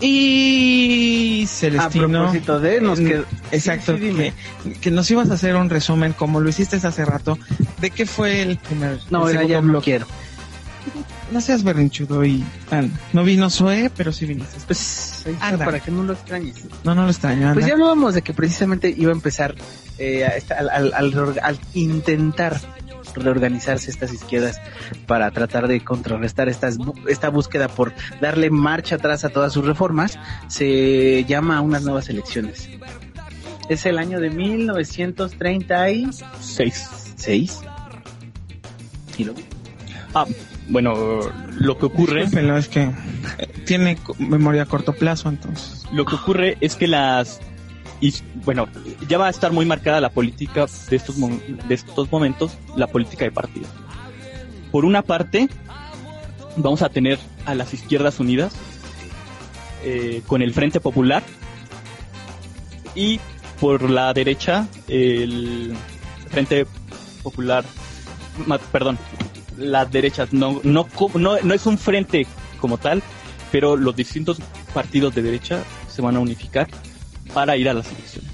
Y 0.00 1.44
A 1.44 1.46
Celestino. 1.48 2.08
propósito 2.08 2.60
de, 2.60 2.80
nos 2.80 3.00
quedó... 3.00 3.24
Exacto, 3.50 3.92
Sí, 3.96 3.98
sí, 3.98 4.04
dime. 4.06 4.32
que, 4.62 4.72
que 4.74 4.90
nos 4.90 5.10
ibas 5.10 5.30
a 5.30 5.34
hacer 5.34 5.56
un 5.56 5.70
resumen, 5.70 6.12
como 6.12 6.40
lo 6.40 6.48
hiciste 6.48 6.76
hace 6.76 7.04
rato, 7.04 7.38
de 7.80 7.90
qué 7.90 8.04
fue 8.06 8.42
el 8.42 8.58
primer. 8.58 8.98
No, 9.10 9.28
el 9.28 9.36
era 9.36 9.46
ya 9.46 9.60
no 9.62 9.80
quiero. 9.80 10.06
No 11.32 11.40
seas 11.40 11.62
berrinchudo 11.64 12.24
y. 12.24 12.44
tan- 12.70 12.92
no 13.12 13.24
vino 13.24 13.50
Zoe, 13.50 13.90
pero 13.96 14.12
sí 14.12 14.26
viniste. 14.26 14.56
Pues 14.66 15.24
Anda. 15.40 15.64
para 15.64 15.80
que 15.80 15.90
no 15.90 16.04
lo 16.04 16.12
extrañes. 16.12 16.64
No, 16.84 16.94
no 16.94 17.02
lo 17.04 17.10
extraño. 17.10 17.52
Pues 17.52 17.64
anda. 17.64 17.66
ya 17.68 17.72
hablábamos 17.74 18.14
de 18.14 18.22
que 18.22 18.32
precisamente 18.32 18.94
iba 18.96 19.10
a 19.10 19.14
empezar 19.14 19.54
eh, 19.98 20.24
a 20.24 20.28
esta- 20.36 20.54
al, 20.56 20.70
al- 20.70 20.92
al 20.94 21.12
reorga- 21.12 21.40
al 21.42 21.58
intentar 21.74 22.60
reorganizarse 23.14 23.90
estas 23.90 24.12
izquierdas 24.12 24.60
para 25.06 25.30
tratar 25.30 25.68
de 25.68 25.80
contrarrestar 25.82 26.48
estas, 26.50 26.78
bu- 26.78 26.94
esta 27.08 27.28
búsqueda 27.30 27.68
por 27.68 27.92
darle 28.20 28.50
marcha 28.50 28.96
atrás 28.96 29.24
a 29.24 29.30
todas 29.30 29.52
sus 29.54 29.64
reformas, 29.64 30.18
se 30.48 31.24
llama 31.24 31.56
a 31.56 31.60
unas 31.62 31.82
nuevas 31.82 32.08
elecciones. 32.10 32.68
Es 33.70 33.84
el 33.86 33.98
año 33.98 34.20
de 34.20 34.28
1936. 34.30 36.24
Seis. 37.16 37.60
¿Y 39.18 39.24
luego? 39.24 39.40
Ah, 40.14 40.26
bueno, 40.68 41.20
lo 41.58 41.78
que 41.78 41.86
ocurre, 41.86 42.24
es 42.24 42.68
que 42.68 42.90
tiene 43.64 43.98
memoria 44.18 44.62
a 44.62 44.66
corto 44.66 44.92
plazo, 44.92 45.28
entonces. 45.28 45.84
lo 45.92 46.04
que 46.04 46.14
ocurre 46.16 46.56
es 46.60 46.76
que 46.76 46.86
las 46.86 47.40
y 48.00 48.14
bueno, 48.44 48.68
ya 49.08 49.16
va 49.16 49.28
a 49.28 49.30
estar 49.30 49.52
muy 49.52 49.64
marcada 49.64 50.00
la 50.00 50.10
política 50.10 50.66
de 50.90 50.96
estos 50.96 51.16
de 51.18 51.74
estos 51.74 52.10
momentos, 52.12 52.58
la 52.76 52.86
política 52.88 53.24
de 53.24 53.30
partido. 53.30 53.66
Por 54.70 54.84
una 54.84 55.02
parte, 55.02 55.48
vamos 56.56 56.82
a 56.82 56.90
tener 56.90 57.18
a 57.46 57.54
las 57.54 57.72
izquierdas 57.72 58.20
unidas 58.20 58.54
eh, 59.84 60.22
con 60.26 60.42
el 60.42 60.52
Frente 60.52 60.80
Popular 60.80 61.22
y 62.94 63.20
por 63.60 63.88
la 63.88 64.12
derecha 64.12 64.68
el 64.88 65.74
Frente 66.28 66.66
Popular, 67.22 67.64
perdón, 68.72 68.98
las 69.56 69.90
derechas 69.90 70.32
no 70.32 70.60
no 70.64 70.86
no 71.14 71.38
no 71.42 71.54
es 71.54 71.66
un 71.66 71.78
frente 71.78 72.26
como 72.60 72.78
tal, 72.78 73.02
pero 73.52 73.76
los 73.76 73.94
distintos 73.96 74.38
partidos 74.74 75.14
de 75.14 75.22
derecha 75.22 75.62
se 75.88 76.02
van 76.02 76.16
a 76.16 76.20
unificar 76.20 76.68
para 77.32 77.56
ir 77.56 77.68
a 77.68 77.74
las 77.74 77.90
elecciones. 77.90 78.30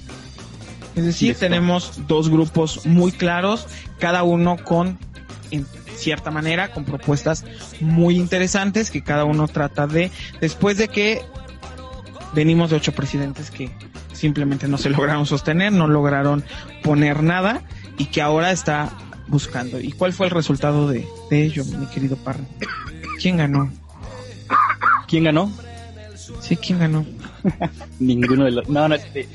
Es 0.95 1.05
decir, 1.05 1.29
Listo. 1.29 1.47
tenemos 1.47 2.07
dos 2.07 2.29
grupos 2.29 2.85
muy 2.85 3.12
claros, 3.12 3.66
cada 3.99 4.23
uno 4.25 4.57
con, 4.62 4.99
en 5.51 5.66
cierta 5.97 6.31
manera, 6.31 6.73
con 6.73 6.85
propuestas 6.85 7.45
muy 7.81 8.16
interesantes 8.16 8.91
que 8.91 9.03
cada 9.03 9.25
uno 9.25 9.49
trata 9.49 9.87
de, 9.87 10.11
después 10.41 10.77
de 10.77 10.89
que 10.89 11.23
venimos 12.35 12.70
de 12.70 12.77
ocho 12.77 12.93
presidentes 12.93 13.51
que 13.51 13.70
simplemente 14.12 14.68
no 14.68 14.77
se 14.77 14.91
lograron 14.91 15.27
sostener, 15.27 15.73
no 15.73 15.87
lograron 15.87 16.45
poner 16.83 17.23
nada 17.23 17.62
y 17.97 18.07
que 18.07 18.20
ahora 18.20 18.51
está 18.53 18.91
buscando. 19.29 19.81
¿Y 19.81 19.93
cuál 19.93 20.12
fue 20.12 20.27
el 20.27 20.33
resultado 20.33 20.89
de, 20.89 21.07
de 21.31 21.45
ello, 21.45 21.64
mi 21.64 21.87
querido 21.87 22.16
Parra? 22.16 22.45
¿Quién 23.20 23.37
ganó? 23.37 23.70
¿Quién 25.07 25.25
ganó? 25.25 25.53
Sí, 26.41 26.57
¿quién 26.57 26.79
ganó? 26.79 27.05
Ninguno 27.99 28.45
de 28.45 28.51
los. 28.53 28.68
No, 28.68 28.89
no, 28.89 28.95
este, 28.95 29.29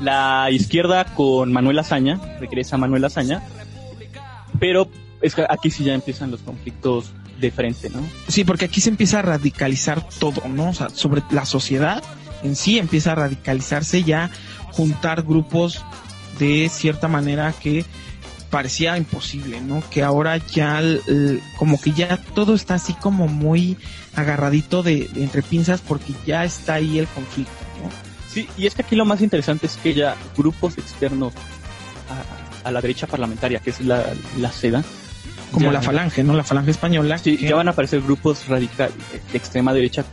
la 0.00 0.50
izquierda 0.50 1.04
con 1.14 1.52
Manuel 1.52 1.78
Azaña, 1.78 2.20
regresa 2.40 2.76
Manuel 2.76 3.04
Azaña, 3.04 3.42
pero 4.58 4.88
es 5.20 5.34
que 5.34 5.46
aquí 5.48 5.70
sí 5.70 5.84
ya 5.84 5.94
empiezan 5.94 6.30
los 6.30 6.40
conflictos 6.40 7.12
de 7.40 7.50
frente, 7.50 7.90
¿no? 7.90 8.00
Sí, 8.28 8.44
porque 8.44 8.66
aquí 8.66 8.80
se 8.80 8.90
empieza 8.90 9.20
a 9.20 9.22
radicalizar 9.22 10.06
todo, 10.18 10.42
¿no? 10.48 10.70
O 10.70 10.74
sea, 10.74 10.90
sobre 10.90 11.22
la 11.30 11.46
sociedad 11.46 12.02
en 12.42 12.56
sí 12.56 12.78
empieza 12.78 13.12
a 13.12 13.14
radicalizarse 13.16 14.04
ya, 14.04 14.30
juntar 14.72 15.22
grupos 15.22 15.82
de 16.38 16.68
cierta 16.68 17.08
manera 17.08 17.52
que 17.52 17.84
parecía 18.54 18.96
imposible, 18.96 19.60
¿no? 19.60 19.82
Que 19.90 20.04
ahora 20.04 20.36
ya, 20.36 20.80
como 21.58 21.80
que 21.80 21.90
ya 21.90 22.16
todo 22.36 22.54
está 22.54 22.74
así 22.74 22.94
como 22.94 23.26
muy 23.26 23.76
agarradito 24.14 24.84
de, 24.84 25.08
de 25.12 25.24
entre 25.24 25.42
pinzas 25.42 25.80
porque 25.80 26.12
ya 26.24 26.44
está 26.44 26.74
ahí 26.74 27.00
el 27.00 27.08
conflicto, 27.08 27.52
¿no? 27.82 27.90
Sí, 28.32 28.48
y 28.56 28.66
es 28.66 28.76
que 28.76 28.82
aquí 28.82 28.94
lo 28.94 29.04
más 29.04 29.20
interesante 29.22 29.66
es 29.66 29.76
que 29.76 29.92
ya 29.92 30.14
grupos 30.36 30.78
externos 30.78 31.32
a, 32.64 32.68
a 32.68 32.70
la 32.70 32.80
derecha 32.80 33.08
parlamentaria, 33.08 33.58
que 33.58 33.70
es 33.70 33.80
la, 33.80 34.04
la 34.38 34.52
SEDA, 34.52 34.84
Como 35.50 35.66
ya- 35.66 35.72
la 35.72 35.82
falange, 35.82 36.22
¿no? 36.22 36.34
La 36.34 36.44
falange 36.44 36.70
española. 36.70 37.18
Sí, 37.18 37.36
que, 37.36 37.48
ya 37.48 37.56
van 37.56 37.66
a 37.66 37.72
aparecer 37.72 38.00
grupos 38.02 38.46
radicales 38.46 38.94
de 39.32 39.36
extrema 39.38 39.72
derecha 39.72 40.04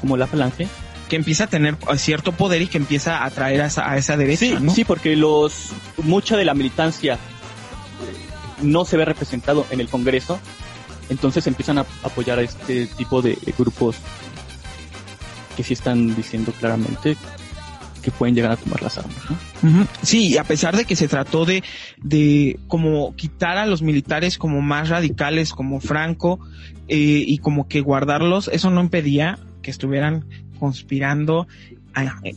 como 0.00 0.16
la 0.18 0.26
falange. 0.26 0.68
que 1.08 1.16
empieza 1.16 1.44
a 1.44 1.46
tener 1.46 1.76
cierto 1.96 2.32
poder 2.32 2.60
y 2.60 2.66
que 2.66 2.76
empieza 2.76 3.18
a 3.18 3.24
atraer 3.24 3.62
a 3.62 3.66
esa, 3.66 3.90
a 3.90 3.96
esa 3.96 4.14
derecha, 4.18 4.40
Sí, 4.40 4.56
¿no? 4.60 4.74
sí, 4.74 4.84
porque 4.84 5.16
los 5.16 5.70
mucha 6.02 6.36
de 6.36 6.44
la 6.44 6.52
militancia 6.52 7.14
eh, 7.14 7.18
no 8.62 8.84
se 8.84 8.96
ve 8.96 9.04
representado 9.04 9.66
en 9.70 9.80
el 9.80 9.88
Congreso, 9.88 10.38
entonces 11.08 11.46
empiezan 11.46 11.78
a 11.78 11.86
apoyar 12.02 12.38
a 12.38 12.42
este 12.42 12.86
tipo 12.86 13.22
de 13.22 13.38
grupos 13.56 13.96
que 15.56 15.62
sí 15.62 15.72
están 15.72 16.14
diciendo 16.14 16.52
claramente 16.52 17.16
que 18.02 18.10
pueden 18.12 18.34
llegar 18.34 18.52
a 18.52 18.56
tomar 18.56 18.80
las 18.82 18.98
armas. 18.98 19.16
Sí, 20.02 20.38
a 20.38 20.44
pesar 20.44 20.76
de 20.76 20.84
que 20.84 20.94
se 20.94 21.08
trató 21.08 21.44
de, 21.44 21.64
de 22.00 22.58
como 22.68 23.14
quitar 23.16 23.58
a 23.58 23.66
los 23.66 23.82
militares 23.82 24.38
como 24.38 24.62
más 24.62 24.88
radicales, 24.88 25.52
como 25.52 25.80
Franco, 25.80 26.38
eh, 26.86 27.24
y 27.26 27.38
como 27.38 27.66
que 27.66 27.80
guardarlos, 27.80 28.48
eso 28.52 28.70
no 28.70 28.80
impedía 28.80 29.38
que 29.62 29.70
estuvieran 29.70 30.26
conspirando 30.58 31.48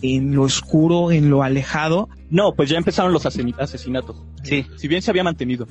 en 0.02 0.36
lo 0.36 0.44
oscuro, 0.44 1.12
en 1.12 1.30
lo 1.30 1.44
alejado. 1.44 2.10
No, 2.30 2.54
pues 2.56 2.70
ya 2.70 2.78
empezaron 2.78 3.14
los 3.14 3.26
asesinatos. 3.26 4.16
Sí. 4.44 4.66
Si 4.78 4.88
bien 4.88 5.02
se 5.02 5.12
había 5.12 5.24
mantenido 5.24 5.68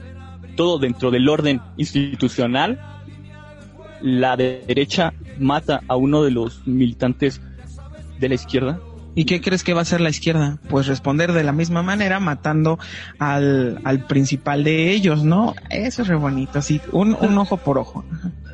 todo 0.61 0.79
dentro 0.79 1.11
del 1.11 1.27
orden 1.27 1.63
institucional, 1.79 2.79
la 4.03 4.37
de- 4.37 4.63
derecha 4.69 5.15
mata 5.39 5.81
a 5.89 5.97
uno 5.97 6.23
de 6.23 6.33
los 6.33 6.67
militantes 6.67 7.41
de 8.19 8.29
la 8.29 8.35
izquierda 8.35 8.79
¿Y 9.15 9.25
qué 9.25 9.41
crees 9.41 9.65
que 9.65 9.73
va 9.73 9.79
a 9.81 9.83
hacer 9.83 10.03
la 10.03 10.11
izquierda? 10.11 10.59
Pues 10.69 10.87
responder 10.87 11.33
de 11.33 11.43
la 11.43 11.53
misma 11.53 11.83
manera, 11.83 12.21
matando 12.21 12.79
al, 13.19 13.81
al 13.85 14.05
principal 14.07 14.63
de 14.63 14.93
ellos, 14.93 15.25
¿no? 15.25 15.55
Eso 15.71 16.03
es 16.03 16.09
re 16.09 16.15
bonito, 16.15 16.59
así, 16.59 16.81
un, 16.93 17.17
un 17.19 17.39
ojo 17.39 17.57
por 17.57 17.79
ojo. 17.79 18.05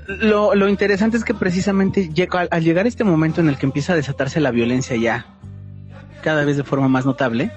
Lo, 0.06 0.54
lo 0.54 0.68
interesante 0.68 1.16
es 1.16 1.24
que 1.24 1.34
precisamente 1.34 2.08
al, 2.30 2.48
al 2.52 2.62
llegar 2.62 2.86
este 2.86 3.02
momento 3.04 3.40
en 3.40 3.48
el 3.48 3.58
que 3.58 3.66
empieza 3.66 3.92
a 3.92 3.96
desatarse 3.96 4.40
la 4.40 4.52
violencia 4.52 4.96
ya 4.96 5.26
cada 6.22 6.44
vez 6.44 6.56
de 6.56 6.64
forma 6.64 6.88
más 6.88 7.04
notable, 7.04 7.50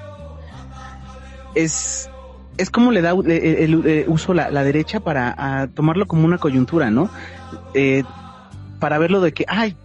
es, 1.56 2.10
es 2.60 2.70
como 2.70 2.91
le 2.91 3.01
da 3.01 3.14
u- 3.14 3.24
el, 3.24 3.32
el- 3.32 3.86
el 3.88 4.05
uso 4.07 4.34
la, 4.34 4.51
la 4.51 4.64
derecha 4.64 4.99
para 4.99 5.34
a 5.38 5.68
tomarlo 5.68 6.07
como 6.07 6.26
una 6.26 6.38
coyuntura, 6.38 6.91
¿no? 6.91 7.10
Eh, 7.74 8.03
para 8.80 8.97
verlo 8.97 9.22
de 9.22 9.34
que, 9.34 9.45
ay, 9.47 9.76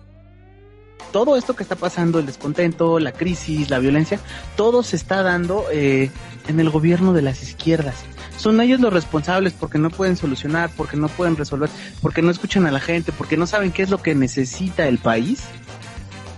todo 1.12 1.36
esto 1.36 1.54
que 1.54 1.62
está 1.62 1.76
pasando, 1.76 2.18
el 2.18 2.26
descontento, 2.26 2.98
la 2.98 3.12
crisis, 3.12 3.70
la 3.70 3.78
violencia, 3.78 4.18
todo 4.56 4.82
se 4.82 4.96
está 4.96 5.22
dando 5.22 5.64
eh, 5.72 6.10
en 6.48 6.60
el 6.60 6.70
gobierno 6.70 7.12
de 7.12 7.22
las 7.22 7.42
izquierdas. 7.42 7.94
Son 8.36 8.60
ellos 8.60 8.80
los 8.80 8.92
responsables 8.92 9.52
porque 9.52 9.78
no 9.78 9.90
pueden 9.90 10.16
solucionar, 10.16 10.70
porque 10.76 10.96
no 10.96 11.08
pueden 11.08 11.36
resolver, 11.36 11.70
porque 12.02 12.20
no 12.20 12.30
escuchan 12.32 12.66
a 12.66 12.72
la 12.72 12.80
gente, 12.80 13.12
porque 13.12 13.36
no 13.36 13.46
saben 13.46 13.70
qué 13.70 13.82
es 13.82 13.90
lo 13.90 14.02
que 14.02 14.14
necesita 14.14 14.86
el 14.88 14.98
país. 14.98 15.44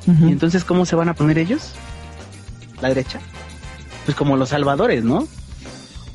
Y 0.07 0.31
entonces, 0.31 0.63
¿cómo 0.65 0.85
se 0.87 0.95
van 0.95 1.09
a 1.09 1.15
poner 1.15 1.39
ellos? 1.39 1.73
La 2.81 2.89
derecha. 2.89 3.19
Pues 4.05 4.17
como 4.17 4.37
los 4.37 4.51
salvadores, 4.51 5.03
¿no? 5.03 5.27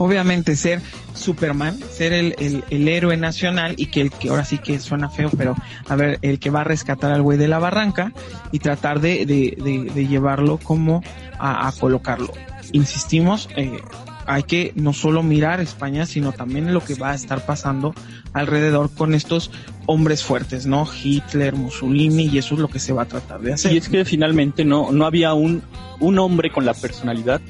Obviamente 0.02 0.56
ser 0.56 0.82
Superman, 1.14 1.78
ser 1.92 2.12
el, 2.14 2.64
el, 2.70 2.88
héroe 2.88 3.18
nacional 3.18 3.76
y 3.78 3.86
que 3.88 4.02
el 4.02 4.12
que 4.12 4.30
ahora 4.30 4.46
sí 4.46 4.58
que 4.58 4.80
suena 4.80 5.10
feo, 5.10 5.30
pero 5.38 5.56
a 5.88 5.96
ver, 5.96 6.18
el 6.24 6.40
que 6.40 6.50
va 6.50 6.62
a 6.62 6.64
rescatar 6.64 7.12
al 7.12 7.22
güey 7.22 7.38
de 7.38 7.48
la 7.48 7.60
barranca 7.60 8.12
y 8.52 8.60
tratar 8.60 9.00
de, 9.00 9.28
de, 9.28 9.56
de, 9.64 9.92
de 9.94 10.08
llevarlo 10.08 10.58
como 10.58 11.04
a, 11.38 11.68
a 11.68 11.72
colocarlo. 11.74 12.34
Insistimos, 12.72 13.48
eh, 13.56 13.80
hay 14.26 14.44
que 14.44 14.72
no 14.76 14.94
solo 14.94 15.22
mirar 15.22 15.62
España, 15.62 16.08
sino 16.08 16.32
también 16.32 16.74
lo 16.74 16.84
que 16.84 16.96
va 16.96 17.12
a 17.12 17.16
estar 17.16 17.46
pasando 17.46 17.94
alrededor 18.34 18.90
con 18.92 19.14
estos 19.14 19.52
hombres 19.86 20.24
fuertes, 20.24 20.66
¿no? 20.66 20.88
Hitler, 20.92 21.56
Mussolini, 21.56 22.26
y 22.26 22.40
eso 22.40 22.56
es 22.56 22.62
lo 22.62 22.70
que 22.70 22.80
se 22.80 22.94
va 22.94 23.04
a 23.04 23.08
tratar 23.08 23.42
de 23.42 23.54
hacer. 23.54 23.74
Y 23.74 23.78
es 23.78 23.90
que 23.90 24.04
finalmente 24.06 24.66
no, 24.66 24.92
no 24.92 25.06
había 25.06 25.34
un, 25.34 25.62
un 26.00 26.18
hombre 26.18 26.50
con 26.50 26.66
la 26.66 26.74
personalidad 26.74 27.42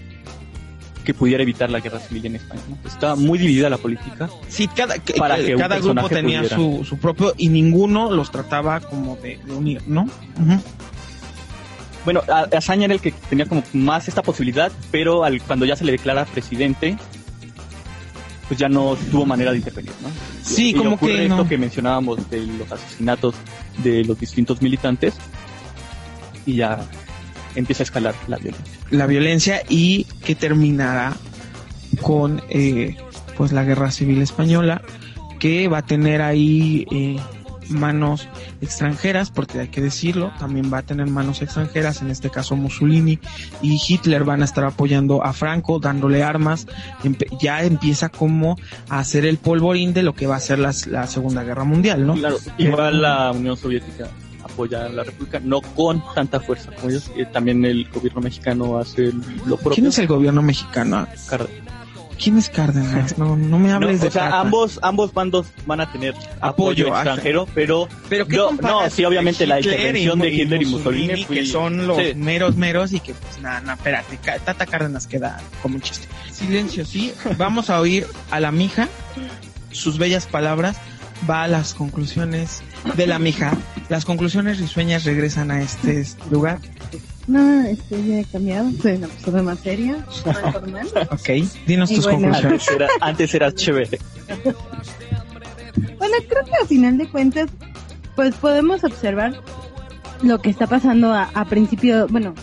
que 1.02 1.14
pudiera 1.14 1.43
evitar 1.43 1.70
la 1.70 1.80
guerra 1.80 1.99
civil 1.99 2.26
en 2.28 2.36
España. 2.36 2.62
¿no? 2.70 2.78
Estaba 2.88 3.16
muy 3.16 3.38
dividida 3.39 3.70
la 3.70 3.78
política. 3.78 4.30
Sí, 4.47 4.68
cada, 4.68 4.97
que- 4.99 5.14
Para 5.14 5.38
que 5.38 5.56
un 5.56 5.62
cada 5.62 5.80
grupo 5.80 6.10
tenía 6.10 6.47
su, 6.47 6.84
su 6.88 6.97
propio 6.97 7.34
y 7.38 7.49
ninguno 7.49 8.12
los 8.12 8.32
trataba 8.32 8.80
como 8.80 9.16
de, 9.18 9.39
de 9.45 9.54
unir, 9.54 9.82
¿no? 9.88 10.08
Bueno, 12.04 12.22
Azaña 12.56 12.86
era 12.86 12.95
el 12.95 12.99
que 12.99 13.12
tenía 13.12 13.45
como 13.45 13.64
más 13.74 14.08
esta 14.08 14.24
posibilidad, 14.24 14.72
pero 14.89 15.24
al, 15.24 15.39
cuando 15.41 15.66
ya 15.66 15.76
se 15.76 15.86
le 15.86 15.91
declara 15.91 16.26
presidente, 16.26 16.97
pues 18.47 18.60
ya 18.60 18.68
no 18.70 18.97
tuvo 19.12 19.26
manera 19.26 19.52
de 19.52 19.58
intervenir, 19.58 19.91
¿no? 20.02 20.10
Sí, 20.43 20.70
Y 20.70 20.74
como 20.74 20.95
ocurre 20.95 21.14
que 21.16 21.24
esto 21.26 21.38
no. 21.38 21.47
que 21.47 21.58
mencionábamos 21.60 22.28
de 22.30 22.41
los 22.47 22.72
asesinatos 22.72 23.36
de 23.84 24.04
los 24.04 24.20
distintos 24.20 24.62
militantes 24.64 25.14
y 26.45 26.56
ya 26.56 26.80
empieza 27.56 27.84
a 27.84 27.86
escalar 27.86 28.16
la 28.28 28.38
violencia. 28.38 28.74
la 28.89 29.08
violencia 29.08 29.64
y 29.70 30.06
que 30.24 30.36
terminará 30.36 31.14
con 32.02 32.41
eh, 32.49 32.95
pues 33.38 33.52
la 33.52 33.64
guerra 33.64 33.91
civil 33.91 34.22
española 34.22 34.82
que 35.39 35.68
va 35.68 35.80
a 35.80 35.86
tener 35.86 36.22
ahí 36.22 36.86
eh, 36.91 37.18
manos 37.70 38.28
extranjeras 38.62 39.32
porque 39.32 39.60
hay 39.60 39.68
que 39.70 39.82
decirlo 39.82 40.32
también 40.39 40.72
va 40.72 40.80
a 40.80 40.82
tener 40.84 41.08
manos 41.08 41.41
extranjeras 41.41 42.02
en 42.02 42.12
este 42.12 42.30
caso 42.30 42.56
Mussolini 42.56 43.20
y 43.62 43.80
Hitler 43.88 44.24
van 44.24 44.41
a 44.41 44.45
estar 44.45 44.64
apoyando 44.66 45.24
a 45.24 45.34
Franco 45.34 45.80
dándole 45.80 46.24
armas 46.24 46.68
ya 47.39 47.64
empieza 47.64 48.10
como 48.10 48.58
a 48.89 48.99
hacer 48.99 49.26
el 49.26 49.38
polvorín 49.38 49.93
de 49.93 50.04
lo 50.04 50.14
que 50.14 50.28
va 50.28 50.36
a 50.36 50.39
ser 50.39 50.60
la 50.60 51.08
segunda 51.08 51.43
guerra 51.43 51.64
mundial 51.64 52.06
no 52.06 52.14
Claro, 52.14 52.38
igual 52.58 53.02
la 53.02 53.32
Unión 53.32 53.58
Soviética 53.58 54.10
apoya 54.64 54.86
a 54.86 54.89
la 54.89 55.03
República, 55.03 55.39
no 55.43 55.62
con 55.62 56.03
tanta 56.14 56.39
fuerza 56.39 56.72
como 56.72 56.89
ellos, 56.89 57.09
eh, 57.16 57.26
también 57.26 57.64
el 57.66 57.89
gobierno 57.89 58.22
mexicano 58.22 58.78
hace 58.78 59.12
lo 59.45 59.55
propio. 59.57 59.74
quién 59.76 59.88
es 59.88 59.97
el 59.99 60.07
gobierno 60.07 60.41
mexicano 60.41 61.07
Car- 61.30 61.47
quién 62.22 62.38
es 62.38 62.49
Cárdenas 62.49 63.18
no 63.18 63.36
no 63.36 63.57
me 63.57 63.70
No, 63.70 63.76
hables 63.78 64.01
de 64.01 64.09
o 64.09 64.12
sea, 64.12 64.39
ambos 64.39 64.80
ambos 64.84 65.12
bandos 65.14 65.47
van 65.66 65.82
a 65.82 65.91
tener 65.91 66.14
apoyo, 66.39 66.41
Apoyo, 66.41 66.88
ajá. 66.93 67.01
extranjero, 67.01 67.47
pero 67.55 67.88
Pero 68.09 68.28
¿qué 68.28 68.36
no, 68.38 68.51
no, 68.51 68.89
sí, 68.91 69.03
obviamente 69.05 69.47
la 69.47 69.59
intervención 69.59 70.20
de 70.20 70.30
Hitler 70.30 70.62
y 70.62 70.66
Mussolini, 70.66 71.26
que 71.26 71.45
son 71.47 71.88
los 71.88 71.97
sí. 71.97 72.14
meros 72.16 72.55
meros 72.55 72.93
y 72.93 72.99
que 72.99 73.14
pues 73.16 73.41
nada, 73.41 73.59
nada, 73.62 73.74
espérate, 73.74 74.20
Tata 74.45 74.66
Cárdenas 74.68 75.07
queda 75.07 75.39
como 75.64 75.76
un 75.76 75.82
chiste. 75.82 76.07
Silencio, 76.32 76.86
sí, 76.86 77.12
vamos 77.38 77.70
a 77.72 77.80
oír 77.80 78.05
a 78.30 78.39
la 78.39 78.51
mija, 78.51 78.88
sus 79.72 79.97
bellas 79.97 80.28
palabras, 80.28 80.78
va 81.30 81.43
a 81.43 81.47
las 81.47 81.74
conclusiones 81.74 82.62
de 82.95 83.07
la 83.07 83.19
mija. 83.19 83.57
Las 83.89 84.05
conclusiones 84.05 84.59
risueñas 84.59 85.03
regresan 85.03 85.51
a 85.51 85.61
este 85.61 86.05
lugar. 86.29 86.59
No, 87.27 87.61
este, 87.63 88.05
ya 88.07 88.19
he 88.19 88.25
cambiado. 88.25 88.71
Soy 88.82 88.93
una 88.93 89.07
persona 89.07 89.43
más 89.43 89.59
seria, 89.59 90.05
más 90.25 90.39
formal. 90.53 90.88
Ok, 91.11 91.29
dinos 91.67 91.91
Y 91.91 91.95
tus 91.95 92.05
bueno. 92.05 92.19
conclusiones. 92.32 92.67
antes 92.67 92.75
era, 92.75 92.88
antes 93.01 93.34
era 93.36 93.53
chévere. 93.53 93.99
Bueno, 95.97 96.15
creo 96.27 96.43
que 96.43 96.51
a 96.61 96.65
final 96.65 96.97
de 96.97 97.07
cuentas, 97.07 97.49
pues 98.15 98.36
podemos 98.36 98.84
observar 98.84 99.39
lo 100.23 100.41
que 100.41 100.49
está 100.49 100.67
pasando 100.67 101.13
a, 101.13 101.29
a 101.34 101.45
principio, 101.45 102.07
bueno, 102.09 102.34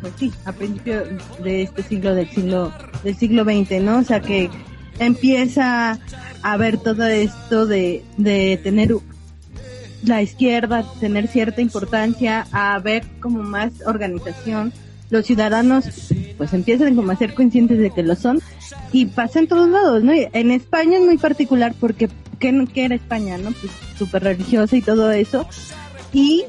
pues 0.00 0.14
sí, 0.18 0.32
a 0.46 0.52
principio 0.52 1.04
de 1.44 1.62
este 1.62 1.82
siglo, 1.84 2.14
del 2.14 2.28
siglo, 2.30 2.72
del 3.04 3.16
siglo 3.16 3.44
XX, 3.44 3.82
¿no? 3.82 3.98
O 3.98 4.02
sea 4.02 4.20
que 4.20 4.50
empieza 4.98 5.98
a 6.42 6.56
ver 6.56 6.78
todo 6.78 7.06
esto 7.06 7.66
de, 7.66 8.02
de 8.16 8.58
tener 8.62 8.92
la 10.02 10.22
izquierda, 10.22 10.84
tener 11.00 11.28
cierta 11.28 11.60
importancia, 11.60 12.46
a 12.52 12.78
ver 12.78 13.04
como 13.20 13.42
más 13.42 13.72
organización. 13.86 14.72
Los 15.10 15.26
ciudadanos 15.26 15.84
pues 16.38 16.52
empiezan 16.54 16.96
como 16.96 17.12
a 17.12 17.16
ser 17.16 17.34
conscientes 17.34 17.78
de 17.78 17.90
que 17.90 18.02
lo 18.02 18.16
son 18.16 18.40
y 18.92 19.06
pasa 19.06 19.40
en 19.40 19.46
todos 19.46 19.68
lados, 19.68 20.02
¿no? 20.02 20.12
En 20.12 20.50
España 20.50 20.98
es 20.98 21.04
muy 21.04 21.18
particular 21.18 21.74
porque 21.78 22.08
¿qué, 22.38 22.66
qué 22.72 22.84
era 22.86 22.94
España, 22.94 23.38
no? 23.38 23.52
Pues 23.52 23.72
súper 23.96 24.24
religiosa 24.24 24.76
y 24.76 24.82
todo 24.82 25.10
eso. 25.12 25.46
Y, 26.12 26.44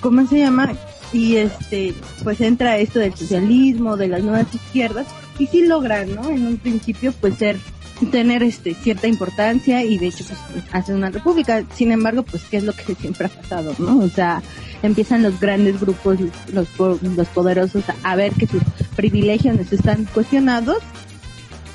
¿cómo 0.00 0.26
se 0.26 0.38
llama? 0.38 0.72
Y 1.12 1.36
este, 1.36 1.94
pues 2.24 2.40
entra 2.40 2.78
esto 2.78 2.98
del 2.98 3.14
socialismo, 3.14 3.96
de 3.96 4.08
las 4.08 4.22
nuevas 4.22 4.52
izquierdas, 4.52 5.06
y 5.38 5.46
sí 5.46 5.66
logran, 5.66 6.14
¿no? 6.14 6.28
En 6.30 6.46
un 6.46 6.56
principio, 6.56 7.12
pues 7.20 7.36
ser, 7.36 7.58
tener 8.10 8.42
este, 8.42 8.74
cierta 8.74 9.06
importancia 9.06 9.82
y 9.84 9.98
de 9.98 10.06
hecho, 10.08 10.24
pues 10.24 10.64
hacen 10.72 10.96
una 10.96 11.10
república. 11.10 11.62
Sin 11.74 11.92
embargo, 11.92 12.22
pues, 12.22 12.42
¿qué 12.44 12.56
es 12.58 12.64
lo 12.64 12.72
que 12.72 12.94
siempre 13.00 13.26
ha 13.26 13.28
pasado, 13.28 13.74
no? 13.78 13.98
O 13.98 14.08
sea, 14.08 14.42
empiezan 14.82 15.22
los 15.22 15.38
grandes 15.40 15.80
grupos, 15.80 16.18
los, 16.52 16.68
po- 16.68 16.98
los 17.02 17.28
poderosos 17.28 17.84
a, 18.02 18.16
ver 18.16 18.32
que 18.32 18.46
sus 18.46 18.62
privilegios 18.96 19.58
están 19.72 20.04
cuestionados 20.06 20.78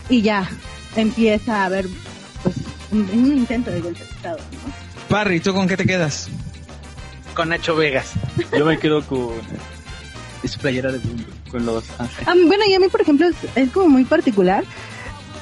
y 0.09 0.21
ya 0.21 0.49
empieza 0.95 1.61
a 1.61 1.65
haber 1.65 1.88
pues 2.43 2.55
un, 2.91 3.01
un 3.13 3.38
intento 3.38 3.69
de 3.71 3.82
golpe 3.82 3.99
de 3.99 4.09
estado 4.09 4.38
¿no? 4.38 4.73
Parry, 5.09 5.39
¿tú 5.39 5.53
con 5.53 5.67
qué 5.67 5.75
te 5.77 5.86
quedas? 5.86 6.27
Con 7.34 7.49
Nacho 7.49 7.75
Vegas. 7.75 8.11
Yo 8.57 8.65
me 8.65 8.77
quedo 8.80 9.01
con, 9.05 9.30
Y 10.43 10.47
su 10.47 10.59
playera 10.59 10.91
de 10.91 10.99
mundo. 10.99 11.23
con 11.51 11.65
los 11.65 11.84
ángeles. 11.99 12.27
Ah, 12.27 12.34
bueno 12.36 12.63
y 12.67 12.73
a 12.75 12.80
mí 12.80 12.88
por 12.89 13.01
ejemplo 13.01 13.27
es, 13.27 13.36
es 13.55 13.69
como 13.71 13.88
muy 13.89 14.03
particular 14.05 14.63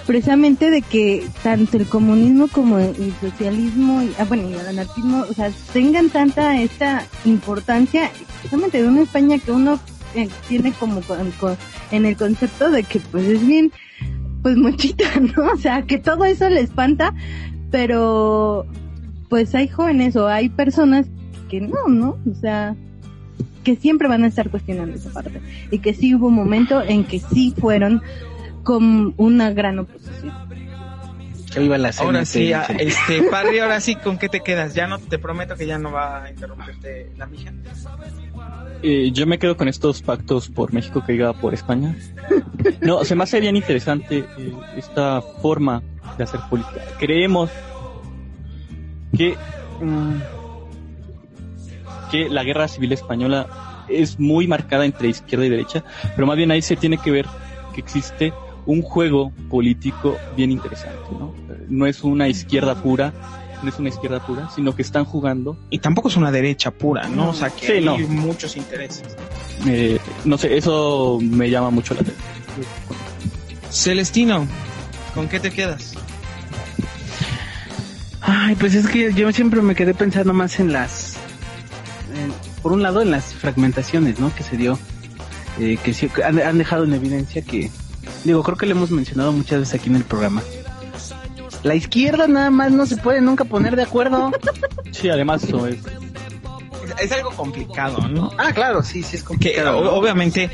precisamente 0.07 0.71
de 0.71 0.81
que 0.81 1.27
tanto 1.43 1.77
el 1.77 1.85
comunismo 1.85 2.47
como 2.47 2.79
el 2.79 3.13
socialismo 3.21 4.01
y, 4.01 4.11
ah, 4.17 4.23
bueno 4.23 4.49
y 4.49 4.53
el 4.53 4.65
anarquismo 4.65 5.25
o 5.29 5.33
sea 5.33 5.51
tengan 5.73 6.09
tanta 6.09 6.59
esta 6.61 7.05
importancia 7.25 8.09
precisamente 8.39 8.81
de 8.81 8.87
una 8.87 9.01
España 9.01 9.37
que 9.37 9.51
uno 9.51 9.79
eh, 10.15 10.29
tiene 10.47 10.71
como 10.71 11.01
con- 11.01 11.57
en 11.91 12.05
el 12.05 12.15
concepto 12.15 12.71
de 12.71 12.83
que 12.83 12.99
pues 13.01 13.25
es 13.27 13.45
bien 13.45 13.71
pues 14.41 14.55
mochita 14.55 15.05
no 15.35 15.51
o 15.51 15.57
sea 15.57 15.81
que 15.83 15.97
todo 15.97 16.23
eso 16.23 16.49
le 16.49 16.61
espanta 16.61 17.13
pero 17.69 18.65
pues 19.29 19.53
hay 19.55 19.67
jóvenes 19.67 20.15
o 20.15 20.27
hay 20.27 20.47
personas 20.47 21.05
que 21.49 21.59
no 21.59 21.87
no 21.89 22.17
o 22.31 22.35
sea 22.39 22.75
que 23.63 23.75
siempre 23.75 24.07
van 24.07 24.23
a 24.23 24.27
estar 24.27 24.49
cuestionando 24.49 24.95
esa 24.95 25.11
parte. 25.11 25.41
Y 25.71 25.79
que 25.79 25.93
sí 25.93 26.15
hubo 26.15 26.27
un 26.27 26.35
momento 26.35 26.81
en 26.81 27.03
que 27.03 27.19
sí 27.19 27.53
fueron 27.59 28.01
con 28.67 29.13
una 29.15 29.51
gran 29.51 29.79
oposición. 29.79 30.33
Que 31.53 31.61
viva 31.61 31.77
la 31.77 31.91
Ahora 31.99 32.25
sí, 32.25 32.51
a- 32.51 32.63
este, 32.63 33.23
Parry, 33.31 33.59
ahora 33.59 33.79
sí, 33.79 33.95
¿con 33.95 34.17
qué 34.17 34.27
te 34.27 34.41
quedas? 34.41 34.75
Ya 34.75 34.87
no, 34.87 34.99
te 34.99 35.17
prometo 35.17 35.55
que 35.55 35.65
ya 35.65 35.77
no 35.79 35.89
va 35.93 36.25
a 36.25 36.29
interrumpirte 36.29 37.13
la 37.15 37.27
mija. 37.27 37.53
Eh, 38.83 39.11
yo 39.13 39.25
me 39.25 39.39
quedo 39.39 39.55
con 39.55 39.69
estos 39.69 40.01
pactos 40.01 40.49
por 40.49 40.73
México 40.73 41.01
que 41.05 41.13
iba 41.13 41.31
por 41.31 41.53
España. 41.53 41.95
No, 42.81 43.05
se 43.05 43.15
me 43.15 43.23
hace 43.23 43.39
bien 43.39 43.55
interesante 43.55 44.25
eh, 44.37 44.53
esta 44.75 45.21
forma 45.41 45.81
de 46.17 46.25
hacer 46.25 46.41
política. 46.49 46.81
Creemos 46.99 47.49
que, 49.15 49.37
mm, 49.81 50.15
que 52.11 52.27
la 52.27 52.43
guerra 52.43 52.67
civil 52.67 52.91
española 52.91 53.47
es 53.87 54.19
muy 54.19 54.45
marcada 54.45 54.83
entre 54.85 55.07
izquierda 55.07 55.45
y 55.45 55.49
derecha, 55.49 55.85
pero 56.15 56.27
más 56.27 56.35
bien 56.35 56.51
ahí 56.51 56.61
se 56.61 56.75
tiene 56.75 56.97
que 56.97 57.11
ver 57.11 57.25
que 57.73 57.79
existe 57.79 58.33
un 58.67 58.81
juego 58.83 59.31
político 59.49 60.17
bien 60.35 60.51
interesante, 60.51 60.99
¿no? 61.17 61.33
No 61.69 61.87
es 61.87 62.03
una 62.03 62.27
izquierda 62.27 62.75
pura, 62.75 63.13
no 63.63 63.69
es 63.69 63.79
una 63.79 63.89
izquierda 63.89 64.23
pura, 64.25 64.49
sino 64.53 64.75
que 64.75 64.83
están 64.83 65.03
jugando 65.05 65.57
Y 65.71 65.79
tampoco 65.79 66.09
es 66.09 66.15
una 66.17 66.31
derecha 66.31 66.69
pura, 66.69 67.07
¿no? 67.07 67.29
O 67.29 67.33
sea, 67.33 67.49
que 67.49 67.65
Sí, 67.65 67.71
hay 67.73 67.83
no. 67.85 67.97
muchos 67.97 68.55
intereses. 68.55 69.03
Eh, 69.65 69.97
no 70.25 70.37
sé, 70.37 70.55
eso 70.57 71.17
me 71.21 71.49
llama 71.49 71.71
mucho 71.71 71.95
la 71.95 72.01
atención. 72.01 72.23
Celestino, 73.71 74.45
¿con 75.15 75.27
qué 75.27 75.39
te 75.39 75.49
quedas? 75.51 75.93
Ay, 78.21 78.55
pues 78.55 78.75
es 78.75 78.87
que 78.87 79.13
yo 79.13 79.31
siempre 79.31 79.61
me 79.61 79.75
quedé 79.75 79.93
pensando 79.93 80.33
más 80.33 80.59
en 80.59 80.73
las, 80.73 81.15
en- 82.15 82.33
por 82.61 82.73
un 82.73 82.83
lado 82.83 83.01
en 83.01 83.11
las 83.11 83.33
fragmentaciones, 83.33 84.19
¿no? 84.19 84.33
Que 84.35 84.43
se 84.43 84.57
dio, 84.57 84.77
eh, 85.59 85.77
que 85.83 85.93
sí- 85.93 86.09
han 86.25 86.57
dejado 86.57 86.83
en 86.83 86.93
evidencia 86.93 87.41
que, 87.41 87.71
digo, 88.23 88.43
creo 88.43 88.57
que 88.57 88.65
lo 88.65 88.73
hemos 88.73 88.91
mencionado 88.91 89.31
muchas 89.31 89.59
veces 89.59 89.79
aquí 89.79 89.89
en 89.89 89.95
el 89.97 90.03
programa. 90.03 90.41
La 91.63 91.75
izquierda 91.75 92.27
nada 92.27 92.49
más 92.49 92.71
no 92.71 92.85
se 92.85 92.97
puede 92.97 93.21
nunca 93.21 93.43
poner 93.43 93.75
de 93.75 93.83
acuerdo. 93.83 94.31
Sí, 94.91 95.09
además 95.09 95.43
eso 95.43 95.67
es. 95.67 95.77
Es, 96.99 97.11
algo 97.11 97.29
complicado, 97.31 98.07
¿no? 98.07 98.31
Ah, 98.37 98.51
claro, 98.51 98.81
sí, 98.81 99.03
sí 99.03 99.17
es 99.17 99.23
complicado. 99.23 99.83
¿no? 99.83 99.91
obviamente 99.91 100.49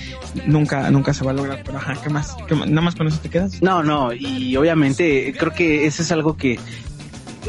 nunca 0.48 0.92
nunca 0.92 1.14
se 1.14 1.24
va 1.24 1.32
a 1.32 1.34
lograr, 1.34 1.62
pero 1.64 1.78
ajá, 1.78 1.94
¿qué 2.04 2.10
más? 2.10 2.36
¿Qué 2.48 2.56
más? 2.56 2.68
¿Nada 2.68 2.82
más 2.82 2.96
con 2.96 3.08
eso 3.08 3.20
te 3.20 3.30
quedas? 3.30 3.62
No, 3.62 3.84
no, 3.84 4.12
y 4.12 4.58
obviamente 4.58 5.34
creo 5.38 5.54
que 5.54 5.86
eso 5.86 6.02
es 6.02 6.12
algo 6.12 6.36
que, 6.36 6.60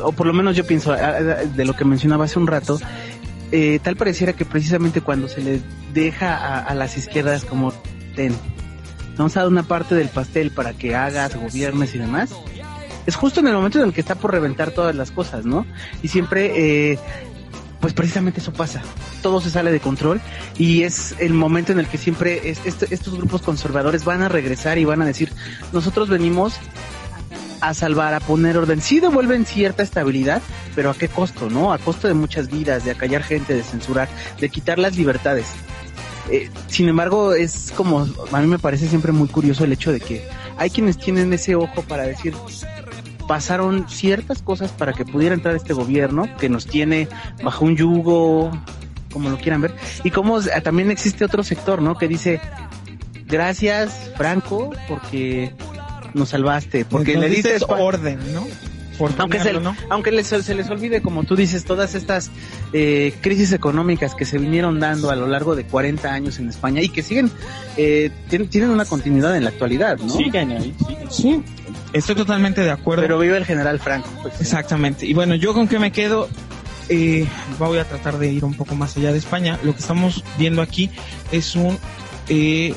o 0.00 0.12
por 0.12 0.26
lo 0.26 0.34
menos 0.34 0.54
yo 0.54 0.64
pienso, 0.64 0.92
de 0.92 1.64
lo 1.64 1.74
que 1.74 1.84
mencionaba 1.84 2.26
hace 2.26 2.38
un 2.38 2.46
rato, 2.46 2.78
eh, 3.50 3.80
tal 3.82 3.96
pareciera 3.96 4.34
que 4.34 4.44
precisamente 4.44 5.00
cuando 5.00 5.26
se 5.26 5.40
les 5.40 5.62
deja 5.92 6.36
a, 6.36 6.60
a 6.60 6.74
las 6.74 6.96
izquierdas 6.96 7.44
como, 7.44 7.72
ten, 8.14 8.36
vamos 9.16 9.36
a 9.36 9.40
dar 9.40 9.48
una 9.48 9.62
parte 9.62 9.94
del 9.94 10.08
pastel 10.08 10.50
para 10.50 10.72
que 10.72 10.94
hagas, 10.94 11.34
gobiernes 11.36 11.94
y 11.94 11.98
demás, 11.98 12.30
es 13.06 13.16
justo 13.16 13.40
en 13.40 13.48
el 13.48 13.54
momento 13.54 13.78
en 13.80 13.86
el 13.86 13.92
que 13.92 14.00
está 14.00 14.14
por 14.14 14.32
reventar 14.32 14.70
todas 14.70 14.94
las 14.94 15.10
cosas, 15.10 15.44
¿no? 15.44 15.66
Y 16.02 16.08
siempre, 16.08 16.92
eh, 16.92 16.98
pues 17.80 17.92
precisamente 17.92 18.40
eso 18.40 18.52
pasa. 18.52 18.80
Todo 19.22 19.40
se 19.42 19.50
sale 19.50 19.70
de 19.70 19.80
control 19.80 20.20
y 20.56 20.82
es 20.84 21.14
el 21.18 21.34
momento 21.34 21.72
en 21.72 21.78
el 21.80 21.86
que 21.86 21.98
siempre 21.98 22.48
es- 22.48 22.60
est- 22.64 22.90
estos 22.90 23.14
grupos 23.16 23.42
conservadores 23.42 24.04
van 24.04 24.22
a 24.22 24.28
regresar 24.30 24.78
y 24.78 24.84
van 24.86 25.02
a 25.02 25.04
decir, 25.04 25.30
nosotros 25.72 26.08
venimos 26.08 26.54
a 27.60 27.72
salvar, 27.74 28.12
a 28.14 28.20
poner 28.20 28.56
orden. 28.58 28.80
Sí 28.82 29.00
devuelven 29.00 29.44
cierta 29.46 29.82
estabilidad, 29.82 30.42
pero 30.74 30.90
¿a 30.90 30.94
qué 30.94 31.08
costo, 31.08 31.48
no? 31.50 31.72
A 31.72 31.78
costo 31.78 32.08
de 32.08 32.14
muchas 32.14 32.50
vidas, 32.50 32.84
de 32.84 32.90
acallar 32.90 33.22
gente, 33.22 33.54
de 33.54 33.62
censurar, 33.62 34.08
de 34.40 34.48
quitar 34.50 34.78
las 34.78 34.96
libertades. 34.96 35.46
Eh, 36.30 36.50
sin 36.68 36.88
embargo, 36.88 37.34
es 37.34 37.72
como, 37.76 38.06
a 38.32 38.40
mí 38.40 38.46
me 38.46 38.58
parece 38.58 38.88
siempre 38.88 39.12
muy 39.12 39.28
curioso 39.28 39.64
el 39.64 39.72
hecho 39.72 39.92
de 39.92 40.00
que 40.00 40.26
hay 40.56 40.70
quienes 40.70 40.98
tienen 40.98 41.32
ese 41.32 41.54
ojo 41.54 41.82
para 41.82 42.04
decir, 42.04 42.34
pasaron 43.28 43.88
ciertas 43.88 44.42
cosas 44.42 44.70
para 44.72 44.92
que 44.92 45.04
pudiera 45.04 45.34
entrar 45.34 45.54
este 45.54 45.72
gobierno 45.72 46.28
que 46.38 46.48
nos 46.48 46.66
tiene 46.66 47.08
bajo 47.42 47.64
un 47.64 47.76
yugo, 47.76 48.50
como 49.12 49.30
lo 49.30 49.38
quieran 49.38 49.60
ver, 49.60 49.74
y 50.02 50.10
como 50.10 50.40
también 50.40 50.90
existe 50.90 51.24
otro 51.24 51.42
sector, 51.42 51.82
¿no? 51.82 51.96
Que 51.96 52.08
dice, 52.08 52.40
gracias 53.26 54.12
Franco, 54.16 54.70
porque 54.88 55.52
nos 56.14 56.30
salvaste, 56.30 56.84
porque 56.84 57.16
le 57.16 57.28
dices 57.28 57.64
orden, 57.68 58.18
¿no? 58.32 58.46
Aunque 59.18 59.40
se, 59.40 59.52
¿no? 59.54 59.76
aunque 59.88 60.10
les, 60.10 60.26
se 60.26 60.54
les 60.54 60.68
olvide, 60.70 61.02
como 61.02 61.24
tú 61.24 61.36
dices, 61.36 61.64
todas 61.64 61.94
estas 61.94 62.30
eh, 62.72 63.14
crisis 63.20 63.52
económicas 63.52 64.14
que 64.14 64.24
se 64.24 64.38
vinieron 64.38 64.80
dando 64.80 65.10
a 65.10 65.16
lo 65.16 65.26
largo 65.26 65.56
de 65.56 65.64
40 65.64 66.12
años 66.12 66.38
en 66.38 66.48
España 66.48 66.82
y 66.82 66.88
que 66.88 67.02
siguen, 67.02 67.30
eh, 67.76 68.10
tienen, 68.28 68.70
una 68.70 68.84
continuidad 68.84 69.36
en 69.36 69.44
la 69.44 69.50
actualidad, 69.50 69.98
¿no? 69.98 70.10
Siguen 70.10 70.52
ahí, 70.52 70.74
siguen. 70.86 71.10
Sí, 71.10 71.42
estoy 71.92 72.14
totalmente 72.14 72.62
de 72.62 72.70
acuerdo. 72.70 73.02
Pero 73.02 73.18
vive 73.18 73.36
el 73.36 73.44
general 73.44 73.78
Franco. 73.80 74.08
Pues, 74.22 74.40
Exactamente. 74.40 75.06
Y 75.06 75.14
bueno, 75.14 75.34
yo 75.34 75.54
con 75.54 75.68
qué 75.68 75.78
me 75.78 75.92
quedo, 75.92 76.28
eh, 76.88 77.26
voy 77.58 77.78
a 77.78 77.84
tratar 77.84 78.18
de 78.18 78.32
ir 78.32 78.44
un 78.44 78.54
poco 78.54 78.74
más 78.74 78.96
allá 78.96 79.12
de 79.12 79.18
España. 79.18 79.58
Lo 79.62 79.72
que 79.72 79.80
estamos 79.80 80.24
viendo 80.38 80.62
aquí 80.62 80.90
es 81.32 81.56
un 81.56 81.78
eh, 82.28 82.74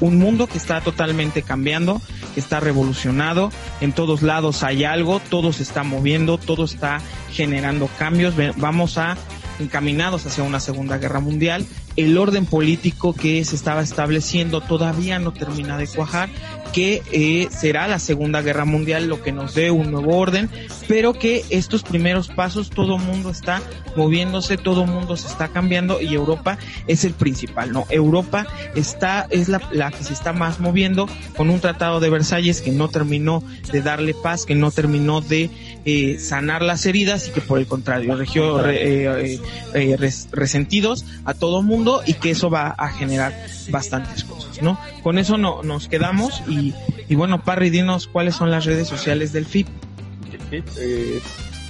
un 0.00 0.18
mundo 0.18 0.46
que 0.46 0.58
está 0.58 0.80
totalmente 0.80 1.42
cambiando, 1.42 2.00
está 2.38 2.60
revolucionado, 2.60 3.50
en 3.80 3.92
todos 3.92 4.22
lados 4.22 4.62
hay 4.62 4.84
algo, 4.84 5.20
todo 5.30 5.52
se 5.52 5.62
está 5.62 5.82
moviendo, 5.82 6.38
todo 6.38 6.64
está 6.64 7.00
generando 7.32 7.88
cambios, 7.98 8.34
vamos 8.56 8.98
a 8.98 9.16
encaminados 9.58 10.24
hacia 10.26 10.44
una 10.44 10.60
segunda 10.60 10.98
guerra 10.98 11.20
mundial 11.20 11.66
el 11.98 12.16
orden 12.16 12.46
político 12.46 13.12
que 13.12 13.44
se 13.44 13.56
estaba 13.56 13.82
estableciendo 13.82 14.60
todavía 14.60 15.18
no 15.18 15.32
termina 15.32 15.76
de 15.76 15.88
cuajar, 15.88 16.28
que 16.72 17.02
eh, 17.10 17.48
será 17.50 17.88
la 17.88 17.98
Segunda 17.98 18.40
Guerra 18.40 18.64
Mundial 18.64 19.08
lo 19.08 19.20
que 19.20 19.32
nos 19.32 19.54
dé 19.54 19.72
un 19.72 19.90
nuevo 19.90 20.16
orden, 20.16 20.48
pero 20.86 21.12
que 21.12 21.44
estos 21.50 21.82
primeros 21.82 22.28
pasos 22.28 22.70
todo 22.70 22.98
mundo 22.98 23.30
está 23.30 23.60
moviéndose, 23.96 24.56
todo 24.56 24.86
mundo 24.86 25.16
se 25.16 25.26
está 25.26 25.48
cambiando 25.48 26.00
y 26.00 26.14
Europa 26.14 26.56
es 26.86 27.04
el 27.04 27.14
principal, 27.14 27.72
¿no? 27.72 27.84
Europa 27.90 28.46
está, 28.76 29.26
es 29.30 29.48
la, 29.48 29.60
la 29.72 29.90
que 29.90 30.04
se 30.04 30.12
está 30.12 30.32
más 30.32 30.60
moviendo 30.60 31.08
con 31.36 31.50
un 31.50 31.58
tratado 31.58 31.98
de 31.98 32.10
Versalles 32.10 32.60
que 32.60 32.70
no 32.70 32.86
terminó 32.86 33.42
de 33.72 33.82
darle 33.82 34.14
paz, 34.14 34.46
que 34.46 34.54
no 34.54 34.70
terminó 34.70 35.20
de 35.20 35.50
eh, 35.84 36.18
sanar 36.20 36.62
las 36.62 36.86
heridas 36.86 37.28
y 37.28 37.30
que 37.32 37.40
por 37.40 37.58
el 37.58 37.66
contrario 37.66 38.14
regió 38.14 38.64
eh, 38.68 39.40
eh, 39.74 39.96
resentidos 40.30 41.04
a 41.24 41.34
todo 41.34 41.60
el 41.60 41.66
mundo 41.88 42.02
y 42.06 42.14
que 42.14 42.30
eso 42.30 42.50
va 42.50 42.74
a 42.76 42.88
generar 42.88 43.34
bastantes 43.70 44.24
cosas, 44.24 44.62
¿no? 44.62 44.78
Con 45.02 45.18
eso 45.18 45.38
no, 45.38 45.62
nos 45.62 45.88
quedamos 45.88 46.42
y, 46.48 46.74
y 47.08 47.14
bueno, 47.14 47.42
Parry, 47.42 47.70
dinos 47.70 48.06
cuáles 48.06 48.34
son 48.34 48.50
las 48.50 48.64
redes 48.64 48.88
sociales 48.88 49.32
del 49.32 49.46
FIP. 49.46 49.68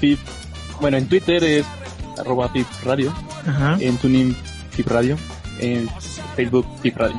FIP, 0.00 0.18
bueno, 0.80 0.96
en 0.96 1.08
Twitter 1.08 1.42
es 1.42 1.66
arroba 2.18 2.48
FIP 2.48 2.66
Radio, 2.84 3.12
en 3.80 3.96
Tuning 3.98 4.36
FIP 4.70 4.88
Radio, 4.88 5.16
en 5.60 5.88
Facebook 6.36 6.66
FIP 6.82 6.96
Radio. 6.96 7.16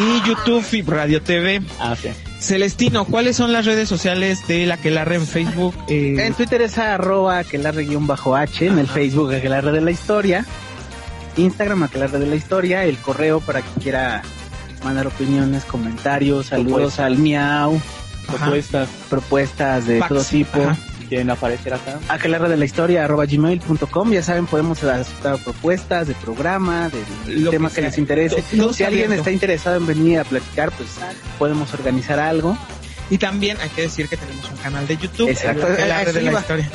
Y 0.00 0.28
YouTube 0.28 0.62
FIP 0.62 0.88
Radio 0.88 1.22
TV. 1.22 1.62
Ah, 1.80 1.94
sí. 2.00 2.08
Celestino, 2.38 3.06
¿cuáles 3.06 3.36
son 3.36 3.52
las 3.52 3.64
redes 3.64 3.88
sociales 3.88 4.46
de 4.46 4.66
la 4.66 4.74
Aquelarre 4.74 5.16
en 5.16 5.26
Facebook? 5.26 5.74
Eh... 5.88 6.16
En 6.18 6.34
Twitter 6.34 6.62
es 6.62 6.78
arroba 6.78 7.38
aquelarre-h, 7.38 8.66
en 8.66 8.78
el 8.78 8.86
Facebook 8.86 9.32
Aquelarre 9.32 9.72
de 9.72 9.80
la 9.80 9.90
Historia. 9.90 10.44
Instagram, 11.36 11.82
Aquelarre 11.82 12.18
de 12.18 12.26
la 12.26 12.36
Historia, 12.36 12.84
el 12.84 12.98
correo 12.98 13.40
para 13.40 13.62
quien 13.62 13.74
quiera 13.82 14.22
mandar 14.84 15.06
opiniones, 15.06 15.64
comentarios, 15.64 16.46
saludos 16.46 17.00
al 17.00 17.18
miau, 17.18 17.80
propuestas, 18.26 18.88
propuestas 19.08 19.86
de 19.86 20.00
todo 20.00 20.22
tipo. 20.22 20.58
Quieren 21.08 21.30
aparecer 21.30 21.72
acá. 21.72 22.00
Aquelarre 22.08 22.48
de 22.48 22.56
la 22.56 22.64
historia 22.64 23.04
arroba 23.04 23.26
gmail.com, 23.26 24.10
ya 24.10 24.22
saben, 24.22 24.46
podemos 24.46 24.82
aceptar 24.82 25.38
propuestas 25.38 26.08
de 26.08 26.14
programa, 26.14 26.88
de 26.88 27.50
tema 27.50 27.70
que, 27.70 27.82
les 27.82 27.96
interese. 27.98 28.42
si 28.72 28.82
alguien 28.82 29.12
está 29.12 29.30
interesado 29.30 29.76
en 29.76 29.86
venir 29.86 30.18
a 30.18 30.24
platicar, 30.24 30.72
pues 30.72 30.88
podemos 31.38 31.72
organizar 31.74 32.18
algo. 32.18 32.58
Y 33.10 33.18
también 33.18 33.56
hay 33.60 33.68
que 33.70 33.82
decir 33.82 34.08
que 34.08 34.16
tenemos 34.16 34.50
un 34.50 34.56
canal 34.56 34.86
de 34.86 34.96
YouTube. 34.96 35.28
Exacto. 35.28 35.66
El, 35.66 35.90
arte 35.90 36.12
de 36.12 36.22
la 36.22 36.40
historia. 36.40 36.70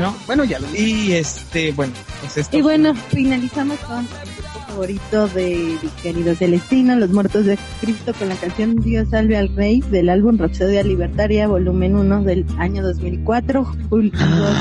¿no? 0.00 0.14
Bueno, 0.26 0.44
ya 0.44 0.58
lo 0.58 0.68
Y 0.74 1.12
este, 1.12 1.72
bueno, 1.72 1.92
pues 2.20 2.36
esto. 2.36 2.56
Y 2.56 2.62
bueno, 2.62 2.94
finalizamos 2.94 3.78
con 3.80 3.98
el 3.98 4.34
grupo 4.36 4.60
favorito 4.68 5.28
de 5.28 5.76
mi 5.82 5.88
querido 6.02 6.34
Celestino, 6.34 6.96
Los 6.96 7.10
Muertos 7.10 7.46
de 7.46 7.58
Cristo, 7.80 8.14
con 8.14 8.28
la 8.28 8.36
canción 8.36 8.76
Dios 8.76 9.08
salve 9.10 9.36
al 9.36 9.54
Rey 9.56 9.80
del 9.80 10.08
álbum 10.08 10.38
Rapsodia 10.38 10.82
Libertaria, 10.82 11.48
volumen 11.48 11.96
1 11.96 12.22
del 12.22 12.46
año 12.58 12.82
2004. 12.82 13.64
Julio 13.90 14.12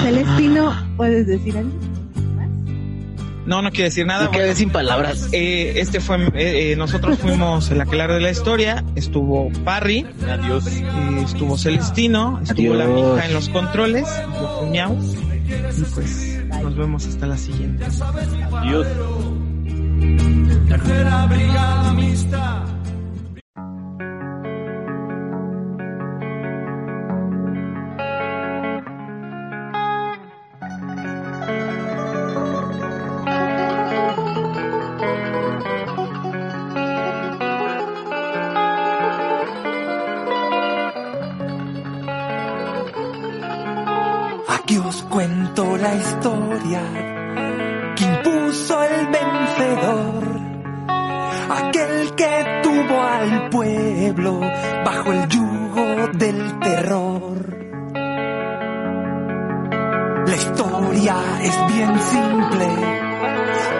Celestino, 0.01 0.75
¿puedes 0.97 1.27
decir 1.27 1.57
algo? 1.57 1.71
No, 3.45 3.61
no 3.61 3.71
quiero 3.71 3.85
decir 3.85 4.05
nada. 4.05 4.29
Me 4.29 4.37
quedé 4.37 4.55
sin 4.55 4.69
palabras. 4.69 5.29
Eh, 5.31 5.73
este 5.77 5.99
fue, 5.99 6.17
eh, 6.35 6.71
eh, 6.71 6.75
nosotros 6.75 7.17
fuimos 7.19 7.69
el 7.71 7.81
aquelarre 7.81 8.15
de 8.15 8.21
la 8.21 8.31
historia. 8.31 8.83
Estuvo 8.95 9.49
Parry. 9.63 10.05
Adiós. 10.29 10.67
Eh, 10.67 11.21
estuvo 11.25 11.57
Celestino. 11.57 12.39
Estuvo 12.43 12.73
la 12.73 12.85
mija 12.85 13.25
en 13.25 13.33
los 13.33 13.49
controles. 13.49 14.07
Yo 14.39 14.59
fui 14.59 14.69
Miau. 14.69 14.97
Y 15.77 15.81
pues 15.93 16.39
nos 16.63 16.75
vemos 16.77 17.05
hasta 17.05 17.25
la 17.27 17.37
siguiente. 17.37 17.85
Adiós. 18.53 18.87
Tercera 20.67 21.25
brigada 21.25 21.93
mixta. 21.93 22.65
Aquí 44.71 44.79
os 44.79 45.03
cuento 45.09 45.75
la 45.75 45.93
historia 45.95 46.81
que 47.93 48.03
impuso 48.05 48.81
el 48.81 49.07
vencedor, 49.07 50.23
aquel 51.49 52.15
que 52.15 52.61
tuvo 52.63 53.01
al 53.01 53.49
pueblo 53.49 54.39
bajo 54.85 55.11
el 55.11 55.27
yugo 55.27 56.07
del 56.13 56.59
terror. 56.59 57.57
La 60.25 60.35
historia 60.37 61.15
es 61.41 61.57
bien 61.67 61.99
simple, 61.99 62.67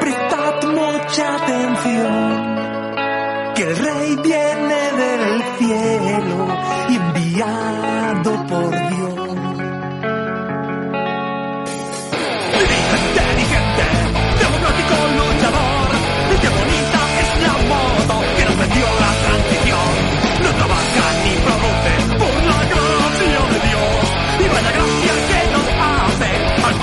prestad 0.02 0.56
mucha 0.76 1.36
atención, 1.38 2.56
que 3.56 3.64
el 3.64 3.78
rey 3.78 4.16
viene 4.22 4.92
del 5.04 5.44
cielo 5.58 6.48
enviado 6.90 8.46
por 8.46 8.72
Dios. 8.90 9.11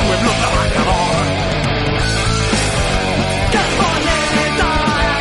Pueblo 0.08 0.30
trabajador. 0.42 1.24
¡Qué 3.52 3.64
bonita 3.80 4.70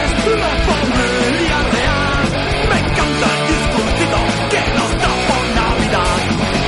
es 0.04 0.12
la 0.44 0.54
familia 0.68 1.58
real! 1.76 2.26
Me 2.70 2.78
encanta 2.84 3.28
el 3.36 3.44
discursito 3.52 4.20
que 4.52 4.62
nos 4.78 4.92
da 5.04 5.12
por 5.28 5.44
Navidad. 5.60 6.20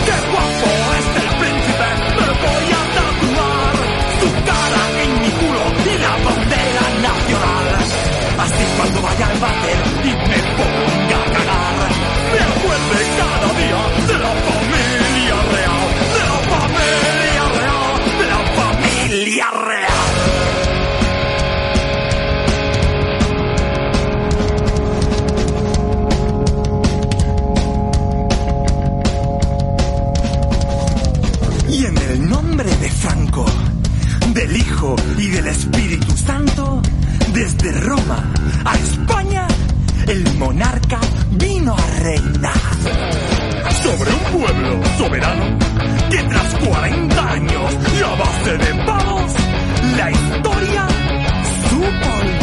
¡Qué 0.07 0.17
guapo 0.31 0.69
es 0.99 1.07
el 1.21 1.29
príncipe! 1.39 1.89
Me 2.19 2.27
voy 2.43 2.67
a 2.79 2.83
tatuar 2.97 3.75
su 4.19 4.29
cara 4.49 4.83
en 5.03 5.11
mi 5.23 5.31
culo 5.39 5.63
y 5.91 5.95
la 6.03 6.13
bandera 6.27 6.85
nacional. 7.07 7.67
Así 8.43 8.63
cuando 8.77 8.97
vaya 9.01 9.25
al 9.31 9.37
váter 9.45 9.79
y 10.03 10.11
me 10.29 10.39
ponga 10.57 10.78
Y 35.17 35.27
del 35.27 35.47
Espíritu 35.47 36.17
Santo, 36.17 36.81
Desde 37.33 37.71
Roma 37.81 38.23
a 38.65 38.75
España, 38.75 39.47
el 40.07 40.37
monarca 40.37 40.99
vino 41.31 41.75
a 41.75 41.99
reinar. 42.01 42.53
Sobre 43.83 44.11
un 44.11 44.41
pueblo 44.41 44.81
soberano 44.97 45.57
que 46.09 46.17
tras 46.17 46.55
40 46.55 47.31
años 47.31 47.77
y 47.97 48.03
a 48.03 48.15
base 48.15 48.57
de 48.57 48.85
pavos, 48.85 49.33
la 49.97 50.11
historia 50.11 50.87
supo 51.69 52.38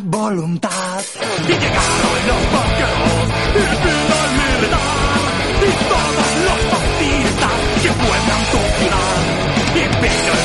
voluntad. 0.00 1.02
Y 1.44 1.52
llegaron 1.52 2.18
los 2.28 2.42
vaqueros 2.52 3.28
y 3.54 3.58
el 3.58 4.30
militar 4.38 5.28
y 5.60 5.70
todos 5.92 6.30
los 6.46 6.60
fascistas 6.72 7.56
que 7.82 7.90
pueblan 7.92 8.42
su 8.50 8.60
ciudad. 8.78 9.18
Y 9.74 9.84
vino 10.02 10.37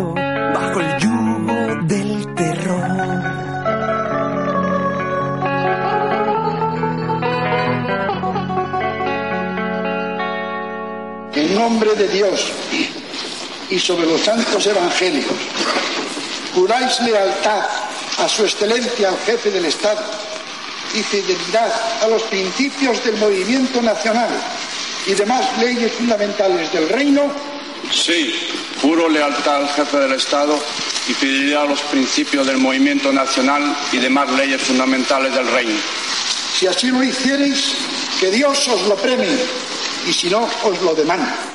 pueblo 0.00 0.14
bajo 0.54 0.80
el 0.80 0.98
yugo 0.98 1.84
del 1.84 2.34
terror. 2.34 2.84
En 11.34 11.54
nombre 11.54 11.94
de 11.94 12.08
Dios 12.08 12.52
y 13.70 13.78
sobre 13.78 14.06
los 14.06 14.20
santos 14.20 14.66
evangelios, 14.66 15.26
juráis 16.54 17.00
lealtad 17.00 17.64
a 18.18 18.28
su 18.28 18.44
excelencia 18.44 19.08
al 19.08 19.18
jefe 19.18 19.50
del 19.50 19.64
Estado 19.64 20.02
y 20.94 21.02
fidelidad 21.02 21.72
a 22.02 22.08
los 22.08 22.22
principios 22.24 23.02
del 23.04 23.16
movimiento 23.16 23.80
nacional 23.80 24.28
y 25.06 25.14
demás 25.14 25.46
leyes 25.58 25.92
fundamentales 25.92 26.72
del 26.72 26.88
reino. 26.88 27.22
Sí, 27.90 28.34
juro 28.80 29.08
lealtad 29.08 29.56
al 29.56 29.68
jefe 29.68 29.98
del 29.98 30.12
Estado 30.12 30.58
y 31.08 31.14
fidelidad 31.14 31.62
a 31.62 31.66
los 31.66 31.82
principios 31.82 32.46
del 32.46 32.58
movimiento 32.58 33.12
nacional 33.12 33.76
y 33.92 33.98
demás 33.98 34.30
leyes 34.32 34.62
fundamentales 34.62 35.34
del 35.34 35.48
reino. 35.48 35.78
Si 36.54 36.66
así 36.66 36.88
lo 36.88 37.02
hiciereis, 37.02 37.74
que 38.18 38.30
Dios 38.30 38.68
os 38.68 38.86
lo 38.86 38.96
premie 38.96 39.38
y 40.06 40.12
si 40.12 40.28
no, 40.28 40.48
os 40.64 40.82
lo 40.82 40.94
demanda. 40.94 41.49